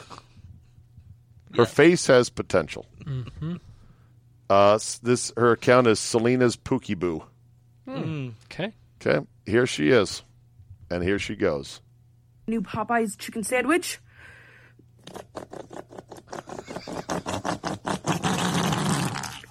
Her 1.55 1.65
face 1.65 2.05
has 2.07 2.29
potential. 2.29 2.85
Mm-hmm. 3.03 3.55
Uh, 4.49 4.77
this 5.01 5.31
her 5.37 5.53
account 5.53 5.87
is 5.87 5.99
Selena's 5.99 6.55
Pookie 6.57 6.97
Boo. 6.99 7.23
Okay. 7.87 8.73
Okay, 9.01 9.25
here 9.45 9.65
she 9.65 9.89
is, 9.89 10.21
and 10.89 11.01
here 11.03 11.17
she 11.17 11.35
goes. 11.35 11.81
New 12.47 12.61
Popeyes 12.61 13.17
chicken 13.17 13.43
sandwich. 13.43 13.99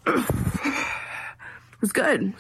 It 0.07 1.81
was 1.81 1.93
good. 1.93 2.35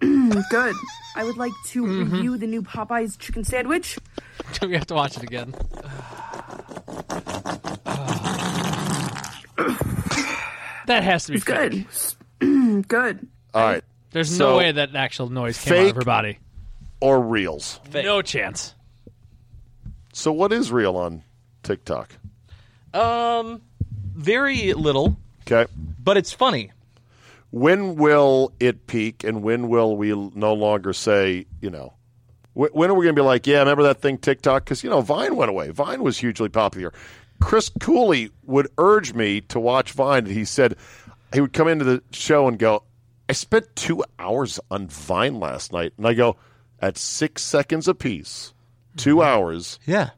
good. 0.50 0.74
I 1.16 1.24
would 1.24 1.36
like 1.36 1.52
to 1.68 1.86
review 1.86 2.36
the 2.36 2.46
new 2.46 2.62
Popeyes 2.62 3.18
chicken 3.18 3.44
sandwich. 3.44 3.98
we 4.62 4.74
have 4.74 4.86
to 4.88 4.94
watch 4.94 5.16
it 5.16 5.22
again. 5.22 5.54
that 10.86 11.02
has 11.02 11.24
to 11.26 11.32
be 11.32 11.36
It's 11.36 11.44
good. 11.44 11.86
good. 12.88 13.26
All 13.54 13.62
right, 13.62 13.82
There's 14.12 14.34
So, 14.36 14.50
no 14.50 14.56
way 14.58 14.72
that 14.72 14.94
actual 14.94 15.30
noise 15.30 15.58
came 15.62 15.72
out 15.72 15.76
fake- 15.78 15.90
of 15.90 15.96
her 15.96 16.02
body. 16.02 16.38
or 17.00 17.20
reels. 17.20 17.80
No 17.92 18.20
chance. 18.22 18.74
So 20.12 20.32
what 20.32 20.52
is 20.52 20.70
real 20.72 20.96
on 20.96 21.22
TikTok? 21.62 22.10
Um, 22.94 23.62
very 24.14 24.72
little, 24.74 25.16
Okay, 25.46 25.70
but 26.02 26.16
it's 26.16 26.32
funny. 26.32 26.72
When 27.56 27.96
will 27.96 28.52
it 28.60 28.86
peak, 28.86 29.24
and 29.24 29.42
when 29.42 29.70
will 29.70 29.96
we 29.96 30.14
no 30.34 30.52
longer 30.52 30.92
say, 30.92 31.46
you 31.62 31.70
know? 31.70 31.94
When 32.52 32.90
are 32.90 32.94
we 32.94 33.06
going 33.06 33.16
to 33.16 33.22
be 33.22 33.24
like, 33.24 33.46
yeah, 33.46 33.60
remember 33.60 33.84
that 33.84 34.02
thing 34.02 34.18
TikTok? 34.18 34.64
Because, 34.64 34.84
you 34.84 34.90
know, 34.90 35.00
Vine 35.00 35.36
went 35.36 35.48
away. 35.48 35.70
Vine 35.70 36.02
was 36.02 36.18
hugely 36.18 36.50
popular. 36.50 36.92
Chris 37.40 37.70
Cooley 37.80 38.28
would 38.44 38.68
urge 38.76 39.14
me 39.14 39.40
to 39.40 39.58
watch 39.58 39.92
Vine. 39.92 40.26
And 40.26 40.34
he 40.34 40.44
said 40.44 40.76
he 41.32 41.40
would 41.40 41.54
come 41.54 41.66
into 41.66 41.86
the 41.86 42.02
show 42.12 42.46
and 42.46 42.58
go, 42.58 42.82
I 43.26 43.32
spent 43.32 43.74
two 43.74 44.04
hours 44.18 44.60
on 44.70 44.88
Vine 44.88 45.40
last 45.40 45.72
night. 45.72 45.94
And 45.96 46.06
I 46.06 46.12
go, 46.12 46.36
at 46.80 46.98
six 46.98 47.42
seconds 47.42 47.88
apiece, 47.88 48.52
2 48.98 49.14
mm-hmm. 49.16 49.26
hours, 49.26 49.78
Yeah. 49.86 50.10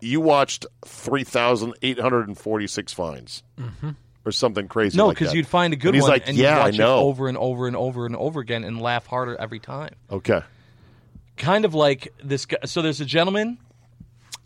you 0.00 0.20
watched 0.20 0.66
3,846 0.84 2.92
Vines. 2.92 3.44
Mm-hmm. 3.56 3.90
Or 4.26 4.32
something 4.32 4.66
crazy 4.66 4.96
No, 4.98 5.08
because 5.10 5.28
that. 5.30 5.36
you'd 5.36 5.46
find 5.46 5.72
a 5.72 5.76
good 5.76 5.90
and 5.90 5.94
he's 5.94 6.02
one 6.02 6.10
like, 6.10 6.28
and 6.28 6.36
yeah, 6.36 6.56
you'd 6.56 6.60
I 6.60 6.64
watch 6.66 6.78
know. 6.78 6.98
it 6.98 7.02
over 7.04 7.28
and 7.28 7.38
over 7.38 7.66
and 7.68 7.76
over 7.76 8.06
and 8.06 8.16
over 8.16 8.40
again 8.40 8.64
and 8.64 8.80
laugh 8.82 9.06
harder 9.06 9.36
every 9.36 9.60
time. 9.60 9.94
Okay. 10.10 10.40
kind 11.36 11.64
of 11.64 11.74
like 11.74 12.12
this 12.24 12.44
guy. 12.46 12.56
So 12.64 12.82
there's 12.82 13.00
a 13.00 13.04
gentleman 13.04 13.58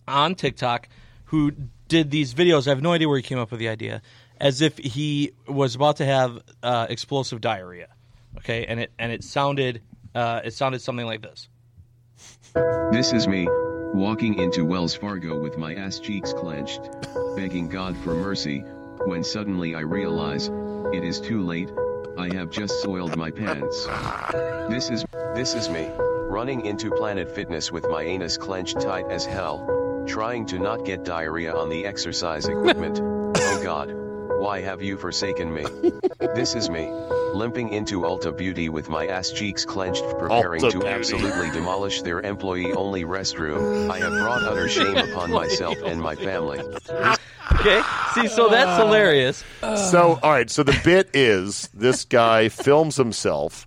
on 0.07 0.35
TikTok 0.35 0.89
who 1.27 1.53
did 1.89 2.11
these 2.11 2.35
videos. 2.35 2.67
I 2.67 2.71
have 2.71 2.83
no 2.83 2.93
idea 2.93 3.09
where 3.09 3.17
he 3.17 3.23
came 3.23 3.39
up 3.39 3.51
with 3.51 3.59
the 3.61 3.69
idea, 3.69 4.03
as 4.39 4.61
if 4.61 4.77
he 4.77 5.33
was 5.49 5.75
about 5.77 5.97
to 5.97 6.05
have 6.05 6.43
uh, 6.63 6.87
explosive 6.91 7.41
diarrhea. 7.41 7.89
Okay, 8.39 8.67
and 8.67 8.81
it 8.81 8.91
and 8.99 9.11
it 9.13 9.25
sounded 9.25 9.81
uh, 10.15 10.43
it 10.45 10.53
sounded 10.53 10.83
something 10.83 11.07
like 11.07 11.23
this. 11.23 11.49
This 12.93 13.13
is 13.13 13.27
me, 13.29 13.47
walking 13.95 14.35
into 14.39 14.65
Wells 14.65 14.95
Fargo 14.95 15.39
with 15.41 15.57
my 15.57 15.75
ass 15.75 15.99
cheeks 16.01 16.33
clenched, 16.33 16.81
begging 17.37 17.69
God 17.69 17.97
for 17.99 18.15
mercy, 18.15 18.63
when 19.07 19.25
suddenly 19.25 19.75
I 19.75 19.81
realize, 19.81 20.49
it 20.93 21.05
is 21.05 21.21
too 21.21 21.43
late, 21.43 21.71
I 22.19 22.35
have 22.35 22.51
just 22.51 22.83
soiled 22.83 23.17
my 23.17 23.31
pants. 23.31 23.87
This 24.69 24.91
is, 24.91 25.05
This 25.35 25.55
is 25.55 25.69
me, 25.69 25.89
running 26.29 26.67
into 26.67 26.91
Planet 26.91 27.31
Fitness 27.31 27.73
with 27.73 27.89
my 27.89 28.03
anus 28.03 28.37
clenched 28.37 28.81
tight 28.81 29.07
as 29.11 29.25
hell, 29.25 30.05
trying 30.07 30.47
to 30.47 30.59
not 30.59 30.85
get 30.85 31.05
diarrhea 31.05 31.55
on 31.55 31.69
the 31.69 31.87
exercise 31.87 32.47
equipment. 32.47 33.01
oh 33.01 33.61
god, 33.63 33.91
why 34.41 34.63
have 34.63 34.81
you 34.83 34.97
forsaken 34.97 35.53
me? 35.53 35.67
this 36.35 36.55
is 36.55 36.71
me, 36.71 36.89
limping 37.35 37.69
into 37.69 38.01
Ulta 38.01 38.35
Beauty 38.35 38.71
with 38.71 38.89
my 38.89 39.07
ass 39.07 39.31
cheeks 39.31 39.67
clenched, 39.67 40.03
preparing 40.19 40.63
Ulta 40.63 40.71
to 40.71 40.79
Beauty. 40.79 40.89
absolutely 40.89 41.51
demolish 41.51 42.01
their 42.01 42.21
employee 42.21 42.73
only 42.73 43.05
restroom. 43.05 43.91
I 43.91 43.99
have 43.99 44.13
brought 44.13 44.43
utter 44.43 44.69
shame 44.69 44.97
upon 44.97 45.31
myself 45.31 45.77
and 45.85 46.01
my 46.01 46.15
family. 46.15 46.59
Okay, 47.53 47.83
see, 48.15 48.29
so 48.29 48.49
that's 48.49 48.83
hilarious. 48.83 49.45
So, 49.91 50.19
all 50.23 50.31
right. 50.31 50.49
So 50.49 50.63
the 50.63 50.79
bit 50.83 51.11
is 51.13 51.69
this 51.75 52.07
guy 52.07 52.49
films 52.49 52.97
himself 52.97 53.67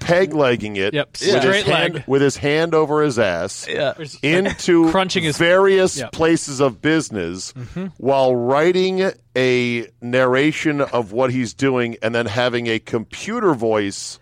peg 0.00 0.34
legging 0.34 0.76
it 0.76 0.94
Yep, 0.94 1.08
with, 1.12 1.42
his 1.42 1.62
hand, 1.64 1.94
leg. 1.94 2.04
with 2.06 2.22
his 2.22 2.36
hand 2.36 2.74
over 2.74 3.02
his 3.02 3.18
ass 3.18 3.66
Yeah. 3.68 3.94
into 4.22 4.90
crunching 4.90 5.24
his- 5.24 5.36
various 5.38 5.96
Yep. 5.98 6.12
places 6.12 6.60
of 6.60 6.80
business 6.82 7.52
mm-hmm. 7.52 7.86
while 7.96 8.34
writing 8.36 9.10
a 9.36 9.88
narration 10.00 10.80
of 10.80 11.12
what 11.12 11.30
he's 11.30 11.54
doing 11.54 11.96
and 12.02 12.14
then 12.14 12.26
having 12.26 12.66
a 12.66 12.78
computer 12.78 13.54
voice 13.54 14.18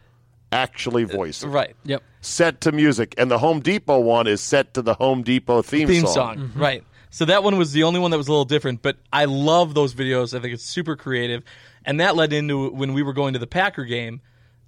actually 0.53 1.05
uh, 1.05 1.09
voice 1.09 1.43
it. 1.43 1.49
Right. 1.49 1.75
Yep. 1.85 2.03
set 2.21 2.61
to 2.63 2.73
music. 2.73 3.15
And 3.19 3.31
the 3.31 3.39
Home 3.39 3.61
Depot 3.61 3.99
one 4.01 4.27
is 4.27 4.41
set 4.41 4.75
to 4.75 4.83
the 4.83 4.95
Home 4.95 5.23
Depot 5.23 5.63
theme, 5.63 5.89
theme 5.89 6.03
song. 6.07 6.15
song. 6.15 6.37
Mm-hmm. 6.39 6.61
Right. 6.61 6.85
So 7.11 7.25
that 7.27 7.43
one 7.45 7.59
was 7.59 7.73
the 7.73 7.85
only 7.85 8.01
one 8.01 8.11
that 8.11 8.17
was 8.19 8.27
a 8.29 8.33
little 8.33 8.45
different, 8.45 8.83
but 8.83 8.97
I 9.13 9.27
love 9.27 9.75
those 9.75 9.95
videos. 9.95 10.37
I 10.37 10.41
think 10.41 10.55
it's 10.55 10.65
super 10.65 10.97
creative. 10.97 11.43
And 11.85 12.01
that 12.01 12.17
led 12.17 12.33
into 12.33 12.71
when 12.71 12.93
we 12.93 13.03
were 13.03 13.13
going 13.13 13.35
to 13.35 13.39
the 13.39 13.47
Packer 13.47 13.85
game. 13.85 14.21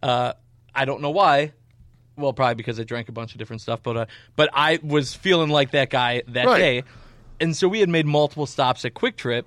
Uh, 0.02 0.34
I 0.76 0.84
don't 0.84 1.00
know 1.00 1.10
why. 1.10 1.52
Well, 2.16 2.32
probably 2.32 2.54
because 2.54 2.78
I 2.80 2.84
drank 2.84 3.08
a 3.08 3.12
bunch 3.12 3.32
of 3.32 3.38
different 3.38 3.62
stuff, 3.62 3.80
but 3.82 3.96
uh, 3.96 4.06
but 4.36 4.48
I 4.52 4.78
was 4.82 5.14
feeling 5.14 5.50
like 5.50 5.72
that 5.72 5.90
guy 5.90 6.22
that 6.28 6.46
Right. 6.46 6.58
day, 6.58 6.84
and 7.40 7.54
so 7.56 7.68
we 7.68 7.80
had 7.80 7.88
made 7.88 8.06
multiple 8.06 8.46
stops 8.46 8.84
at 8.84 8.94
QuikTrip 8.94 9.44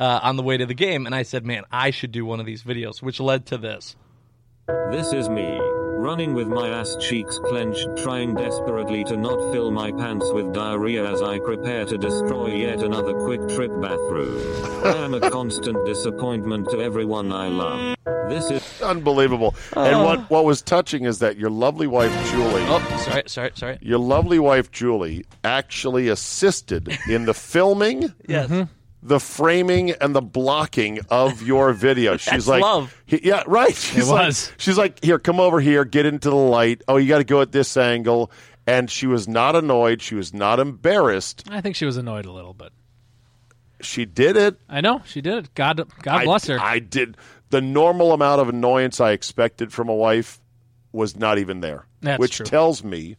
uh, 0.00 0.20
on 0.22 0.36
the 0.36 0.42
way 0.42 0.56
to 0.56 0.66
the 0.66 0.74
game, 0.74 1.06
and 1.06 1.14
I 1.14 1.22
said, 1.22 1.44
"Man, 1.44 1.64
I 1.70 1.90
should 1.90 2.10
do 2.10 2.24
one 2.24 2.40
of 2.40 2.46
these 2.46 2.62
videos," 2.64 3.00
which 3.02 3.20
led 3.20 3.46
to 3.46 3.58
this. 3.58 3.94
This 4.90 5.12
is 5.12 5.28
me, 5.28 5.60
running 6.00 6.32
with 6.32 6.48
my 6.48 6.68
ass 6.68 6.96
cheeks 6.98 7.38
clenched, 7.38 7.86
trying 7.98 8.34
desperately 8.34 9.04
to 9.04 9.16
not 9.16 9.52
fill 9.52 9.70
my 9.70 9.92
pants 9.92 10.26
with 10.32 10.52
diarrhea 10.54 11.04
as 11.04 11.20
I 11.20 11.38
prepare 11.38 11.84
to 11.84 11.98
destroy 11.98 12.54
yet 12.54 12.82
another 12.82 13.12
QuikTrip 13.12 13.80
bathroom. 13.82 14.84
I 14.84 15.04
am 15.04 15.14
a 15.14 15.30
constant 15.30 15.84
disappointment 15.84 16.70
to 16.70 16.80
everyone 16.80 17.32
I 17.32 17.48
love. 17.48 17.96
This 18.30 18.50
is 18.50 18.82
Unbelievable. 18.82 19.54
And 19.76 20.02
what, 20.02 20.18
uh. 20.20 20.22
what 20.28 20.44
was 20.44 20.62
touching 20.62 21.04
is 21.04 21.18
that 21.18 21.36
your 21.36 21.50
lovely 21.50 21.86
wife, 21.86 22.12
Julie. 22.30 22.64
Oh, 22.66 23.02
sorry, 23.04 23.22
sorry, 23.26 23.50
sorry. 23.54 23.78
Your 23.82 23.98
lovely 23.98 24.38
wife, 24.38 24.70
Julie, 24.70 25.24
actually 25.44 26.08
assisted 26.08 26.96
in 27.08 27.26
the 27.26 27.34
filming, 27.34 28.12
Yes. 28.26 28.48
Mm-hmm. 28.48 28.72
The 29.02 29.18
framing, 29.20 29.90
and 29.92 30.14
the 30.14 30.20
blocking 30.20 31.00
of 31.08 31.42
your 31.42 31.72
video. 31.72 32.16
She's 32.18 32.30
That's 32.32 32.48
like, 32.48 32.62
love. 32.62 32.94
Yeah, 33.06 33.42
right. 33.46 33.74
She's 33.74 34.08
like- 34.08 34.26
was. 34.26 34.52
she's 34.58 34.76
like, 34.76 35.02
here, 35.02 35.18
come 35.18 35.40
over 35.40 35.60
here, 35.60 35.84
get 35.84 36.04
into 36.06 36.28
the 36.30 36.36
light. 36.36 36.82
Oh, 36.86 36.96
you 36.96 37.08
got 37.08 37.18
to 37.18 37.24
go 37.24 37.40
at 37.40 37.52
this 37.52 37.76
angle. 37.76 38.30
And 38.66 38.90
she 38.90 39.06
was 39.06 39.26
not 39.26 39.56
annoyed. 39.56 40.02
She 40.02 40.14
was 40.14 40.34
not 40.34 40.60
embarrassed. 40.60 41.44
I 41.50 41.60
think 41.62 41.76
she 41.76 41.86
was 41.86 41.96
annoyed 41.96 42.26
a 42.26 42.30
little 42.32 42.52
bit. 42.54 42.72
She 43.80 44.04
did 44.04 44.36
it. 44.36 44.58
I 44.68 44.80
know 44.82 45.00
she 45.06 45.20
did 45.22 45.44
it. 45.44 45.54
God, 45.54 45.82
God 46.02 46.20
I- 46.20 46.24
bless 46.24 46.46
her. 46.46 46.60
I 46.60 46.78
did. 46.78 47.16
The 47.48 47.60
normal 47.62 48.12
amount 48.12 48.40
of 48.42 48.48
annoyance 48.48 49.00
I 49.00 49.12
expected 49.12 49.72
from 49.72 49.88
a 49.88 49.94
wife 49.94 50.40
was 50.92 51.16
not 51.16 51.38
even 51.38 51.60
there, 51.60 51.86
That's 52.02 52.18
which 52.20 52.36
true. 52.36 52.46
tells 52.46 52.84
me 52.84 53.16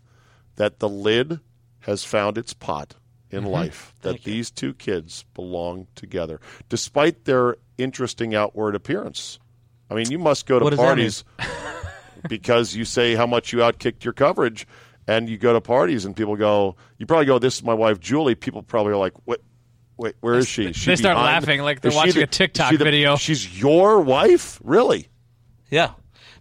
that 0.57 0.79
the 0.79 0.87
lid 0.87 1.39
has 1.81 2.03
found 2.03 2.37
its 2.37 2.53
pot 2.53 2.95
in 3.31 3.43
Mm-hmm. 3.43 3.47
life. 3.51 3.93
That 4.01 4.23
these 4.23 4.51
two 4.51 4.73
kids 4.73 5.25
belong 5.33 5.87
together, 5.95 6.39
despite 6.69 7.25
their 7.25 7.55
interesting 7.77 8.35
outward 8.35 8.75
appearance. 8.75 9.39
I 9.89 9.93
mean, 9.95 10.09
you 10.11 10.19
must 10.19 10.45
go 10.45 10.59
to 10.59 10.75
parties 10.75 11.23
because 12.29 12.75
you 12.75 12.85
say 12.85 13.15
how 13.15 13.25
much 13.25 13.51
you 13.53 13.59
outkicked 13.59 14.03
your 14.03 14.13
coverage, 14.13 14.67
and 15.07 15.27
you 15.29 15.37
go 15.37 15.53
to 15.53 15.61
parties 15.61 16.05
and 16.05 16.15
people 16.15 16.35
go, 16.35 16.75
you 16.97 17.05
probably 17.05 17.25
go, 17.25 17.39
"This 17.39 17.55
is 17.57 17.63
my 17.63 17.73
wife, 17.73 17.99
Julie." 17.99 18.35
People 18.35 18.61
probably 18.63 18.93
are 18.93 18.97
like, 18.97 19.13
"What?" 19.25 19.41
Wait, 19.97 20.15
where 20.21 20.35
is 20.35 20.47
she? 20.47 20.73
She 20.73 20.87
They 20.91 20.95
start 20.95 21.15
behind- 21.15 21.45
laughing 21.45 21.61
like 21.61 21.81
they're 21.81 21.89
is 21.91 21.95
watching 21.95 22.13
the- 22.15 22.23
a 22.23 22.27
TikTok 22.27 22.71
she 22.71 22.77
the- 22.77 22.83
video. 22.83 23.15
She's 23.17 23.59
your 23.61 24.01
wife, 24.01 24.59
really? 24.63 25.09
Yeah. 25.69 25.91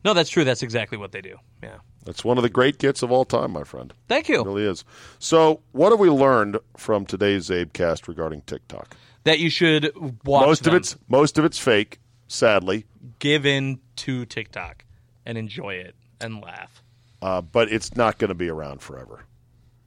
No, 0.02 0.14
that's 0.14 0.30
true. 0.30 0.44
That's 0.44 0.62
exactly 0.62 0.96
what 0.96 1.12
they 1.12 1.20
do. 1.20 1.36
Yeah. 1.62 1.76
That's 2.04 2.24
one 2.24 2.38
of 2.38 2.42
the 2.42 2.48
great 2.48 2.78
gets 2.78 3.02
of 3.02 3.12
all 3.12 3.24
time, 3.24 3.50
my 3.52 3.64
friend. 3.64 3.92
Thank 4.08 4.28
you. 4.28 4.40
It 4.40 4.46
really 4.46 4.64
is. 4.64 4.84
So, 5.18 5.60
what 5.72 5.90
have 5.92 6.00
we 6.00 6.08
learned 6.10 6.58
from 6.76 7.04
today's 7.06 7.48
Zabecast 7.50 8.08
regarding 8.08 8.42
TikTok? 8.42 8.96
That 9.24 9.38
you 9.38 9.50
should 9.50 9.92
watch 10.24 10.46
most 10.46 10.64
them. 10.64 10.74
of 10.74 10.80
it's 10.80 10.96
most 11.08 11.36
of 11.38 11.44
it's 11.44 11.58
fake, 11.58 11.98
sadly, 12.26 12.86
give 13.18 13.44
in 13.44 13.80
to 13.96 14.24
TikTok 14.24 14.84
and 15.26 15.36
enjoy 15.36 15.74
it 15.74 15.94
and 16.20 16.40
laugh. 16.42 16.82
uh, 17.20 17.42
but 17.42 17.70
it's 17.70 17.94
not 17.96 18.16
going 18.18 18.28
to 18.30 18.34
be 18.34 18.48
around 18.48 18.80
forever. 18.80 19.24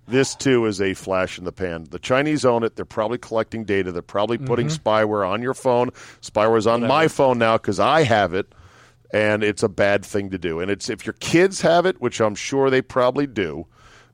This 0.07 0.35
too 0.35 0.65
is 0.65 0.81
a 0.81 0.93
flash 0.93 1.39
in 1.39 1.45
the 1.45 1.51
pan. 1.51 1.85
The 1.89 1.97
Chinese 1.97 2.43
own 2.45 2.63
it. 2.63 2.75
They're 2.75 2.83
probably 2.85 3.17
collecting 3.17 3.63
data. 3.63 3.91
They're 3.91 4.01
probably 4.01 4.37
putting 4.37 4.67
Mm-hmm. 4.67 4.87
spyware 4.87 5.27
on 5.27 5.41
your 5.41 5.53
phone. 5.53 5.91
Spyware 6.21 6.57
is 6.57 6.67
on 6.67 6.81
my 6.85 7.07
phone 7.07 7.39
now 7.39 7.57
because 7.57 7.79
I 7.79 8.03
have 8.03 8.33
it, 8.33 8.53
and 9.13 9.43
it's 9.43 9.63
a 9.63 9.69
bad 9.69 10.03
thing 10.03 10.31
to 10.31 10.37
do. 10.37 10.59
And 10.59 10.69
it's 10.69 10.89
if 10.89 11.05
your 11.05 11.13
kids 11.13 11.61
have 11.61 11.85
it, 11.85 12.01
which 12.01 12.19
I'm 12.19 12.35
sure 12.35 12.69
they 12.69 12.81
probably 12.81 13.27
do, 13.27 13.67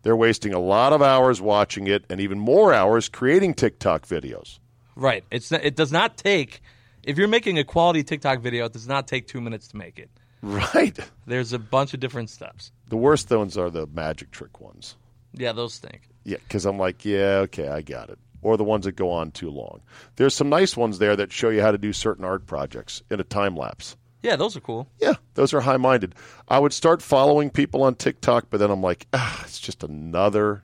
they're 0.04 0.16
wasting 0.16 0.54
a 0.54 0.60
lot 0.60 0.94
of 0.94 1.02
hours 1.02 1.42
watching 1.42 1.88
it, 1.88 2.06
and 2.10 2.20
even 2.22 2.40
more 2.40 2.74
hours 2.74 3.10
creating 3.10 3.56
TikTok 3.56 4.06
videos. 4.06 4.60
Right. 4.96 5.24
It's 5.32 5.52
it 5.52 5.76
does 5.76 5.92
not 5.92 6.18
take 6.18 6.62
if 7.04 7.18
you're 7.18 7.28
making 7.28 7.58
a 7.58 7.64
quality 7.64 8.04
TikTok 8.04 8.42
video, 8.42 8.66
it 8.66 8.74
does 8.74 8.88
not 8.88 9.08
take 9.08 9.28
2 9.28 9.42
minutes 9.42 9.70
to 9.70 9.78
make 9.78 10.00
it. 10.00 10.10
Right. 10.42 10.98
There's 11.26 11.54
a 11.54 11.60
bunch 11.60 11.94
of 11.94 12.00
different 12.00 12.30
steps. 12.30 12.72
The 12.90 12.98
worst 12.98 13.30
ones 13.30 13.58
are 13.58 13.70
the 13.70 13.88
magic 13.88 14.32
trick 14.32 14.62
ones. 14.62 14.96
Yeah, 15.34 15.52
those 15.52 15.74
stink. 15.74 16.02
Yeah, 16.24 16.38
because 16.38 16.66
I'm 16.66 16.78
like, 16.78 17.06
yeah, 17.06 17.42
okay, 17.44 17.68
I 17.68 17.82
got 17.82 18.10
it. 18.10 18.20
Or 18.42 18.58
the 18.58 18.64
ones 18.64 18.86
that 18.86 18.96
go 18.96 19.12
on 19.12 19.32
too 19.32 19.50
long. 19.50 19.82
There's 20.16 20.34
some 20.34 20.50
nice 20.50 20.78
ones 20.78 21.00
there 21.00 21.16
that 21.16 21.32
show 21.32 21.50
you 21.50 21.62
how 21.62 21.72
to 21.72 21.78
do 21.78 21.92
certain 21.92 22.24
art 22.24 22.46
projects 22.46 23.04
in 23.10 23.20
a 23.20 23.24
time 23.24 23.56
lapse. 23.56 23.98
Yeah, 24.22 24.36
those 24.36 24.58
are 24.58 24.60
cool. 24.60 24.88
Yeah, 25.00 25.14
those 25.36 25.54
are 25.54 25.62
high 25.62 25.78
minded. 25.78 26.14
I 26.48 26.60
would 26.60 26.74
start 26.74 27.02
following 27.02 27.50
people 27.50 27.84
on 27.84 27.96
TikTok, 27.96 28.48
but 28.50 28.58
then 28.60 28.70
I'm 28.70 28.82
like, 28.82 29.08
ah, 29.14 29.42
it's 29.46 29.60
just 29.60 29.84
another 29.84 30.64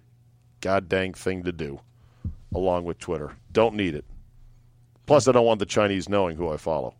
goddamn 0.62 1.14
thing 1.14 1.44
to 1.44 1.52
do 1.52 1.80
along 2.54 2.84
with 2.86 3.00
Twitter. 3.00 3.34
Don't 3.52 3.76
need 3.76 3.96
it. 3.96 4.04
Plus, 5.06 5.28
I 5.28 5.32
don't 5.32 5.46
want 5.46 5.60
the 5.60 5.66
Chinese 5.66 6.10
knowing 6.10 6.36
who 6.36 6.50
I 6.50 6.58
follow. 6.58 6.96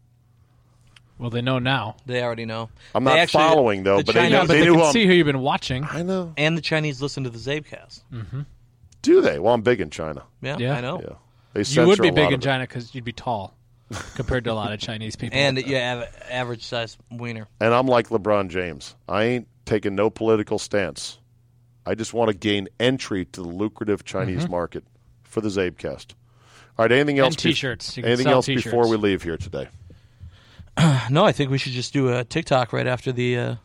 well, 1.18 1.30
they 1.30 1.42
know 1.42 1.60
now. 1.60 1.96
They 2.06 2.22
already 2.22 2.46
know. 2.46 2.70
I'm 2.94 3.04
They 3.04 3.12
not 3.12 3.20
actually- 3.20 3.44
following, 3.44 3.84
though, 3.84 3.98
the 3.98 4.04
but 4.04 4.16
they 4.16 4.20
Chinese, 4.22 4.32
know- 4.32 4.38
Yeah, 4.42 4.48
but 4.48 4.54
they 4.54 4.60
they, 4.60 4.66
knew 4.66 4.74
can 4.74 4.82
I'm- 4.84 4.94
see 4.94 5.06
who 5.08 5.14
you've 5.14 5.26
been 5.28 5.40
watching. 5.42 5.86
I 5.90 6.04
know. 6.04 6.34
and 6.38 6.58
the 6.58 6.62
Chinese 6.62 7.02
listen 7.02 7.24
to 7.24 7.30
the 7.30 7.38
Zabecast. 7.40 8.02
Do 9.02 9.22
they? 9.22 9.40
Well, 9.40 9.54
I'm 9.54 9.62
big 9.62 9.82
in 9.82 9.90
China. 9.90 10.24
Yeah, 10.42 10.58
Yeah. 10.58 10.76
I 10.78 10.82
know. 10.82 11.00
Yeah. 11.02 11.16
They 11.54 11.60
You 11.62 11.86
would 11.88 11.98
censor 11.98 12.02
be 12.04 12.10
a 12.10 12.14
big 12.14 12.28
in 12.28 12.34
of 12.36 12.40
it. 12.42 12.44
China 12.44 12.64
because 12.64 12.94
you'd 12.94 13.06
be 13.06 13.14
tall 13.14 13.54
compared 14.16 14.44
to 14.46 14.52
a 14.52 14.54
lot 14.54 14.72
of 14.72 14.80
Chinese 14.80 15.16
people. 15.16 15.38
And 15.38 15.58
you 15.58 15.76
have 15.76 16.10
average 16.30 16.64
size 16.64 16.98
wiener. 17.12 17.48
And 17.60 17.74
I'm 17.74 17.88
like 17.88 18.10
LeBron 18.10 18.50
James. 18.50 18.96
I 19.08 19.24
ain't 19.24 19.48
taking 19.66 19.96
no 19.96 20.10
political 20.10 20.60
stance. 20.60 21.20
I 21.86 21.96
just 21.96 22.14
want 22.14 22.30
to 22.30 22.34
gain 22.36 22.68
entry 22.80 23.26
to 23.26 23.42
the 23.42 23.48
lucrative 23.48 24.04
Chinese 24.04 24.50
market 24.50 24.84
for 25.24 25.42
the 25.42 25.50
Zabecast. 25.50 26.14
All 26.78 26.84
right, 26.84 26.92
anything 26.92 27.20
else? 27.20 27.36
And 27.36 27.40
t-shirts. 27.40 27.96
You 27.96 28.04
can 28.04 28.12
anything 28.12 28.28
else 28.28 28.48
t-shirts. 28.48 28.66
before 28.66 28.90
we 28.90 28.98
leave 28.98 29.22
here 29.24 29.38
today? 29.38 29.68
No, 31.10 31.24
I 31.24 31.32
think 31.32 31.52
we 31.52 31.58
should 31.58 31.72
just 31.72 31.94
do 31.94 32.12
a 32.12 32.26
TikTok 32.26 32.74
right 32.74 32.88
after 32.88 33.14
the 33.14 33.38
uh, 33.38 33.56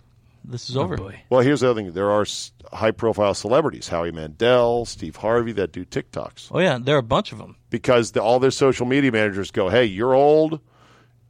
this 0.44 0.70
is 0.70 0.76
over. 0.76 0.96
Well, 1.28 1.40
here's 1.40 1.60
the 1.60 1.70
other 1.70 1.80
thing. 1.82 1.92
There 1.92 2.10
are 2.10 2.26
high 2.72 2.90
profile 2.90 3.34
celebrities, 3.34 3.88
Howie 3.88 4.12
Mandel, 4.12 4.84
Steve 4.84 5.16
Harvey, 5.16 5.52
that 5.52 5.72
do 5.72 5.84
TikToks. 5.84 6.48
Oh 6.52 6.58
yeah, 6.58 6.78
there 6.80 6.96
are 6.96 7.00
a 7.00 7.02
bunch 7.02 7.32
of 7.32 7.38
them. 7.38 7.56
Because 7.70 8.12
the, 8.12 8.22
all 8.22 8.38
their 8.40 8.50
social 8.50 8.86
media 8.86 9.12
managers 9.12 9.50
go, 9.50 9.68
hey, 9.68 9.84
you're 9.84 10.14
old, 10.14 10.60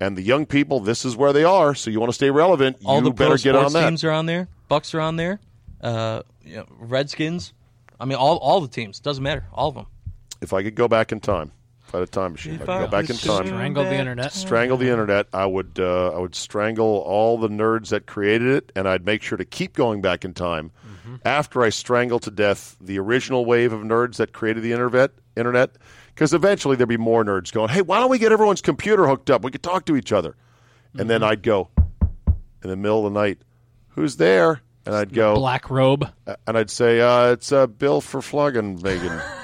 and 0.00 0.16
the 0.16 0.22
young 0.22 0.46
people, 0.46 0.80
this 0.80 1.04
is 1.04 1.16
where 1.16 1.32
they 1.32 1.44
are, 1.44 1.74
so 1.74 1.90
you 1.90 2.00
want 2.00 2.11
to 2.11 2.14
stay 2.14 2.30
relevant, 2.30 2.78
All 2.84 2.96
you 2.98 3.04
the 3.04 3.11
better 3.11 3.30
pro 3.30 3.36
get 3.36 3.54
sports 3.54 3.66
on 3.66 3.72
that. 3.74 3.88
teams 3.88 4.04
are 4.04 4.11
on 4.11 4.26
there. 4.26 4.48
Bucks 4.68 4.94
are 4.94 5.00
on 5.00 5.16
there. 5.16 5.40
Uh, 5.80 6.22
you 6.42 6.56
know, 6.56 6.66
Redskins. 6.78 7.52
I 7.98 8.04
mean, 8.06 8.16
all 8.16 8.38
all 8.38 8.61
the 8.61 8.68
teams. 8.68 9.00
Doesn't 9.00 9.22
matter. 9.22 9.44
All 9.52 9.68
of 9.68 9.74
them. 9.74 9.86
If 10.40 10.52
I 10.54 10.62
could 10.62 10.74
go 10.74 10.88
back 10.88 11.12
in 11.12 11.20
time, 11.20 11.52
if 11.91 11.95
I 11.97 11.99
had 11.99 12.09
a 12.09 12.11
time 12.11 12.32
machine, 12.32 12.55
if 12.55 12.68
I 12.68 12.78
could 12.82 12.84
go 12.84 12.91
back 12.91 13.11
in 13.11 13.16
time, 13.16 13.47
Strangle 13.49 13.82
the 13.82 13.97
internet. 13.97 14.32
strangle 14.32 14.76
the 14.76 14.88
internet. 14.91 15.26
I 15.32 15.45
would 15.45 15.80
uh, 15.80 16.12
I 16.14 16.18
would 16.20 16.36
strangle 16.36 16.99
all 17.05 17.36
the 17.36 17.49
nerds 17.49 17.88
that 17.88 18.07
created 18.07 18.47
it, 18.49 18.72
and 18.76 18.86
I'd 18.88 19.05
make 19.05 19.22
sure 19.22 19.36
to 19.36 19.45
keep 19.45 19.72
going 19.72 20.01
back 20.01 20.24
in 20.24 20.32
time 20.32 20.70
after 21.24 21.62
I 21.64 21.70
strangle 21.70 22.20
to 22.20 22.30
death 22.30 22.76
the 22.80 23.01
original 23.01 23.45
wave 23.45 23.72
of 23.72 23.80
nerds 23.80 24.16
that 24.18 24.32
created 24.32 24.62
the 24.62 24.70
internet. 24.72 25.11
Internet, 25.36 25.70
because 26.14 26.32
eventually 26.32 26.76
there'd 26.76 26.88
be 26.88 26.97
more 26.97 27.24
nerds 27.24 27.53
going, 27.53 27.70
"Hey, 27.70 27.82
why 27.82 27.99
don't 27.99 28.11
we 28.11 28.18
get 28.18 28.30
everyone's 28.30 28.61
computer 28.61 29.09
hooked 29.09 29.28
up? 29.28 29.43
We 29.43 29.51
could 29.51 29.62
talk 29.62 29.84
to 29.86 29.97
each 29.97 30.12
other." 30.12 30.36
And 30.97 31.11
then 31.11 31.24
I'd 31.24 31.43
go 31.43 31.70
in 32.62 32.70
the 32.70 32.76
middle 32.76 33.05
of 33.05 33.12
the 33.12 33.18
night, 33.20 33.38
"Who's 33.91 34.16
there?" 34.16 34.61
And 34.86 34.95
I'd 34.95 35.12
go 35.12 35.34
Black 35.34 35.70
robe. 35.70 36.09
and 36.47 36.57
I'd 36.57 36.70
say, 36.70 37.01
uh, 37.01 37.32
"It's 37.32 37.51
uh, 37.51 37.66
Bill 37.66 38.01
for 38.01 38.20
Fluggen, 38.20 38.80
Megan." 38.80 39.20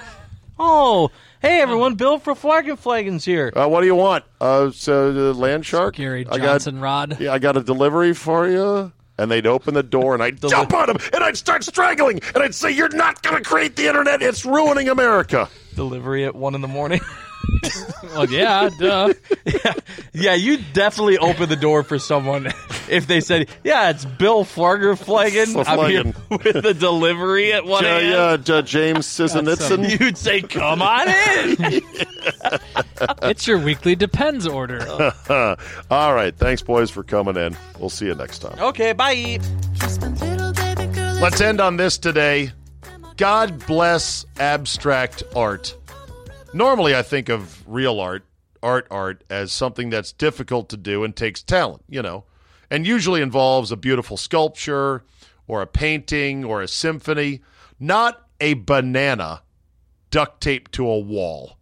Oh, 0.59 1.11
hey 1.43 1.61
everyone! 1.61 1.95
Bill 1.97 2.19
for 2.19 2.35
Flaggenflagen's 2.35 3.25
here. 3.25 3.53
Uh, 3.55 3.69
what 3.69 3.81
do 3.83 3.87
you 3.87 3.95
want? 3.95 4.25
Uh, 4.41 4.71
so 4.71 5.13
the 5.13 5.35
land 5.35 5.67
shark. 5.67 5.97
Gary 5.97 6.27
I 6.31 6.39
Johnson 6.39 6.77
got, 6.77 6.83
rod. 6.83 7.21
Yeah, 7.21 7.33
I 7.33 7.39
got 7.39 7.57
a 7.57 7.63
delivery 7.63 8.15
for 8.15 8.49
you. 8.49 8.93
And 9.19 9.31
they'd 9.31 9.47
open 9.47 9.73
the 9.73 9.83
door, 9.83 10.13
and 10.13 10.23
I'd 10.23 10.43
jump 10.43 10.75
on 10.75 10.89
them, 10.89 10.99
and 11.15 11.25
I'd 11.25 11.39
start 11.39 11.65
strangling, 11.65 12.21
and 12.35 12.43
I'd 12.43 12.55
say, 12.55 12.71
"You're 12.71 12.91
not 12.91 13.23
going 13.23 13.43
to 13.43 13.43
create 13.43 13.75
the 13.75 13.87
internet. 13.87 14.21
It's 14.21 14.45
ruining 14.45 14.91
America." 14.91 15.49
Delivery 15.75 16.27
at 16.27 16.35
one 16.35 16.55
in 16.55 16.61
the 16.61 16.69
morning. 16.69 17.01
well, 18.03 18.29
yeah, 18.31 18.69
duh. 18.79 19.13
yeah, 19.45 19.73
yeah, 20.13 20.35
you 20.35 20.59
definitely 20.73 21.19
open 21.19 21.49
the 21.49 21.57
door 21.57 21.83
for 21.83 21.99
someone 21.99 22.47
if 22.89 23.07
they 23.07 23.21
said, 23.21 23.49
"Yeah, 23.65 23.91
it's 23.91 24.05
Bill 24.05 24.45
Flaggenflagen. 24.45 25.65
I'm 25.67 25.91
here 25.91 26.15
with 26.31 26.63
the 26.63 26.75
delivery 26.75 27.53
at 27.53 27.65
one 27.65 27.85
Yeah, 27.85 27.99
a.m." 27.99 28.11
yeah, 28.13 28.37
J- 28.37 28.63
James 28.63 29.07
Sisenitson. 29.07 29.99
You'd 30.01 30.19
say, 30.19 30.43
"Come 30.43 30.83
on 30.83 31.09
in." 31.09 31.83
it's 33.23 33.47
your 33.47 33.59
weekly 33.59 33.95
depends 33.97 34.47
order. 34.47 34.81
All 35.91 36.15
right, 36.15 36.35
thanks, 36.37 36.63
boys, 36.63 36.91
for 36.91 37.03
coming 37.03 37.37
in. 37.37 37.57
We'll 37.79 37.91
see 37.91 38.07
you 38.07 38.15
next 38.15 38.39
time. 38.41 38.59
okay, 38.59 38.93
bye. 38.93 39.39
Let's 41.21 41.41
end 41.41 41.61
on 41.61 41.77
this 41.77 41.99
today. 41.99 42.53
God 43.17 43.67
bless 43.67 44.27
abstract 44.39 45.23
art. 45.35 45.75
Normally, 46.57 46.97
I 46.97 47.03
think 47.03 47.29
of 47.29 47.69
real 47.69 48.01
art, 48.01 48.25
art, 48.63 48.87
art, 48.91 49.23
as 49.29 49.53
something 49.53 49.91
that's 49.91 50.11
difficult 50.11 50.71
to 50.71 50.79
do 50.79 51.05
and 51.05 51.15
takes 51.15 51.43
talent, 51.43 51.85
you 51.87 52.01
know, 52.01 52.25
and 52.71 52.87
usually 52.87 53.21
involves 53.21 53.71
a 53.71 53.77
beautiful 53.77 54.17
sculpture 54.17 55.05
or 55.47 55.61
a 55.61 55.67
painting 55.67 56.47
or 56.47 56.63
a 56.63 56.69
symphony, 56.69 57.43
not 57.79 58.27
a 58.41 58.55
banana 58.55 59.43
duct 60.11 60.41
taped 60.41 60.73
to 60.73 60.89
a 60.89 60.99
wall. 60.99 61.59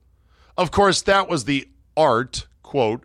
Of 0.57 0.71
course, 0.71 1.03
that 1.03 1.29
was 1.29 1.47
the 1.47 1.69
art, 1.97 2.47
quote, 2.63 3.03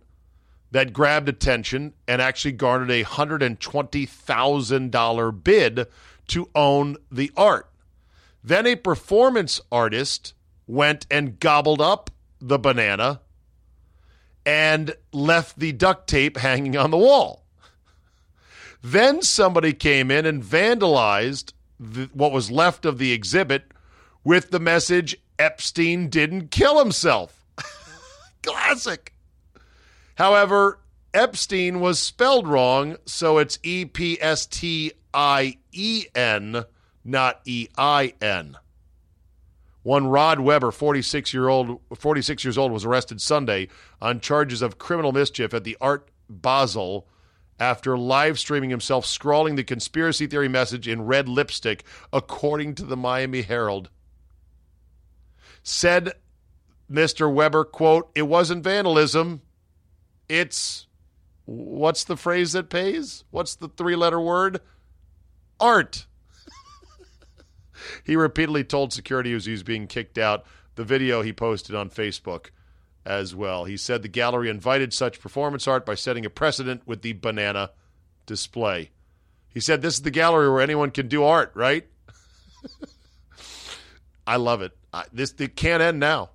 that 0.69 0.93
grabbed 0.93 1.27
attention 1.27 1.95
and 2.07 2.21
actually 2.21 2.51
garnered 2.51 2.91
a 2.91 3.03
$120,000 3.03 5.43
bid 5.43 5.87
to 6.27 6.49
own 6.53 6.97
the 7.11 7.31
art. 7.35 7.71
Then 8.43 8.67
a 8.67 8.75
performance 8.75 9.59
artist 9.71 10.35
went 10.69 11.07
and 11.09 11.39
gobbled 11.39 11.81
up 11.81 12.11
the 12.39 12.59
banana 12.59 13.19
and 14.45 14.95
left 15.11 15.57
the 15.57 15.71
duct 15.71 16.07
tape 16.07 16.37
hanging 16.37 16.77
on 16.77 16.91
the 16.91 16.97
wall. 16.97 17.43
Then 18.83 19.23
somebody 19.23 19.73
came 19.73 20.11
in 20.11 20.27
and 20.27 20.43
vandalized 20.43 21.53
the, 21.79 22.07
what 22.13 22.31
was 22.31 22.51
left 22.51 22.85
of 22.85 22.99
the 22.99 23.11
exhibit 23.11 23.71
with 24.23 24.51
the 24.51 24.59
message 24.59 25.17
Epstein 25.39 26.07
didn't 26.07 26.51
kill 26.51 26.77
himself. 26.77 27.43
Classic. 28.43 29.11
However, 30.15 30.79
Epstein 31.15 31.79
was 31.79 31.97
spelled 31.97 32.47
wrong, 32.47 32.95
so 33.05 33.39
it's 33.39 33.57
E 33.63 33.85
P 33.85 34.21
S 34.21 34.45
T 34.45 34.91
I 35.15 35.57
E 35.71 36.05
N, 36.13 36.63
not 37.03 37.41
E 37.45 37.69
I 37.75 38.13
N. 38.21 38.57
One 39.83 40.07
Rod 40.07 40.39
Webber, 40.39 40.71
46 40.71 41.33
year 41.33 41.47
old, 41.47 41.79
46 41.95 42.43
years 42.43 42.57
old, 42.57 42.71
was 42.71 42.85
arrested 42.85 43.21
Sunday 43.21 43.69
on 44.01 44.19
charges 44.19 44.61
of 44.61 44.77
criminal 44.77 45.11
mischief 45.11 45.53
at 45.53 45.63
the 45.63 45.77
Art 45.79 46.09
Basel 46.29 47.07
after 47.59 47.97
live 47.97 48.39
streaming 48.39 48.69
himself 48.69 49.05
scrawling 49.05 49.55
the 49.55 49.63
conspiracy 49.63 50.27
theory 50.27 50.47
message 50.47 50.87
in 50.87 51.01
red 51.01 51.27
lipstick, 51.27 51.83
according 52.13 52.75
to 52.75 52.85
the 52.85 52.97
Miami 52.97 53.41
Herald. 53.41 53.89
Said 55.63 56.13
Mr. 56.89 57.31
Webber, 57.31 57.65
quote, 57.65 58.09
it 58.15 58.23
wasn't 58.23 58.63
vandalism. 58.63 59.41
It's 60.27 60.87
what's 61.45 62.03
the 62.03 62.17
phrase 62.17 62.53
that 62.53 62.69
pays? 62.69 63.23
What's 63.31 63.55
the 63.55 63.67
three 63.67 63.95
letter 63.95 64.19
word? 64.19 64.61
Art. 65.59 66.05
He 68.03 68.15
repeatedly 68.15 68.63
told 68.63 68.93
security 68.93 69.33
as 69.33 69.45
he 69.45 69.51
was 69.51 69.63
being 69.63 69.87
kicked 69.87 70.17
out. 70.17 70.45
The 70.75 70.83
video 70.83 71.21
he 71.21 71.33
posted 71.33 71.75
on 71.75 71.89
Facebook 71.89 72.51
as 73.05 73.35
well. 73.35 73.65
He 73.65 73.77
said 73.77 74.01
the 74.01 74.07
gallery 74.07 74.49
invited 74.49 74.93
such 74.93 75.19
performance 75.19 75.67
art 75.67 75.85
by 75.85 75.95
setting 75.95 76.25
a 76.25 76.29
precedent 76.29 76.83
with 76.85 77.01
the 77.01 77.13
banana 77.13 77.71
display. 78.25 78.91
He 79.49 79.59
said 79.59 79.81
this 79.81 79.95
is 79.95 80.03
the 80.03 80.11
gallery 80.11 80.49
where 80.49 80.61
anyone 80.61 80.91
can 80.91 81.07
do 81.07 81.23
art, 81.23 81.51
right? 81.55 81.87
I 84.27 84.35
love 84.35 84.61
it. 84.61 84.77
I, 84.93 85.05
this 85.11 85.33
it 85.39 85.55
can't 85.55 85.81
end 85.81 85.99
now. 85.99 86.29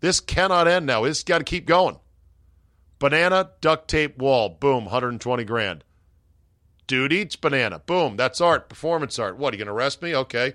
This 0.00 0.20
cannot 0.20 0.68
end 0.68 0.86
now. 0.86 1.04
It's 1.04 1.22
got 1.22 1.38
to 1.38 1.44
keep 1.44 1.66
going. 1.66 1.98
Banana 2.98 3.50
duct 3.60 3.88
tape 3.88 4.18
wall. 4.18 4.48
Boom, 4.48 4.84
120 4.84 5.44
grand. 5.44 5.84
Dude 6.86 7.12
eats 7.12 7.36
banana. 7.36 7.80
Boom, 7.80 8.16
that's 8.16 8.40
art, 8.40 8.68
performance 8.68 9.18
art. 9.18 9.36
What, 9.36 9.52
are 9.52 9.56
you 9.56 9.64
going 9.64 9.66
to 9.66 9.78
arrest 9.78 10.02
me? 10.02 10.14
Okay. 10.16 10.54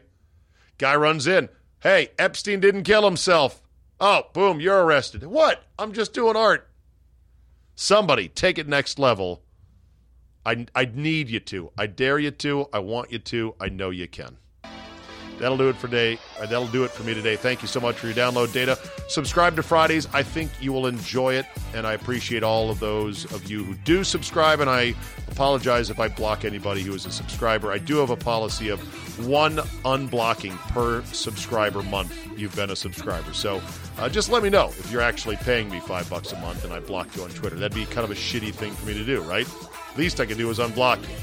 Guy 0.78 0.96
runs 0.96 1.28
in. 1.28 1.50
Hey, 1.82 2.10
Epstein 2.18 2.60
didn't 2.60 2.84
kill 2.84 3.04
himself. 3.04 3.62
Oh, 4.00 4.24
boom, 4.34 4.60
you're 4.60 4.84
arrested. 4.84 5.24
What? 5.26 5.64
I'm 5.78 5.94
just 5.94 6.14
doing 6.14 6.36
art. 6.36 6.68
Somebody 7.76 8.28
take 8.28 8.58
it 8.58 8.68
next 8.68 9.00
level. 9.00 9.44
I, 10.46 10.66
I 10.76 10.86
need 10.86 11.30
you 11.30 11.40
to. 11.42 11.72
I 11.78 11.88
dare 11.88 12.20
you 12.20 12.32
to. 12.32 12.68
I 12.74 12.80
want 12.80 13.12
you 13.12 13.20
to. 13.20 13.56
I 13.60 13.70
know 13.70 13.90
you 13.90 14.08
can. 14.08 14.38
That'll 15.40 15.58
do 15.58 15.70
it 15.70 15.76
for 15.76 15.88
day. 15.88 16.18
Uh, 16.40 16.46
that'll 16.46 16.68
do 16.68 16.84
it 16.84 16.92
for 16.92 17.04
me 17.04 17.14
today. 17.14 17.36
Thank 17.36 17.62
you 17.62 17.68
so 17.68 17.80
much 17.80 17.96
for 17.96 18.08
your 18.08 18.16
download 18.16 18.54
data. 18.54 18.78
Subscribe 19.08 19.56
to 19.56 19.64
Fridays. 19.64 20.08
I 20.14 20.24
think 20.24 20.52
you 20.62 20.72
will 20.72 20.88
enjoy 20.88 21.36
it, 21.36 21.46
and 21.74 21.86
I 21.86 21.94
appreciate 21.94 22.44
all 22.44 22.70
of 22.70 22.80
those 22.80 23.26
of 23.34 23.50
you 23.50 23.64
who 23.64 23.74
do 23.76 24.04
subscribe. 24.04 24.60
And 24.60 24.70
I 24.70 24.96
apologize 25.30 25.90
if 25.90 26.00
I 26.00 26.08
block 26.08 26.46
anybody 26.46 26.82
who 26.84 26.94
is 26.94 27.06
a 27.06 27.12
subscriber. 27.12 27.72
I 27.72 27.78
do 27.78 27.98
have 27.98 28.10
a 28.10 28.16
policy 28.16 28.70
of 28.70 28.80
one 29.28 29.58
unblocking 29.84 30.56
per 30.72 31.04
subscriber 31.06 31.82
month. 31.84 32.16
You've 32.38 32.56
been 32.56 32.70
a 32.70 32.76
subscriber, 32.76 33.34
so 33.34 33.62
uh, 33.98 34.10
just 34.10 34.30
let 34.30 34.44
me 34.44 34.50
know 34.50 34.68
if 34.68 34.92
you're 34.92 35.02
actually 35.02 35.38
paying 35.38 35.70
me 35.70 35.80
five 35.80 36.10
bucks 36.10 36.32
a 36.32 36.40
month 36.40 36.64
and 36.64 36.74
I 36.74 36.80
block 36.80 37.16
you 37.16 37.24
on 37.24 37.30
Twitter. 37.30 37.56
That'd 37.56 37.76
be 37.76 37.86
kind 37.86 38.06
of 38.06 38.12
a 38.12 38.16
shitty 38.16 38.54
thing 38.54 38.74
for 38.74 38.86
me 38.88 38.94
to 38.94 39.04
do, 39.04 39.22
right? 39.22 39.48
Least 39.98 40.20
I 40.20 40.26
could 40.26 40.38
do 40.38 40.50
is 40.50 40.60
unblock 40.60 41.02
you 41.02 41.16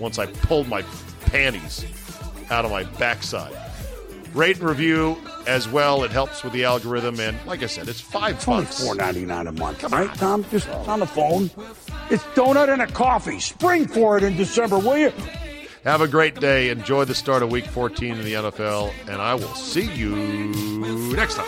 once 0.00 0.18
I 0.18 0.26
pulled 0.26 0.68
my 0.68 0.82
panties 1.26 1.84
out 2.50 2.64
of 2.64 2.70
my 2.70 2.84
backside. 2.84 3.56
Rate 4.34 4.58
and 4.58 4.68
review 4.68 5.16
as 5.46 5.68
well. 5.68 6.02
It 6.02 6.10
helps 6.10 6.42
with 6.42 6.52
the 6.52 6.64
algorithm. 6.64 7.20
And 7.20 7.36
like 7.46 7.62
I 7.62 7.66
said, 7.66 7.88
it's 7.88 8.00
five 8.00 8.34
It's 8.34 8.48
only 8.48 8.64
bucks. 8.64 8.84
four 8.84 8.94
ninety 8.96 9.24
nine 9.24 9.46
a 9.46 9.52
month. 9.52 9.84
All 9.84 9.90
right, 9.90 10.12
Tom, 10.16 10.44
just 10.50 10.68
on 10.68 11.00
the 11.00 11.06
phone. 11.06 11.50
It's 12.10 12.24
donut 12.34 12.68
and 12.72 12.82
a 12.82 12.86
coffee. 12.88 13.38
Spring 13.38 13.86
for 13.86 14.16
it 14.16 14.24
in 14.24 14.36
December, 14.36 14.78
will 14.78 14.98
you? 14.98 15.12
Have 15.84 16.00
a 16.00 16.08
great 16.08 16.40
day. 16.40 16.70
Enjoy 16.70 17.04
the 17.04 17.14
start 17.14 17.42
of 17.42 17.50
week 17.52 17.66
14 17.66 18.14
in 18.16 18.24
the 18.24 18.32
NFL. 18.32 18.90
And 19.06 19.20
I 19.22 19.34
will 19.34 19.54
see 19.54 19.84
you 19.94 20.16
next 21.14 21.34
time. 21.36 21.46